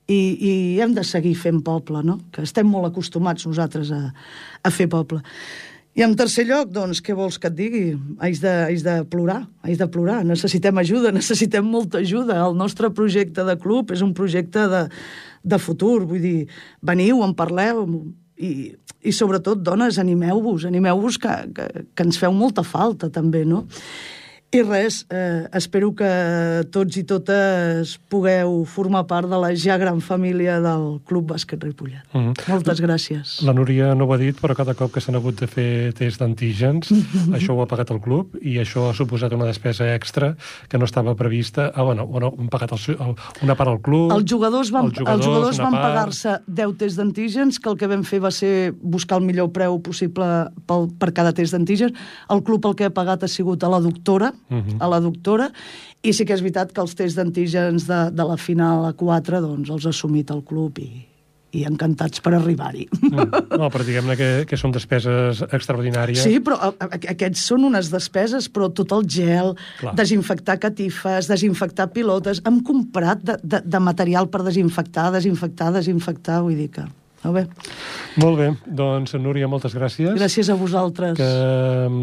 i, 0.07 0.18
i 0.38 0.53
hem 0.78 0.95
de 0.95 1.03
seguir 1.03 1.34
fent 1.34 1.64
poble, 1.66 2.05
no? 2.07 2.20
Que 2.30 2.45
estem 2.47 2.68
molt 2.70 2.92
acostumats 2.92 3.49
nosaltres 3.49 3.90
a, 3.90 4.05
a 4.62 4.70
fer 4.74 4.86
poble. 4.92 5.18
I 5.95 6.03
en 6.03 6.14
tercer 6.18 6.42
lloc, 6.49 6.72
doncs, 6.74 6.99
què 7.03 7.14
vols 7.14 7.36
que 7.38 7.47
et 7.51 7.55
digui? 7.55 7.84
Haig 8.22 8.40
de, 8.42 8.55
haig 8.68 8.80
de 8.82 8.95
plorar, 9.11 9.45
haig 9.62 9.78
de 9.78 9.86
plorar. 9.90 10.22
Necessitem 10.26 10.78
ajuda, 10.82 11.12
necessitem 11.18 11.66
molta 11.66 12.01
ajuda. 12.03 12.40
El 12.47 12.59
nostre 12.59 12.90
projecte 12.95 13.45
de 13.47 13.55
club 13.59 13.95
és 13.95 14.03
un 14.03 14.14
projecte 14.14 14.66
de, 14.70 14.88
de 15.42 15.61
futur. 15.62 16.01
Vull 16.11 16.22
dir, 16.22 16.38
veniu, 16.82 17.22
en 17.26 17.34
parleu, 17.38 17.86
i, 18.34 18.74
i 19.07 19.14
sobretot, 19.14 19.62
dones, 19.62 20.01
animeu-vos, 20.03 20.66
animeu-vos 20.66 21.18
que, 21.22 21.34
que, 21.55 21.70
que 21.95 22.07
ens 22.07 22.18
feu 22.18 22.34
molta 22.34 22.66
falta, 22.66 23.11
també, 23.14 23.45
no? 23.47 23.64
I 24.55 24.61
res, 24.62 25.00
eh, 25.11 25.48
espero 25.59 25.88
que 25.98 26.09
tots 26.70 26.94
i 26.94 27.02
totes 27.02 27.96
pugueu 28.07 28.61
formar 28.70 29.00
part 29.11 29.26
de 29.26 29.38
la 29.42 29.48
ja 29.59 29.74
gran 29.82 29.98
família 29.98 30.61
del 30.62 31.00
Club 31.11 31.32
Bàsquet 31.32 31.59
Ripollet. 31.64 32.05
Mm 32.12 32.20
-hmm. 32.20 32.48
Moltes 32.52 32.80
gràcies. 32.80 33.42
La 33.42 33.52
Núria 33.52 33.96
no 33.96 34.05
ho 34.05 34.12
ha 34.12 34.16
dit, 34.16 34.36
però 34.40 34.55
cada 34.55 34.74
cop 34.74 34.92
que 34.92 35.00
s'han 35.00 35.16
hagut 35.16 35.40
de 35.40 35.48
fer 35.48 35.92
test 35.94 36.20
d'antígens, 36.20 36.92
això 37.36 37.50
ho 37.50 37.62
ha 37.62 37.66
pagat 37.66 37.90
el 37.90 38.00
club 38.00 38.36
i 38.40 38.59
això 38.62 38.90
ha 38.90 38.94
suposat 38.94 39.32
una 39.32 39.44
despesa 39.44 39.92
extra 39.92 40.36
que 40.68 40.78
no 40.78 40.84
estava 40.84 41.16
prevista. 41.16 41.72
Ah, 41.74 41.82
bueno, 41.82 42.07
bueno 42.07 42.32
han 42.38 42.48
pagat 42.48 42.70
el, 42.72 42.78
el, 42.94 43.14
una 43.42 43.57
part 43.57 43.70
al 43.70 43.80
club... 43.80 44.12
Els 44.12 44.30
jugadors 44.30 44.70
van, 44.70 44.84
els 44.84 44.98
jugadors, 44.98 45.16
els 45.16 45.26
jugadors 45.26 45.59
van 45.59 45.72
pagar-se 45.72 46.38
10 46.46 46.76
tests 46.76 46.96
d'antígens, 46.96 47.59
que 47.59 47.70
el 47.70 47.76
que 47.76 47.88
vam 47.88 48.05
fer 48.05 48.20
va 48.20 48.30
ser 48.30 48.72
buscar 48.80 49.18
el 49.18 49.24
millor 49.24 49.50
preu 49.50 49.80
possible 49.80 50.48
pel, 50.64 50.90
per 50.96 51.12
cada 51.12 51.32
test 51.32 51.52
d'antígens. 51.52 51.92
El 52.30 52.44
club 52.44 52.64
el 52.66 52.76
que 52.76 52.84
ha 52.84 52.90
pagat 52.90 53.24
ha 53.24 53.28
sigut 53.28 53.64
a 53.64 53.68
la 53.68 53.80
doctora, 53.80 54.32
uh 54.51 54.57
-huh. 54.57 54.76
a 54.80 54.88
la 54.88 55.01
doctora, 55.01 55.51
i 56.03 56.12
sí 56.12 56.24
que 56.24 56.34
és 56.34 56.42
veritat 56.42 56.72
que 56.72 56.80
els 56.80 56.95
tests 56.95 57.16
d'antígens 57.16 57.86
de, 57.86 58.11
de 58.11 58.24
la 58.24 58.36
final 58.36 58.84
a 58.84 58.92
4 58.92 59.40
doncs, 59.40 59.70
els 59.70 59.86
ha 59.86 59.88
assumit 59.88 60.30
el 60.30 60.42
club 60.42 60.78
i, 60.78 61.07
i 61.55 61.62
encantats 61.68 62.20
per 62.20 62.34
arribar-hi. 62.34 62.88
Mm. 63.01 63.42
No, 63.61 63.70
però 63.70 63.84
diguem-ne 63.86 64.16
que, 64.18 64.30
que 64.51 64.57
són 64.57 64.72
despeses 64.74 65.42
extraordinàries. 65.53 66.22
Sí, 66.22 66.40
però 66.40 66.59
a, 66.59 66.72
a, 66.78 66.88
aquests 67.14 67.47
són 67.51 67.64
unes 67.64 67.90
despeses, 67.92 68.49
però 68.51 68.68
tot 68.74 68.92
el 68.92 69.07
gel, 69.07 69.55
Clar. 69.78 69.95
desinfectar 69.95 70.59
catifes, 70.59 71.30
desinfectar 71.30 71.92
pilotes... 71.95 72.42
Hem 72.45 72.61
comprat 72.66 73.22
de, 73.22 73.38
de, 73.42 73.62
de 73.64 73.80
material 73.80 74.28
per 74.28 74.42
desinfectar, 74.42 75.12
desinfectar, 75.14 75.72
desinfectar, 75.72 76.42
vull 76.42 76.59
dir 76.59 76.70
que... 76.74 76.84
Molt 77.25 77.39
bé. 77.39 77.43
Molt 78.20 78.37
bé. 78.37 78.47
Doncs, 78.68 79.14
Núria, 79.16 79.49
moltes 79.49 79.72
gràcies. 79.72 80.12
Gràcies 80.12 80.51
a 80.53 80.57
vosaltres. 80.61 81.16
Que 81.16 81.29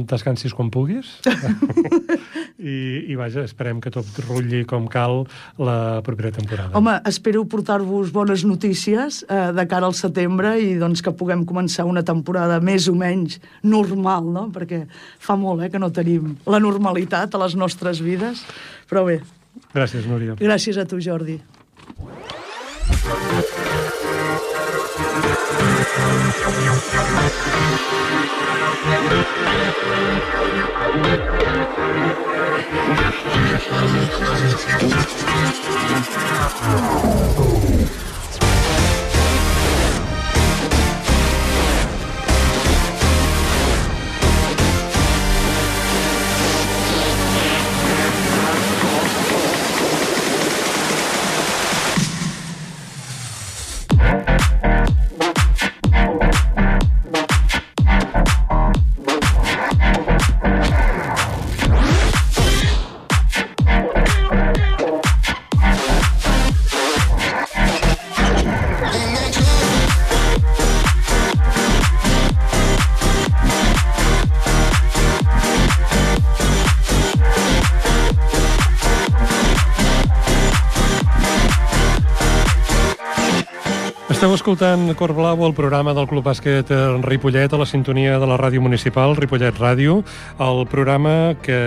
descansis 0.09 0.55
quan 0.57 0.71
puguis. 0.73 1.11
I, 2.57 2.77
I 3.13 3.17
vaja, 3.19 3.43
esperem 3.45 3.77
que 3.81 3.93
tot 3.93 4.07
rutlli 4.25 4.63
com 4.69 4.87
cal 4.89 5.27
la 5.61 6.01
propera 6.05 6.33
temporada. 6.33 6.73
Home, 6.77 6.97
espero 7.09 7.43
portar-vos 7.49 8.09
bones 8.15 8.45
notícies 8.49 9.21
eh, 9.29 9.51
de 9.53 9.67
cara 9.69 9.85
al 9.89 9.97
setembre 9.97 10.55
i 10.61 10.73
doncs 10.81 11.05
que 11.05 11.13
puguem 11.13 11.45
començar 11.45 11.85
una 11.89 12.03
temporada 12.05 12.57
més 12.57 12.89
o 12.89 12.95
menys 12.97 13.37
normal, 13.61 14.25
no? 14.33 14.47
Perquè 14.53 14.83
fa 15.21 15.37
molt 15.37 15.67
eh, 15.67 15.69
que 15.69 15.81
no 15.81 15.93
tenim 15.93 16.35
la 16.49 16.61
normalitat 16.63 17.37
a 17.37 17.45
les 17.45 17.57
nostres 17.57 18.01
vides. 18.01 18.41
Però 18.89 19.05
bé. 19.05 19.21
Gràcies, 19.75 20.09
Núria. 20.09 20.33
Gràcies 20.41 20.81
a 20.81 20.89
tu, 20.89 20.97
Jordi. 20.97 21.37
Esteu 37.21 37.60
escoltant 84.41 84.95
Cor 84.97 85.11
Blau, 85.13 85.43
el 85.45 85.53
programa 85.53 85.93
del 85.93 86.07
Club 86.09 86.23
Bàsquet 86.25 86.71
Ripollet 87.05 87.53
a 87.53 87.57
la 87.61 87.65
sintonia 87.69 88.15
de 88.17 88.25
la 88.25 88.39
ràdio 88.41 88.57
municipal, 88.65 89.13
Ripollet 89.13 89.53
Ràdio, 89.61 89.99
el 90.41 90.61
programa 90.65 91.35
que 91.45 91.57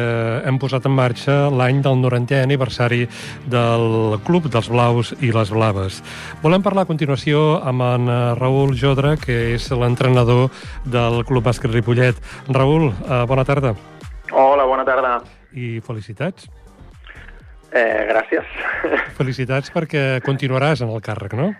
hem 0.42 0.56
posat 0.58 0.88
en 0.88 0.94
marxa 0.96 1.36
l'any 1.54 1.78
del 1.84 2.00
90è 2.02 2.40
aniversari 2.42 3.04
del 3.46 4.16
Club 4.26 4.48
dels 4.50 4.70
Blaus 4.72 5.12
i 5.22 5.30
les 5.30 5.52
Blaves. 5.54 6.00
Volem 6.42 6.64
parlar 6.66 6.82
a 6.82 6.88
continuació 6.88 7.60
amb 7.62 7.84
en 7.86 8.10
Raül 8.40 8.74
Jodra, 8.80 9.12
que 9.22 9.36
és 9.52 9.68
l'entrenador 9.70 10.50
del 10.82 11.22
Club 11.28 11.46
Bàsquet 11.46 11.70
Ripollet. 11.70 12.18
Raül, 12.48 12.88
eh, 12.90 13.20
bona 13.30 13.44
tarda. 13.46 13.76
Hola, 14.32 14.66
bona 14.66 14.82
tarda. 14.82 15.20
I 15.54 15.78
felicitats. 15.78 16.50
Eh, 17.70 18.02
gràcies. 18.10 18.50
Felicitats 19.20 19.70
perquè 19.70 20.18
continuaràs 20.26 20.82
en 20.82 20.90
el 20.90 21.06
càrrec, 21.06 21.38
no? 21.38 21.52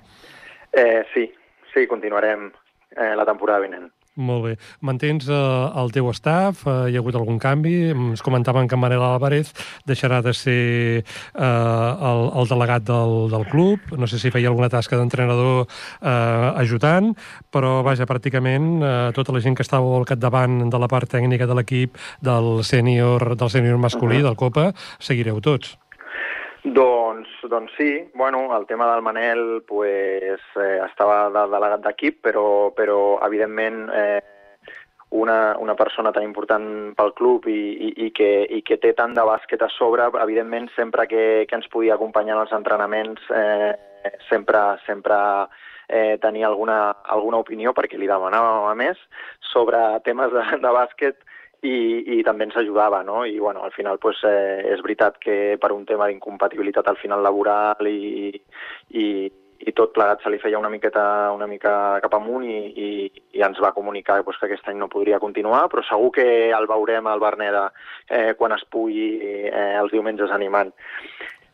Eh, 0.77 1.05
sí, 1.14 1.33
sí, 1.72 1.87
continuarem 1.87 2.51
eh, 2.97 3.14
la 3.16 3.25
temporada 3.25 3.61
vinent. 3.61 3.93
Molt 4.14 4.45
bé. 4.45 4.53
Mantens 4.87 5.27
eh, 5.27 5.35
el 5.81 5.91
teu 5.91 6.07
staff? 6.14 6.61
Eh, 6.70 6.75
hi 6.91 6.95
ha 6.95 7.01
hagut 7.03 7.16
algun 7.18 7.41
canvi? 7.43 7.91
Ens 7.91 8.22
comentaven 8.22 8.68
que 8.70 8.79
Manel 8.79 9.03
Álvarez 9.03 9.51
deixarà 9.91 10.20
de 10.22 10.31
ser 10.39 11.03
eh, 11.03 11.43
el, 11.43 12.22
el 12.39 12.51
delegat 12.51 12.87
del, 12.87 13.14
del 13.33 13.47
club. 13.51 13.91
No 13.99 14.07
sé 14.07 14.20
si 14.22 14.31
feia 14.31 14.53
alguna 14.53 14.70
tasca 14.70 15.01
d'entrenador 15.01 15.66
eh, 15.66 16.51
ajudant, 16.62 17.11
però, 17.51 17.81
vaja, 17.87 18.07
pràcticament 18.07 18.70
eh, 18.79 18.95
tota 19.18 19.35
la 19.35 19.43
gent 19.43 19.59
que 19.59 19.66
estava 19.66 19.97
al 19.99 20.07
capdavant 20.07 20.68
de 20.70 20.79
la 20.79 20.91
part 20.91 21.11
tècnica 21.11 21.51
de 21.51 21.59
l'equip 21.59 21.99
del 22.22 22.62
sènior 22.62 23.35
del 23.35 23.51
sènior 23.51 23.83
masculí, 23.83 24.20
uh 24.20 24.20
-huh. 24.20 24.29
del 24.31 24.39
Copa, 24.39 24.72
seguireu 25.01 25.41
tots. 25.41 25.75
Doncs, 26.65 27.29
doncs 27.51 27.73
sí, 27.77 28.11
bueno, 28.15 28.57
el 28.57 28.65
tema 28.67 28.91
del 28.91 29.03
Manel 29.03 29.65
pues, 29.69 30.41
eh, 30.57 30.81
estava 30.87 31.29
de 31.29 31.43
delegat 31.53 31.83
d'equip, 31.85 32.23
però, 32.25 32.71
però 32.73 33.19
evidentment 33.27 33.91
eh, 33.93 34.23
una, 35.11 35.59
una 35.61 35.75
persona 35.77 36.11
tan 36.11 36.25
important 36.25 36.95
pel 36.97 37.12
club 37.12 37.51
i, 37.53 37.59
i, 37.85 37.91
i, 38.07 38.09
que, 38.17 38.31
i 38.49 38.62
que 38.65 38.79
té 38.81 38.95
tant 38.97 39.12
de 39.12 39.27
bàsquet 39.29 39.61
a 39.61 39.69
sobre, 39.77 40.09
evidentment 40.25 40.71
sempre 40.73 41.05
que, 41.07 41.45
que 41.51 41.61
ens 41.61 41.69
podia 41.69 41.99
acompanyar 41.99 42.39
en 42.39 42.47
els 42.47 42.57
entrenaments 42.57 43.29
eh, 43.29 43.71
sempre, 44.31 44.65
sempre 44.87 45.21
eh, 45.89 46.17
tenia 46.25 46.49
alguna, 46.49 46.97
alguna 47.05 47.45
opinió 47.45 47.77
perquè 47.77 48.01
li 48.01 48.09
demanàvem 48.09 48.73
a 48.73 48.75
més 48.75 49.05
sobre 49.53 49.85
temes 50.09 50.33
de, 50.33 50.49
de 50.65 50.75
bàsquet 50.81 51.21
i, 51.65 52.19
i 52.19 52.25
també 52.27 52.45
ens 52.49 52.57
ajudava, 52.61 53.03
no? 53.03 53.25
I, 53.25 53.39
bueno, 53.39 53.65
al 53.65 53.73
final, 53.73 53.99
pues, 53.99 54.21
eh, 54.29 54.61
és 54.75 54.83
veritat 54.85 55.17
que 55.23 55.57
per 55.61 55.73
un 55.73 55.87
tema 55.89 56.09
d'incompatibilitat 56.11 56.89
al 56.89 57.01
final 57.01 57.25
laboral 57.25 57.89
i, 57.89 58.31
i, 59.01 59.07
i 59.65 59.73
tot 59.73 59.95
plegat 59.97 60.21
se 60.23 60.33
li 60.33 60.41
feia 60.43 60.61
una 60.61 60.69
miqueta 60.69 61.31
una 61.33 61.47
mica 61.49 62.01
cap 62.05 62.17
amunt 62.19 62.45
i, 62.45 62.59
i, 62.85 62.89
i 63.39 63.45
ens 63.47 63.61
va 63.65 63.73
comunicar 63.77 64.21
pues, 64.27 64.37
que 64.39 64.51
aquest 64.51 64.69
any 64.69 64.81
no 64.83 64.91
podria 64.93 65.23
continuar, 65.23 65.69
però 65.73 65.85
segur 65.89 66.12
que 66.19 66.27
el 66.53 66.69
veurem 66.69 67.09
al 67.09 67.23
Berneda 67.23 67.71
eh, 68.09 68.35
quan 68.37 68.53
es 68.59 68.67
pugui 68.69 69.09
eh, 69.23 69.73
els 69.81 69.95
diumenges 69.95 70.35
animant. 70.35 70.75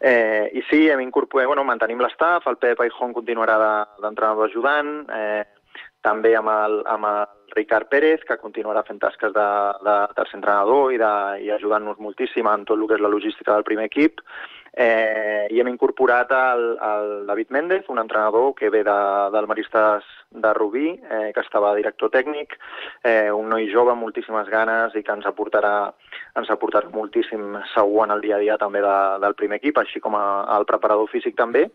Eh, 0.01 0.49
I 0.57 0.63
sí, 0.71 0.87
hem 0.89 1.03
incorporat, 1.05 1.47
bueno, 1.47 1.63
mantenim 1.69 2.01
l'estaf, 2.01 2.47
el 2.49 2.57
Pep 2.57 2.81
Aijón 2.81 3.13
continuarà 3.13 3.59
d'entrenador 4.01 4.49
de, 4.49 4.53
ajudant, 4.55 4.95
eh, 5.13 5.60
també 6.03 6.35
amb 6.37 6.49
el, 6.53 6.81
amb 6.89 7.09
el 7.09 7.21
Ricard 7.55 7.89
Pérez, 7.91 8.23
que 8.27 8.39
continuarà 8.39 8.85
fent 8.87 9.01
tasques 9.03 9.33
de, 9.35 9.49
de 9.85 9.97
tercer 10.17 10.39
entrenador 10.39 10.95
i, 10.95 11.01
de, 11.01 11.13
i 11.47 11.51
ajudant-nos 11.57 12.01
moltíssim 12.01 12.47
en 12.49 12.65
tot 12.69 12.79
el 12.79 12.87
que 12.89 12.97
és 12.99 13.05
la 13.05 13.13
logística 13.13 13.55
del 13.55 13.67
primer 13.67 13.89
equip. 13.91 14.23
Eh, 14.71 15.49
I 15.51 15.59
hem 15.59 15.69
incorporat 15.73 16.31
el, 16.31 16.63
el 16.87 17.09
David 17.27 17.51
Méndez, 17.51 17.89
un 17.91 17.99
entrenador 17.99 18.55
que 18.55 18.71
ve 18.71 18.85
de, 18.87 18.99
del 19.35 19.49
Maristes 19.51 20.07
de 20.31 20.53
Rubí, 20.55 20.93
eh, 20.95 21.33
que 21.35 21.43
estava 21.43 21.75
director 21.75 22.13
tècnic, 22.15 22.55
eh, 23.03 23.33
un 23.35 23.51
noi 23.51 23.67
jove 23.73 23.91
amb 23.91 24.07
moltíssimes 24.07 24.49
ganes 24.49 24.95
i 24.95 25.03
que 25.03 25.17
ens 25.17 25.27
aportarà, 25.27 25.91
ens 26.39 26.55
aportarà 26.55 26.87
moltíssim 26.95 27.59
segur 27.75 28.07
en 28.07 28.15
el 28.15 28.23
dia 28.23 28.39
a 28.39 28.45
dia 28.45 28.59
també 28.63 28.85
de, 28.85 28.97
del 29.27 29.35
primer 29.35 29.59
equip, 29.59 29.83
així 29.83 29.99
com 29.99 30.15
a, 30.15 30.47
el 30.55 30.69
preparador 30.71 31.11
físic 31.11 31.35
també 31.35 31.67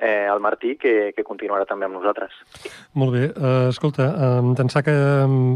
eh, 0.00 0.26
el 0.32 0.40
Martí, 0.40 0.74
que, 0.80 1.12
que 1.14 1.24
continuarà 1.26 1.66
també 1.68 1.86
amb 1.86 1.98
nosaltres. 1.98 2.34
Molt 2.98 3.14
bé. 3.14 3.24
Uh, 3.36 3.68
escolta, 3.70 4.08
uh, 4.10 4.52
d'ençà 4.56 4.82
que 4.86 4.94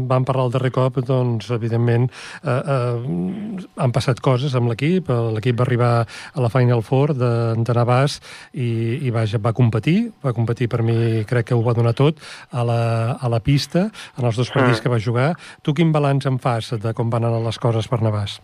vam 0.09 0.27
parlar 0.27 0.47
el 0.47 0.53
darrer 0.53 0.71
cop, 0.75 0.99
doncs, 1.05 1.49
evidentment, 1.55 2.07
uh, 2.43 2.59
uh, 2.61 3.65
han 3.81 3.95
passat 3.95 4.21
coses 4.23 4.55
amb 4.55 4.69
l'equip. 4.71 5.09
L'equip 5.35 5.59
va 5.59 5.65
arribar 5.67 5.91
a 6.05 6.45
la 6.45 6.51
Final 6.53 6.85
Four 6.85 7.15
de, 7.17 7.31
de 7.65 7.77
Navàs 7.77 8.19
i, 8.53 8.69
i 9.07 9.13
vaja, 9.15 9.41
va 9.41 9.55
competir. 9.57 9.97
Va 10.23 10.35
competir, 10.37 10.69
per 10.71 10.83
mi, 10.85 11.25
crec 11.27 11.49
que 11.49 11.57
ho 11.57 11.63
va 11.65 11.75
donar 11.77 11.95
tot 11.97 12.21
a 12.51 12.65
la, 12.67 12.81
a 13.19 13.31
la 13.31 13.41
pista, 13.43 13.89
en 14.19 14.29
els 14.29 14.37
dos 14.37 14.51
partits 14.53 14.79
mm. 14.79 14.83
que 14.85 14.93
va 14.93 15.01
jugar. 15.01 15.31
Tu 15.65 15.75
quin 15.77 15.91
balanç 15.95 16.29
en 16.29 16.39
fas 16.41 16.73
de 16.81 16.93
com 16.97 17.09
van 17.13 17.25
anar 17.25 17.43
les 17.45 17.59
coses 17.61 17.89
per 17.89 18.03
Navàs? 18.05 18.39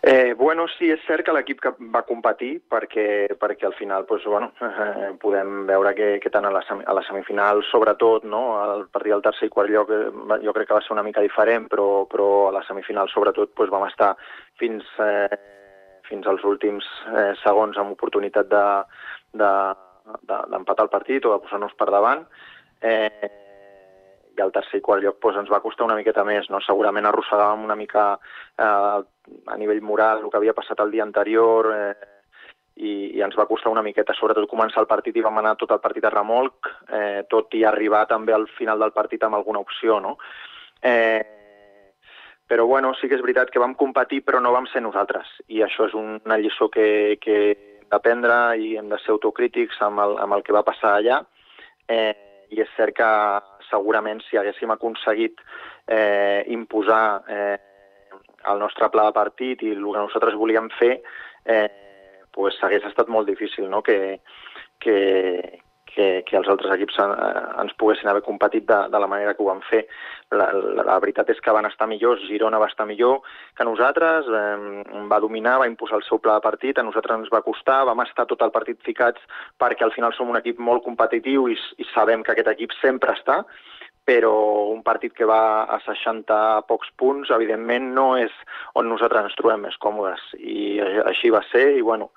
Eh, 0.00 0.32
bueno, 0.38 0.66
sí, 0.78 0.92
és 0.94 1.00
cert 1.08 1.24
que 1.26 1.32
l'equip 1.34 1.58
que 1.58 1.72
va 1.90 2.04
competir 2.06 2.60
perquè, 2.70 3.34
perquè 3.40 3.66
al 3.66 3.74
final 3.74 4.04
pues, 4.06 4.22
bueno, 4.30 4.52
eh, 4.62 5.08
podem 5.18 5.66
veure 5.66 5.90
que, 5.98 6.10
que 6.22 6.30
tant 6.30 6.46
a 6.46 6.52
la, 6.54 6.62
a 6.62 6.94
la 6.94 7.02
semifinal, 7.02 7.64
sobretot, 7.66 8.22
no, 8.30 8.42
el 8.62 8.86
partit 8.94 9.16
del 9.16 9.24
tercer 9.26 9.48
i 9.48 9.50
quart 9.50 9.72
lloc 9.74 9.90
eh, 9.90 10.06
jo 10.44 10.54
crec 10.54 10.70
que 10.70 10.76
va 10.76 10.84
ser 10.86 10.94
una 10.94 11.02
mica 11.02 11.24
diferent, 11.24 11.66
però, 11.72 12.06
però 12.06 12.28
a 12.46 12.54
la 12.54 12.62
semifinal, 12.68 13.10
sobretot, 13.10 13.50
pues, 13.58 13.72
vam 13.74 13.88
estar 13.88 14.12
fins, 14.62 14.86
eh, 15.02 15.40
fins 16.06 16.30
als 16.30 16.46
últims 16.46 16.86
eh, 17.10 17.32
segons 17.42 17.82
amb 17.82 17.98
oportunitat 17.98 18.46
d'empatar 18.54 19.74
de, 20.14 20.22
de, 20.30 20.40
de, 20.54 20.82
el 20.86 20.94
partit 20.94 21.26
o 21.26 21.34
de 21.34 21.42
posar-nos 21.42 21.74
per 21.74 21.90
davant. 21.90 22.22
Eh, 22.78 23.47
al 24.48 24.54
tercer 24.56 24.80
i 24.80 24.84
quart 24.84 25.04
lloc 25.04 25.20
doncs, 25.22 25.42
ens 25.44 25.52
va 25.52 25.62
costar 25.64 25.86
una 25.86 25.96
miqueta 25.98 26.24
més. 26.26 26.48
No? 26.50 26.60
Segurament 26.64 27.08
arrossegàvem 27.08 27.64
una 27.68 27.76
mica 27.78 28.10
eh, 28.18 28.64
a 28.64 29.58
nivell 29.60 29.82
moral 29.84 30.24
el 30.24 30.30
que 30.32 30.40
havia 30.40 30.56
passat 30.56 30.80
el 30.84 30.92
dia 30.94 31.04
anterior 31.06 31.70
eh, 31.74 31.94
i, 32.78 32.92
i 33.18 33.22
ens 33.24 33.36
va 33.38 33.48
costar 33.50 33.72
una 33.72 33.82
miqueta, 33.82 34.14
sobretot 34.14 34.48
començar 34.50 34.82
el 34.84 34.90
partit 34.90 35.16
i 35.16 35.24
vam 35.24 35.40
anar 35.40 35.56
tot 35.58 35.72
el 35.74 35.82
partit 35.82 36.04
a 36.06 36.12
remolc, 36.14 36.70
eh, 36.94 37.24
tot 37.30 37.54
i 37.58 37.64
arribar 37.66 38.04
també 38.10 38.34
al 38.34 38.46
final 38.58 38.78
del 38.78 38.94
partit 38.94 39.24
amb 39.26 39.38
alguna 39.38 39.62
opció. 39.64 39.98
No? 40.00 40.16
Eh, 40.82 41.20
però 42.48 42.64
bueno, 42.66 42.94
sí 42.96 43.08
que 43.08 43.18
és 43.18 43.24
veritat 43.24 43.50
que 43.52 43.60
vam 43.60 43.74
competir 43.76 44.22
però 44.24 44.40
no 44.40 44.54
vam 44.54 44.68
ser 44.72 44.80
nosaltres 44.80 45.34
i 45.52 45.60
això 45.60 45.88
és 45.90 45.96
una 45.98 46.38
lliçó 46.40 46.70
que, 46.72 47.18
que 47.20 47.36
hem 47.50 47.90
d'aprendre 47.92 48.38
i 48.56 48.70
hem 48.80 48.88
de 48.88 48.96
ser 49.02 49.12
autocrítics 49.12 49.82
amb 49.84 50.00
el, 50.00 50.16
amb 50.22 50.38
el 50.38 50.46
que 50.46 50.56
va 50.56 50.64
passar 50.64 50.94
allà. 50.96 51.20
Eh, 51.88 52.27
I 52.54 52.62
és 52.64 52.70
cert 52.76 52.96
que 52.96 53.08
segurament 53.68 54.22
si 54.24 54.38
haguéssim 54.40 54.70
aconseguit 54.72 55.40
eh, 55.86 56.44
imposar 56.54 57.22
eh, 57.28 57.56
el 58.48 58.62
nostre 58.62 58.88
pla 58.92 59.08
de 59.08 59.16
partit 59.16 59.62
i 59.62 59.74
el 59.74 59.82
que 59.84 60.00
nosaltres 60.00 60.38
volíem 60.38 60.70
fer, 60.78 60.98
eh, 61.44 61.68
pues 62.32 62.58
hagués 62.62 62.84
estat 62.86 63.08
molt 63.08 63.28
difícil 63.28 63.68
no? 63.70 63.82
que, 63.82 64.20
que, 64.80 64.98
que, 65.88 66.06
que 66.26 66.36
els 66.38 66.48
altres 66.48 66.72
equips 66.76 67.00
eh, 67.02 67.08
ens 67.64 67.74
poguessin 67.80 68.10
haver 68.10 68.24
competit 68.26 68.68
de, 68.68 68.80
de 68.92 69.02
la 69.02 69.10
manera 69.10 69.34
que 69.34 69.44
ho 69.44 69.50
van 69.50 69.64
fer. 69.70 69.84
La, 70.28 70.50
la, 70.52 70.82
la 70.84 70.98
veritat 71.00 71.30
és 71.32 71.38
que 71.40 71.52
van 71.56 71.64
estar 71.64 71.86
millors, 71.88 72.20
Girona 72.28 72.58
va 72.60 72.66
estar 72.68 72.84
millor 72.84 73.22
que 73.56 73.64
nosaltres, 73.64 74.26
eh, 74.28 74.82
va 75.08 75.20
dominar, 75.24 75.54
va 75.62 75.68
imposar 75.70 75.96
el 75.96 76.04
seu 76.04 76.20
pla 76.20 76.34
de 76.36 76.44
partit, 76.44 76.76
a 76.76 76.84
nosaltres 76.84 77.22
ens 77.22 77.32
va 77.32 77.40
costar, 77.46 77.78
vam 77.88 78.04
estar 78.04 78.26
tot 78.28 78.44
el 78.44 78.52
partit 78.52 78.82
ficats 78.84 79.24
perquè 79.56 79.86
al 79.86 79.94
final 79.96 80.12
som 80.12 80.28
un 80.28 80.36
equip 80.36 80.60
molt 80.60 80.84
competitiu 80.84 81.48
i, 81.48 81.56
i 81.80 81.88
sabem 81.94 82.22
que 82.22 82.34
aquest 82.34 82.52
equip 82.52 82.76
sempre 82.82 83.16
està, 83.16 83.40
però 84.08 84.34
un 84.72 84.80
partit 84.84 85.12
que 85.16 85.28
va 85.28 85.64
a 85.68 85.78
60 85.84 86.36
pocs 86.68 86.92
punts, 87.00 87.32
evidentment, 87.34 87.90
no 87.96 88.10
és 88.16 88.32
on 88.80 88.88
nosaltres 88.88 89.28
ens 89.28 89.36
trobem 89.36 89.66
més 89.66 89.76
còmodes. 89.84 90.22
I 90.40 90.78
així 91.10 91.32
va 91.34 91.42
ser, 91.50 91.66
i 91.76 91.84
bueno, 91.84 92.08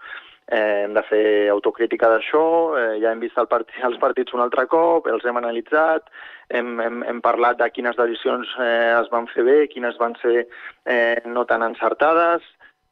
eh, 0.52 0.84
hem 0.84 0.94
de 0.94 1.04
fer 1.08 1.26
autocrítica 1.50 2.10
d'això, 2.12 2.44
eh, 2.78 3.00
ja 3.02 3.12
hem 3.12 3.24
vist 3.24 3.40
el 3.40 3.48
partit, 3.52 3.78
els 3.88 4.00
partits 4.02 4.36
un 4.36 4.44
altre 4.44 4.68
cop, 4.72 5.08
els 5.08 5.26
hem 5.26 5.40
analitzat, 5.40 6.12
hem, 6.52 6.74
hem, 6.84 7.04
hem 7.08 7.22
parlat 7.24 7.60
de 7.62 7.70
quines 7.72 7.96
decisions 7.96 8.52
eh, 8.60 8.92
es 9.00 9.10
van 9.14 9.30
fer 9.32 9.48
bé, 9.48 9.60
quines 9.72 9.98
van 10.02 10.18
ser 10.22 10.46
eh, 10.86 11.22
no 11.26 11.46
tan 11.48 11.64
encertades, 11.64 12.44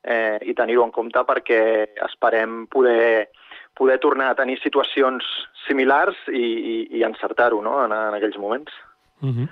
eh, 0.03 0.39
i 0.47 0.55
tenir-ho 0.55 0.85
en 0.87 0.95
compte 0.95 1.23
perquè 1.27 1.61
esperem 2.07 2.65
poder, 2.71 3.29
poder 3.75 3.99
tornar 3.99 4.31
a 4.31 4.37
tenir 4.39 4.59
situacions 4.63 5.25
similars 5.67 6.17
i, 6.31 6.43
i, 6.43 6.77
i 6.99 7.03
encertar-ho 7.07 7.61
no? 7.65 7.81
en, 7.83 7.91
en 7.91 8.15
aquells 8.17 8.39
moments. 8.39 8.71
Uh 9.21 9.29
-huh. 9.29 9.47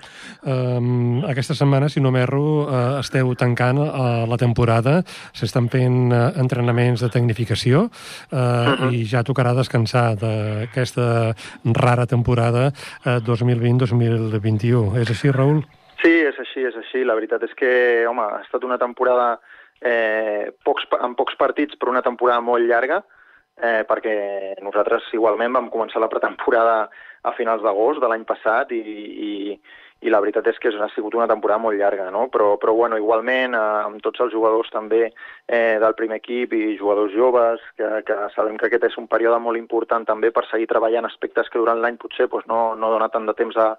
um, 0.78 1.24
aquesta 1.24 1.54
setmana, 1.54 1.88
si 1.88 2.00
no 2.00 2.10
m'erro, 2.10 2.64
uh, 2.64 3.00
esteu 3.00 3.34
tancant 3.34 3.78
uh, 3.78 4.26
la 4.28 4.36
temporada, 4.36 5.02
s'estan 5.32 5.68
fent 5.68 6.12
uh, 6.12 6.32
entrenaments 6.40 7.00
de 7.00 7.08
tecnificació 7.08 7.80
uh, 7.80 7.88
uh 7.88 8.80
-huh. 8.80 8.92
i 8.92 9.04
ja 9.04 9.22
tocarà 9.22 9.54
descansar 9.54 10.16
d'aquesta 10.16 11.34
rara 11.64 12.06
temporada 12.06 12.72
uh, 13.04 13.20
2020-2021. 13.20 14.96
És 15.00 15.10
així, 15.10 15.30
Raül? 15.30 15.64
Sí, 16.02 16.14
és 16.14 16.38
així, 16.38 16.62
és 16.62 16.76
així. 16.76 17.04
La 17.04 17.14
veritat 17.14 17.42
és 17.42 17.54
que, 17.54 18.06
home, 18.06 18.22
ha 18.22 18.40
estat 18.44 18.64
una 18.64 18.78
temporada 18.78 19.38
eh, 19.80 20.50
pocs, 20.64 20.86
amb 21.00 21.16
pocs 21.18 21.36
partits, 21.38 21.76
però 21.78 21.90
una 21.90 22.04
temporada 22.06 22.40
molt 22.44 22.66
llarga, 22.66 23.02
eh, 23.58 23.82
perquè 23.88 24.14
nosaltres 24.62 25.10
igualment 25.12 25.54
vam 25.54 25.70
començar 25.70 26.02
la 26.02 26.10
pretemporada 26.10 26.88
a 27.22 27.34
finals 27.36 27.62
d'agost 27.62 28.00
de 28.02 28.08
l'any 28.10 28.24
passat 28.28 28.72
i, 28.76 28.80
i, 28.80 29.32
i 30.06 30.12
la 30.12 30.20
veritat 30.22 30.46
és 30.46 30.58
que 30.62 30.70
ha 30.70 30.88
sigut 30.94 31.16
una 31.18 31.26
temporada 31.26 31.62
molt 31.62 31.78
llarga, 31.78 32.06
no? 32.14 32.28
però, 32.30 32.52
però 32.62 32.74
bueno, 32.76 32.98
igualment 33.00 33.56
eh, 33.58 33.62
amb 33.88 34.02
tots 34.04 34.22
els 34.22 34.32
jugadors 34.32 34.70
també 34.70 35.08
eh, 35.08 35.78
del 35.82 35.96
primer 35.98 36.20
equip 36.22 36.54
i 36.54 36.76
jugadors 36.78 37.14
joves, 37.14 37.62
que, 37.76 37.88
que 38.06 38.18
sabem 38.36 38.58
que 38.58 38.68
aquest 38.70 38.86
és 38.92 38.98
un 39.00 39.08
període 39.10 39.40
molt 39.42 39.58
important 39.58 40.06
també 40.06 40.30
per 40.30 40.46
seguir 40.46 40.68
treballant 40.70 41.08
aspectes 41.08 41.50
que 41.50 41.58
durant 41.58 41.82
l'any 41.82 41.98
potser 41.98 42.28
pues, 42.30 42.46
no, 42.46 42.76
no 42.78 42.92
dona 42.94 43.10
tant 43.10 43.26
de 43.26 43.34
temps 43.38 43.58
a, 43.58 43.72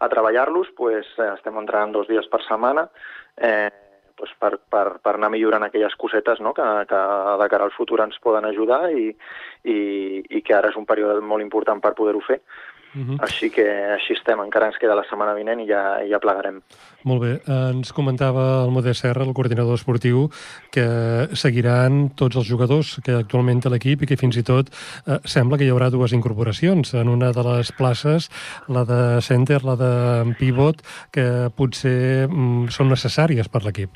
a 0.00 0.12
treballar-los, 0.12 0.72
pues, 0.76 1.10
eh, 1.20 1.32
estem 1.34 1.58
entrant 1.60 1.92
dos 1.92 2.08
dies 2.08 2.28
per 2.32 2.40
setmana, 2.48 2.88
eh, 3.36 3.68
pues 4.16 4.32
per, 4.40 4.56
per, 4.72 4.96
per 5.04 5.12
anar 5.14 5.28
millorant 5.28 5.66
aquelles 5.66 5.94
cosetes 6.00 6.40
no? 6.40 6.54
que, 6.56 6.64
que 6.88 7.00
de 7.42 7.48
cara 7.52 7.68
al 7.68 7.74
futur 7.76 8.00
ens 8.00 8.16
poden 8.24 8.48
ajudar 8.48 8.86
i, 8.88 9.10
i, 9.68 9.76
i 10.24 10.40
que 10.40 10.56
ara 10.56 10.72
és 10.72 10.80
un 10.80 10.88
període 10.88 11.20
molt 11.20 11.44
important 11.44 11.84
per 11.84 11.92
poder-ho 11.98 12.24
fer. 12.24 12.40
Uh 12.96 13.02
-huh. 13.02 13.16
Així 13.20 13.50
que 13.50 13.66
així 13.92 14.14
estem, 14.14 14.40
encara 14.40 14.66
ens 14.66 14.78
queda 14.78 14.94
la 14.94 15.04
setmana 15.04 15.34
vinent 15.34 15.60
i 15.60 15.66
ja, 15.68 16.00
ja 16.08 16.18
plegarem. 16.18 16.62
Molt 17.04 17.22
bé. 17.22 17.40
Ens 17.46 17.92
comentava 17.92 18.64
el 18.64 18.70
Modest 18.70 19.02
Serra, 19.02 19.22
el 19.22 19.34
coordinador 19.34 19.74
esportiu, 19.74 20.30
que 20.72 21.28
seguiran 21.34 22.10
tots 22.16 22.36
els 22.36 22.48
jugadors 22.48 22.98
que 23.04 23.12
actualment 23.12 23.60
té 23.60 23.68
l'equip 23.68 24.02
i 24.02 24.06
que 24.06 24.16
fins 24.16 24.36
i 24.36 24.42
tot 24.42 24.70
eh, 25.06 25.18
sembla 25.24 25.58
que 25.58 25.64
hi 25.64 25.70
haurà 25.70 25.90
dues 25.90 26.12
incorporacions. 26.12 26.94
En 26.94 27.08
una 27.08 27.32
de 27.32 27.42
les 27.42 27.70
places, 27.72 28.30
la 28.68 28.84
de 28.84 29.20
center, 29.20 29.62
la 29.64 29.76
de 29.76 30.34
pivot, 30.38 30.80
que 31.12 31.50
potser 31.54 32.28
mm, 32.28 32.68
són 32.68 32.88
necessàries 32.88 33.48
per 33.48 33.62
l'equip. 33.64 33.90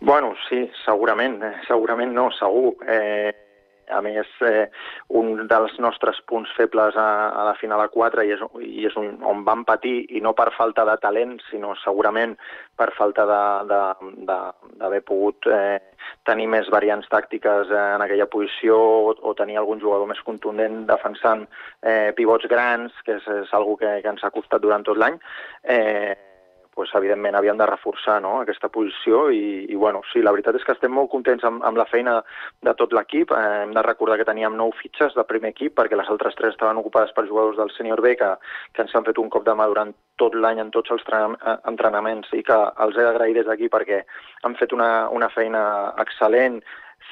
Bueno, 0.00 0.34
sí, 0.48 0.70
segurament. 0.84 1.42
Eh, 1.42 1.54
segurament 1.68 2.12
no, 2.12 2.30
segur. 2.30 2.74
Eh, 2.88 3.45
a 3.88 4.00
més, 4.02 4.28
eh, 4.46 4.66
un 5.18 5.46
dels 5.48 5.74
nostres 5.82 6.18
punts 6.28 6.50
febles 6.56 6.96
a, 6.98 7.08
a 7.30 7.44
la 7.48 7.54
final 7.60 7.82
a 7.82 7.88
4 7.92 8.24
i 8.26 8.32
és, 8.34 8.44
i 8.66 8.86
és 8.88 8.96
un, 8.98 9.16
on 9.22 9.44
vam 9.46 9.64
patir, 9.68 9.98
i 10.16 10.22
no 10.24 10.34
per 10.36 10.50
falta 10.56 10.84
de 10.88 10.96
talent, 11.02 11.36
sinó 11.50 11.74
segurament 11.82 12.36
per 12.76 12.90
falta 12.96 13.24
d'haver 13.26 15.02
pogut 15.06 15.48
eh, 15.50 15.78
tenir 16.28 16.48
més 16.52 16.68
variants 16.72 17.08
tàctiques 17.12 17.72
eh, 17.72 17.82
en 17.96 18.04
aquella 18.04 18.28
posició 18.30 18.76
o, 18.76 19.16
o 19.16 19.34
tenir 19.38 19.58
algun 19.60 19.80
jugador 19.82 20.10
més 20.10 20.22
contundent 20.26 20.84
defensant 20.90 21.46
eh, 21.82 22.12
pivots 22.16 22.48
grans, 22.50 22.94
que 23.06 23.18
és, 23.20 23.28
és 23.42 23.52
algo 23.56 23.78
que, 23.80 23.98
que 24.02 24.14
ens 24.14 24.24
ha 24.24 24.34
costat 24.34 24.62
durant 24.64 24.84
tot 24.86 24.98
l'any. 25.00 25.20
Eh, 25.62 26.14
pues, 26.76 26.90
evidentment 26.94 27.34
havien 27.34 27.56
de 27.56 27.66
reforçar 27.66 28.18
no, 28.20 28.34
aquesta 28.42 28.68
posició 28.68 29.30
i, 29.32 29.64
i 29.72 29.76
bueno, 29.80 30.02
sí, 30.12 30.20
la 30.22 30.30
veritat 30.34 30.58
és 30.58 30.66
que 30.66 30.74
estem 30.76 30.92
molt 30.92 31.08
contents 31.10 31.44
amb, 31.48 31.64
amb 31.64 31.80
la 31.80 31.86
feina 31.88 32.18
de 32.68 32.74
tot 32.76 32.92
l'equip. 32.92 33.32
Eh, 33.32 33.62
hem 33.64 33.72
de 33.74 33.84
recordar 33.86 34.18
que 34.20 34.28
teníem 34.28 34.58
nou 34.60 34.74
fitxes 34.76 35.16
de 35.16 35.24
primer 35.24 35.54
equip 35.54 35.72
perquè 35.80 35.96
les 35.96 36.10
altres 36.12 36.36
tres 36.36 36.52
estaven 36.52 36.76
ocupades 36.82 37.14
per 37.16 37.24
jugadors 37.30 37.56
del 37.56 37.72
sènior 37.78 38.04
B 38.04 38.12
que, 38.20 38.28
que 38.76 38.84
ens 38.84 38.92
han 38.94 39.08
fet 39.08 39.16
un 39.22 39.32
cop 39.32 39.46
de 39.48 39.56
mà 39.56 39.66
durant 39.72 39.94
tot 40.20 40.36
l'any 40.36 40.60
en 40.60 40.74
tots 40.76 40.92
els 40.92 41.08
entrenaments 41.56 42.28
i 42.36 42.44
que 42.44 42.60
els 42.84 43.00
he 43.00 43.08
d'agrair 43.08 43.38
des 43.40 43.48
d'aquí 43.48 43.72
perquè 43.72 44.02
han 44.44 44.60
fet 44.60 44.76
una, 44.76 45.08
una 45.16 45.32
feina 45.32 45.64
excel·lent 46.04 46.60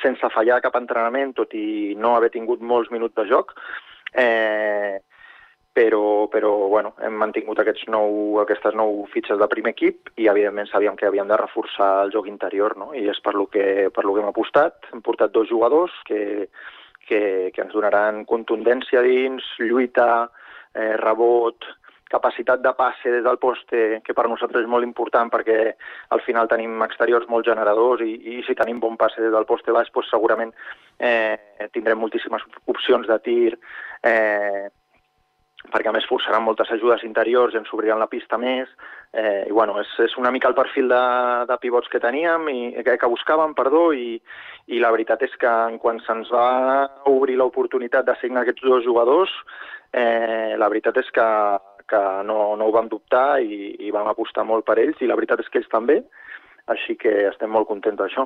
sense 0.02 0.28
fallar 0.36 0.60
cap 0.60 0.76
entrenament, 0.76 1.32
tot 1.40 1.56
i 1.56 1.96
no 1.96 2.14
haver 2.18 2.30
tingut 2.36 2.60
molts 2.60 2.92
minuts 2.92 3.16
de 3.16 3.24
joc. 3.32 3.56
Eh, 4.12 5.00
però, 5.74 6.28
però 6.30 6.52
bueno, 6.70 6.94
hem 7.02 7.16
mantingut 7.18 7.58
aquests 7.58 7.88
nou, 7.90 8.38
aquestes 8.44 8.76
nou 8.78 9.02
fitxes 9.10 9.40
de 9.40 9.48
primer 9.50 9.72
equip 9.74 10.12
i 10.22 10.28
evidentment 10.30 10.70
sabíem 10.70 10.94
que 10.96 11.08
havíem 11.08 11.26
de 11.28 11.38
reforçar 11.40 11.90
el 12.04 12.12
joc 12.14 12.28
interior 12.30 12.76
no? 12.78 12.92
i 12.94 13.08
és 13.10 13.18
per 13.24 13.34
lo 13.34 13.48
que, 13.50 13.90
per 13.90 14.04
lo 14.06 14.14
que 14.14 14.22
hem 14.22 14.30
apostat. 14.30 14.86
Hem 14.94 15.02
portat 15.02 15.34
dos 15.34 15.50
jugadors 15.50 15.96
que, 16.06 16.46
que, 17.08 17.50
que 17.50 17.64
ens 17.64 17.74
donaran 17.74 18.22
contundència 18.30 19.02
dins, 19.02 19.48
lluita, 19.58 20.28
eh, 20.78 20.94
rebot, 21.02 21.66
capacitat 22.14 22.62
de 22.62 22.70
passe 22.78 23.10
des 23.10 23.26
del 23.26 23.40
poste, 23.42 23.82
que 24.06 24.14
per 24.14 24.28
nosaltres 24.30 24.62
és 24.62 24.70
molt 24.70 24.86
important 24.86 25.32
perquè 25.32 25.58
al 26.14 26.22
final 26.22 26.46
tenim 26.46 26.86
exteriors 26.86 27.26
molt 27.26 27.50
generadors 27.50 28.06
i, 28.06 28.14
i 28.36 28.46
si 28.46 28.54
tenim 28.54 28.78
bon 28.78 28.94
passe 29.00 29.18
des 29.18 29.34
del 29.34 29.48
poste 29.50 29.74
baix, 29.74 29.90
doncs 29.90 30.14
segurament 30.14 30.54
eh, 31.02 31.34
tindrem 31.74 31.98
moltíssimes 31.98 32.46
opcions 32.70 33.10
de 33.10 33.18
tir, 33.26 33.58
eh, 34.06 34.70
perquè 35.72 35.90
a 35.90 35.94
més 35.96 36.06
forçaran 36.08 36.44
moltes 36.44 36.70
ajudes 36.74 37.04
interiors 37.06 37.54
i 37.54 37.58
ens 37.60 37.72
obriran 37.72 38.00
la 38.02 38.10
pista 38.10 38.38
més, 38.40 38.68
eh, 39.12 39.44
i 39.48 39.52
bueno, 39.52 39.78
és, 39.80 39.90
és 40.04 40.16
una 40.20 40.32
mica 40.34 40.50
el 40.50 40.56
perfil 40.56 40.90
de, 40.92 41.04
de 41.48 41.58
pivots 41.62 41.88
que 41.92 42.02
teníem, 42.02 42.48
i 42.52 42.84
que, 42.84 42.96
que 43.00 43.10
buscàvem, 43.10 43.54
perdó, 43.56 43.86
i, 43.96 44.18
i 44.74 44.80
la 44.82 44.92
veritat 44.94 45.24
és 45.26 45.36
que 45.40 45.52
quan 45.82 46.00
se'ns 46.04 46.32
va 46.34 46.48
obrir 47.10 47.38
l'oportunitat 47.40 48.06
de 48.08 48.16
signar 48.20 48.44
aquests 48.44 48.66
dos 48.66 48.84
jugadors, 48.84 49.32
eh, 49.92 50.54
la 50.60 50.68
veritat 50.68 51.00
és 51.00 51.10
que, 51.14 51.28
que 51.90 52.02
no, 52.28 52.38
no 52.60 52.68
ho 52.68 52.74
vam 52.74 52.90
dubtar 52.92 53.40
i, 53.40 53.74
i 53.86 53.94
vam 53.94 54.10
apostar 54.10 54.46
molt 54.48 54.66
per 54.68 54.78
ells, 54.82 55.00
i 55.00 55.10
la 55.10 55.16
veritat 55.18 55.44
és 55.44 55.50
que 55.50 55.62
ells 55.62 55.72
també, 55.72 56.02
així 56.72 56.96
que 56.96 57.12
estem 57.28 57.52
molt 57.52 57.68
contents 57.68 57.98
d'això. 58.00 58.24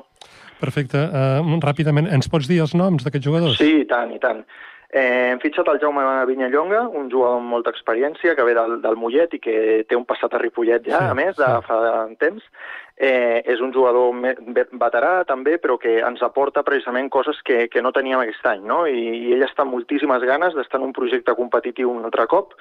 Perfecte. 0.59 1.01
Uh, 1.11 1.59
ràpidament, 1.63 2.07
ens 2.07 2.29
pots 2.31 2.47
dir 2.47 2.61
els 2.63 2.75
noms 2.75 3.03
d'aquests 3.03 3.27
jugadors? 3.27 3.59
Sí, 3.59 3.81
i 3.83 3.87
tant, 3.87 4.13
i 4.15 4.19
tant. 4.23 4.43
Eh, 4.89 5.29
hem 5.29 5.39
fitxat 5.43 5.67
el 5.69 5.77
Jaume 5.77 6.01
Vinyallonga, 6.25 6.87
un 6.97 7.11
jugador 7.13 7.37
amb 7.37 7.51
molta 7.53 7.69
experiència, 7.69 8.33
que 8.33 8.45
ve 8.47 8.55
del, 8.57 8.79
del 8.81 8.95
Mollet 8.97 9.35
i 9.37 9.39
que 9.43 9.55
té 9.85 9.97
un 9.97 10.05
passat 10.09 10.33
a 10.33 10.39
Ripollet 10.41 10.87
ja, 10.89 11.03
sí, 11.03 11.09
a 11.11 11.17
més, 11.17 11.35
de 11.37 11.45
sí. 11.45 11.65
fa 11.67 12.07
temps. 12.17 12.47
Eh, 12.99 13.39
és 13.53 13.61
un 13.63 13.69
jugador 13.71 14.11
veterà 14.81 15.11
també, 15.29 15.59
però 15.61 15.77
que 15.79 15.99
ens 16.03 16.23
aporta 16.25 16.65
precisament 16.67 17.07
coses 17.13 17.37
que, 17.47 17.67
que 17.71 17.83
no 17.85 17.93
teníem 17.95 18.19
aquest 18.25 18.49
any, 18.49 18.65
no? 18.67 18.81
I, 18.89 19.05
i 19.29 19.35
ell 19.37 19.45
està 19.45 19.63
amb 19.63 19.77
moltíssimes 19.77 20.25
ganes 20.27 20.57
d'estar 20.57 20.81
en 20.81 20.89
un 20.89 20.97
projecte 20.97 21.37
competitiu 21.37 21.93
un 21.93 22.09
altre 22.09 22.25
cop 22.27 22.57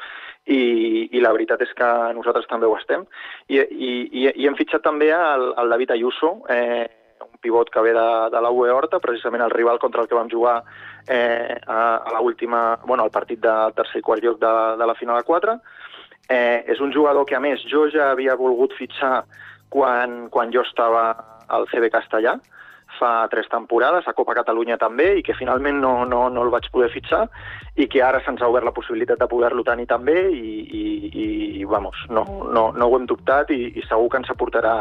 i, 0.47 1.09
i 1.11 1.25
la 1.25 1.33
veritat 1.35 1.65
és 1.65 1.73
que 1.75 1.89
nosaltres 2.15 2.47
també 2.53 2.69
ho 2.69 2.77
estem. 2.77 3.09
I, 3.49 3.65
i, 3.65 3.91
i, 4.05 4.29
i 4.29 4.47
hem 4.47 4.61
fitxat 4.61 4.85
també 4.85 5.11
el, 5.17 5.49
el 5.59 5.75
David 5.75 5.97
Ayuso, 5.97 6.37
eh, 6.53 6.87
un 7.25 7.39
pivot 7.41 7.71
que 7.71 7.83
ve 7.85 7.93
de, 7.97 8.09
de 8.33 8.41
la 8.43 8.51
UE 8.51 8.71
Horta, 8.71 9.01
precisament 9.01 9.43
el 9.45 9.55
rival 9.55 9.79
contra 9.79 10.03
el 10.03 10.09
que 10.09 10.17
vam 10.19 10.31
jugar 10.31 10.63
eh, 11.07 11.57
a, 11.67 11.97
a 11.97 12.21
l'última, 12.21 12.79
bueno, 12.85 13.05
al 13.05 13.15
partit 13.15 13.41
de 13.41 13.57
tercer 13.77 14.03
i 14.03 14.07
quart 14.07 14.25
lloc 14.25 14.41
de, 14.43 14.55
de 14.79 14.87
la 14.87 14.97
final 14.99 15.19
a 15.19 15.27
4. 15.27 15.57
Eh, 16.29 16.65
és 16.69 16.81
un 16.85 16.93
jugador 16.93 17.25
que, 17.25 17.37
a 17.37 17.41
més, 17.41 17.65
jo 17.71 17.87
ja 17.93 18.11
havia 18.13 18.37
volgut 18.37 18.77
fitxar 18.77 19.25
quan, 19.73 20.29
quan 20.31 20.53
jo 20.53 20.63
estava 20.67 21.11
al 21.49 21.67
CB 21.73 21.89
Castellà, 21.93 22.37
fa 22.99 23.29
tres 23.31 23.49
temporades, 23.49 24.07
a 24.09 24.15
Copa 24.17 24.35
Catalunya 24.37 24.79
també, 24.81 25.13
i 25.19 25.25
que 25.25 25.37
finalment 25.37 25.79
no, 25.81 26.05
no, 26.09 26.27
no 26.33 26.45
el 26.45 26.53
vaig 26.53 26.69
poder 26.73 26.91
fitxar, 26.93 27.27
i 27.77 27.87
que 27.89 28.03
ara 28.03 28.21
se'ns 28.25 28.43
ha 28.43 28.49
obert 28.51 28.67
la 28.67 28.75
possibilitat 28.77 29.21
de 29.21 29.29
poder-lo 29.31 29.65
tenir 29.65 29.87
també, 29.89 30.17
i, 30.33 30.55
i, 30.65 31.27
i 31.61 31.69
vamos, 31.69 32.01
no, 32.11 32.25
no, 32.53 32.71
no 32.75 32.89
ho 32.89 32.97
hem 32.99 33.07
dubtat, 33.09 33.53
i, 33.55 33.73
i 33.79 33.85
segur 33.87 34.09
que 34.11 34.23
ens 34.23 34.33
aportarà 34.35 34.75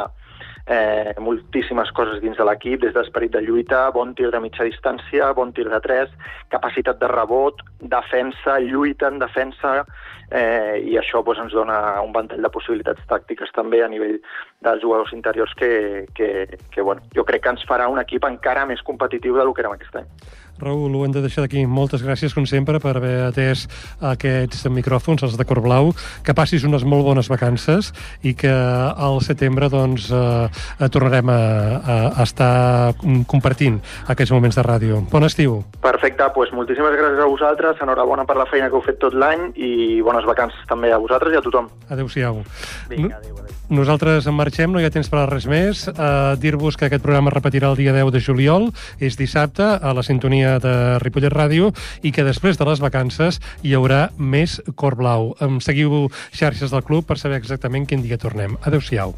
eh, 0.67 1.13
moltíssimes 1.19 1.91
coses 1.95 2.19
dins 2.21 2.37
de 2.37 2.45
l'equip, 2.45 2.81
des 2.83 2.93
d'esperit 2.95 3.31
de 3.31 3.41
lluita, 3.41 3.87
bon 3.95 4.13
tir 4.17 4.29
de 4.33 4.41
mitja 4.43 4.67
distància, 4.67 5.31
bon 5.37 5.53
tir 5.55 5.67
de 5.71 5.79
tres, 5.83 6.11
capacitat 6.53 6.99
de 6.99 7.09
rebot, 7.11 7.63
defensa, 7.79 8.59
lluita 8.59 9.07
en 9.07 9.19
defensa, 9.23 9.85
eh, 10.31 10.83
i 10.83 10.97
això 10.99 11.23
doncs, 11.23 11.45
ens 11.45 11.55
dona 11.55 12.01
un 12.03 12.11
ventall 12.15 12.43
de 12.43 12.51
possibilitats 12.51 13.05
tàctiques 13.07 13.53
també 13.55 13.83
a 13.83 13.87
nivell 13.91 14.19
dels 14.65 14.83
jugadors 14.83 15.13
interiors 15.15 15.53
que, 15.55 16.05
que, 16.13 16.59
que 16.73 16.81
bueno, 16.81 17.01
jo 17.15 17.23
crec 17.23 17.45
que 17.45 17.55
ens 17.55 17.65
farà 17.69 17.87
un 17.87 18.01
equip 18.03 18.27
encara 18.27 18.67
més 18.67 18.83
competitiu 18.83 19.39
del 19.39 19.53
que 19.53 19.63
érem 19.63 19.77
aquest 19.77 20.03
any. 20.03 20.11
Raül, 20.59 20.95
ho 20.95 21.03
hem 21.05 21.13
de 21.13 21.21
deixar 21.21 21.45
d'aquí. 21.45 21.65
Moltes 21.69 22.03
gràcies, 22.05 22.33
com 22.33 22.45
sempre, 22.49 22.81
per 22.83 22.95
haver 22.97 23.15
atès 23.27 23.67
aquests 24.01 24.65
micròfons, 24.73 25.23
els 25.23 25.37
de 25.37 25.45
Corblau. 25.47 25.93
Que 26.25 26.35
passis 26.37 26.65
unes 26.67 26.85
molt 26.87 27.05
bones 27.05 27.29
vacances 27.31 27.91
i 28.25 28.33
que 28.37 28.51
al 28.51 29.21
setembre 29.25 29.69
doncs, 29.73 30.09
eh, 30.11 30.89
tornarem 30.93 31.29
a, 31.29 31.39
a, 31.77 31.97
estar 32.23 32.93
compartint 33.29 33.79
aquests 34.07 34.33
moments 34.35 34.57
de 34.57 34.65
ràdio. 34.65 35.01
Bon 35.11 35.25
estiu. 35.27 35.61
Perfecte, 35.83 36.29
doncs 36.35 36.55
moltíssimes 36.57 36.97
gràcies 36.97 37.23
a 37.23 37.29
vosaltres, 37.29 37.83
enhorabona 37.83 38.25
per 38.25 38.39
la 38.39 38.49
feina 38.49 38.71
que 38.71 38.79
heu 38.79 38.85
fet 38.85 38.99
tot 39.03 39.15
l'any 39.17 39.51
i 39.55 40.01
bones 40.05 40.25
vacances 40.27 40.65
també 40.69 40.91
a 40.91 41.01
vosaltres 41.01 41.35
i 41.35 41.39
a 41.39 41.45
tothom. 41.45 41.69
Adéu-siau. 41.89 42.43
Vinga, 42.89 43.21
adéu, 43.21 43.37
adéu. 43.37 43.56
Nosaltres 43.69 44.23
en 44.29 44.35
marxem, 44.37 44.71
no 44.71 44.79
hi 44.79 44.85
ha 44.87 44.91
temps 44.93 45.09
per 45.11 45.19
a 45.19 45.25
res 45.27 45.43
més. 45.49 45.83
Uh, 45.91 46.37
Dir-vos 46.39 46.77
que 46.79 46.87
aquest 46.87 47.03
programa 47.03 47.33
es 47.33 47.35
repetirà 47.35 47.67
el 47.73 47.75
dia 47.75 47.91
10 47.91 48.13
de 48.15 48.21
juliol, 48.23 48.69
és 49.03 49.19
dissabte, 49.19 49.65
a 49.67 49.91
la 49.93 50.05
sintonia 50.07 50.55
de 50.63 50.73
Ripollet 51.03 51.35
Ràdio, 51.35 51.73
i 51.99 52.13
que 52.15 52.23
després 52.23 52.55
de 52.55 52.67
les 52.69 52.79
vacances 52.79 53.41
hi 53.67 53.75
haurà 53.75 54.07
més 54.17 54.61
Cor 54.79 54.95
Blau. 54.95 55.33
Em 55.43 55.59
seguiu 55.59 56.07
xarxes 56.31 56.71
del 56.71 56.85
club 56.87 57.09
per 57.11 57.19
saber 57.19 57.41
exactament 57.43 57.89
quin 57.89 58.07
dia 58.07 58.21
tornem. 58.21 58.55
Adéu-siau. 58.63 59.17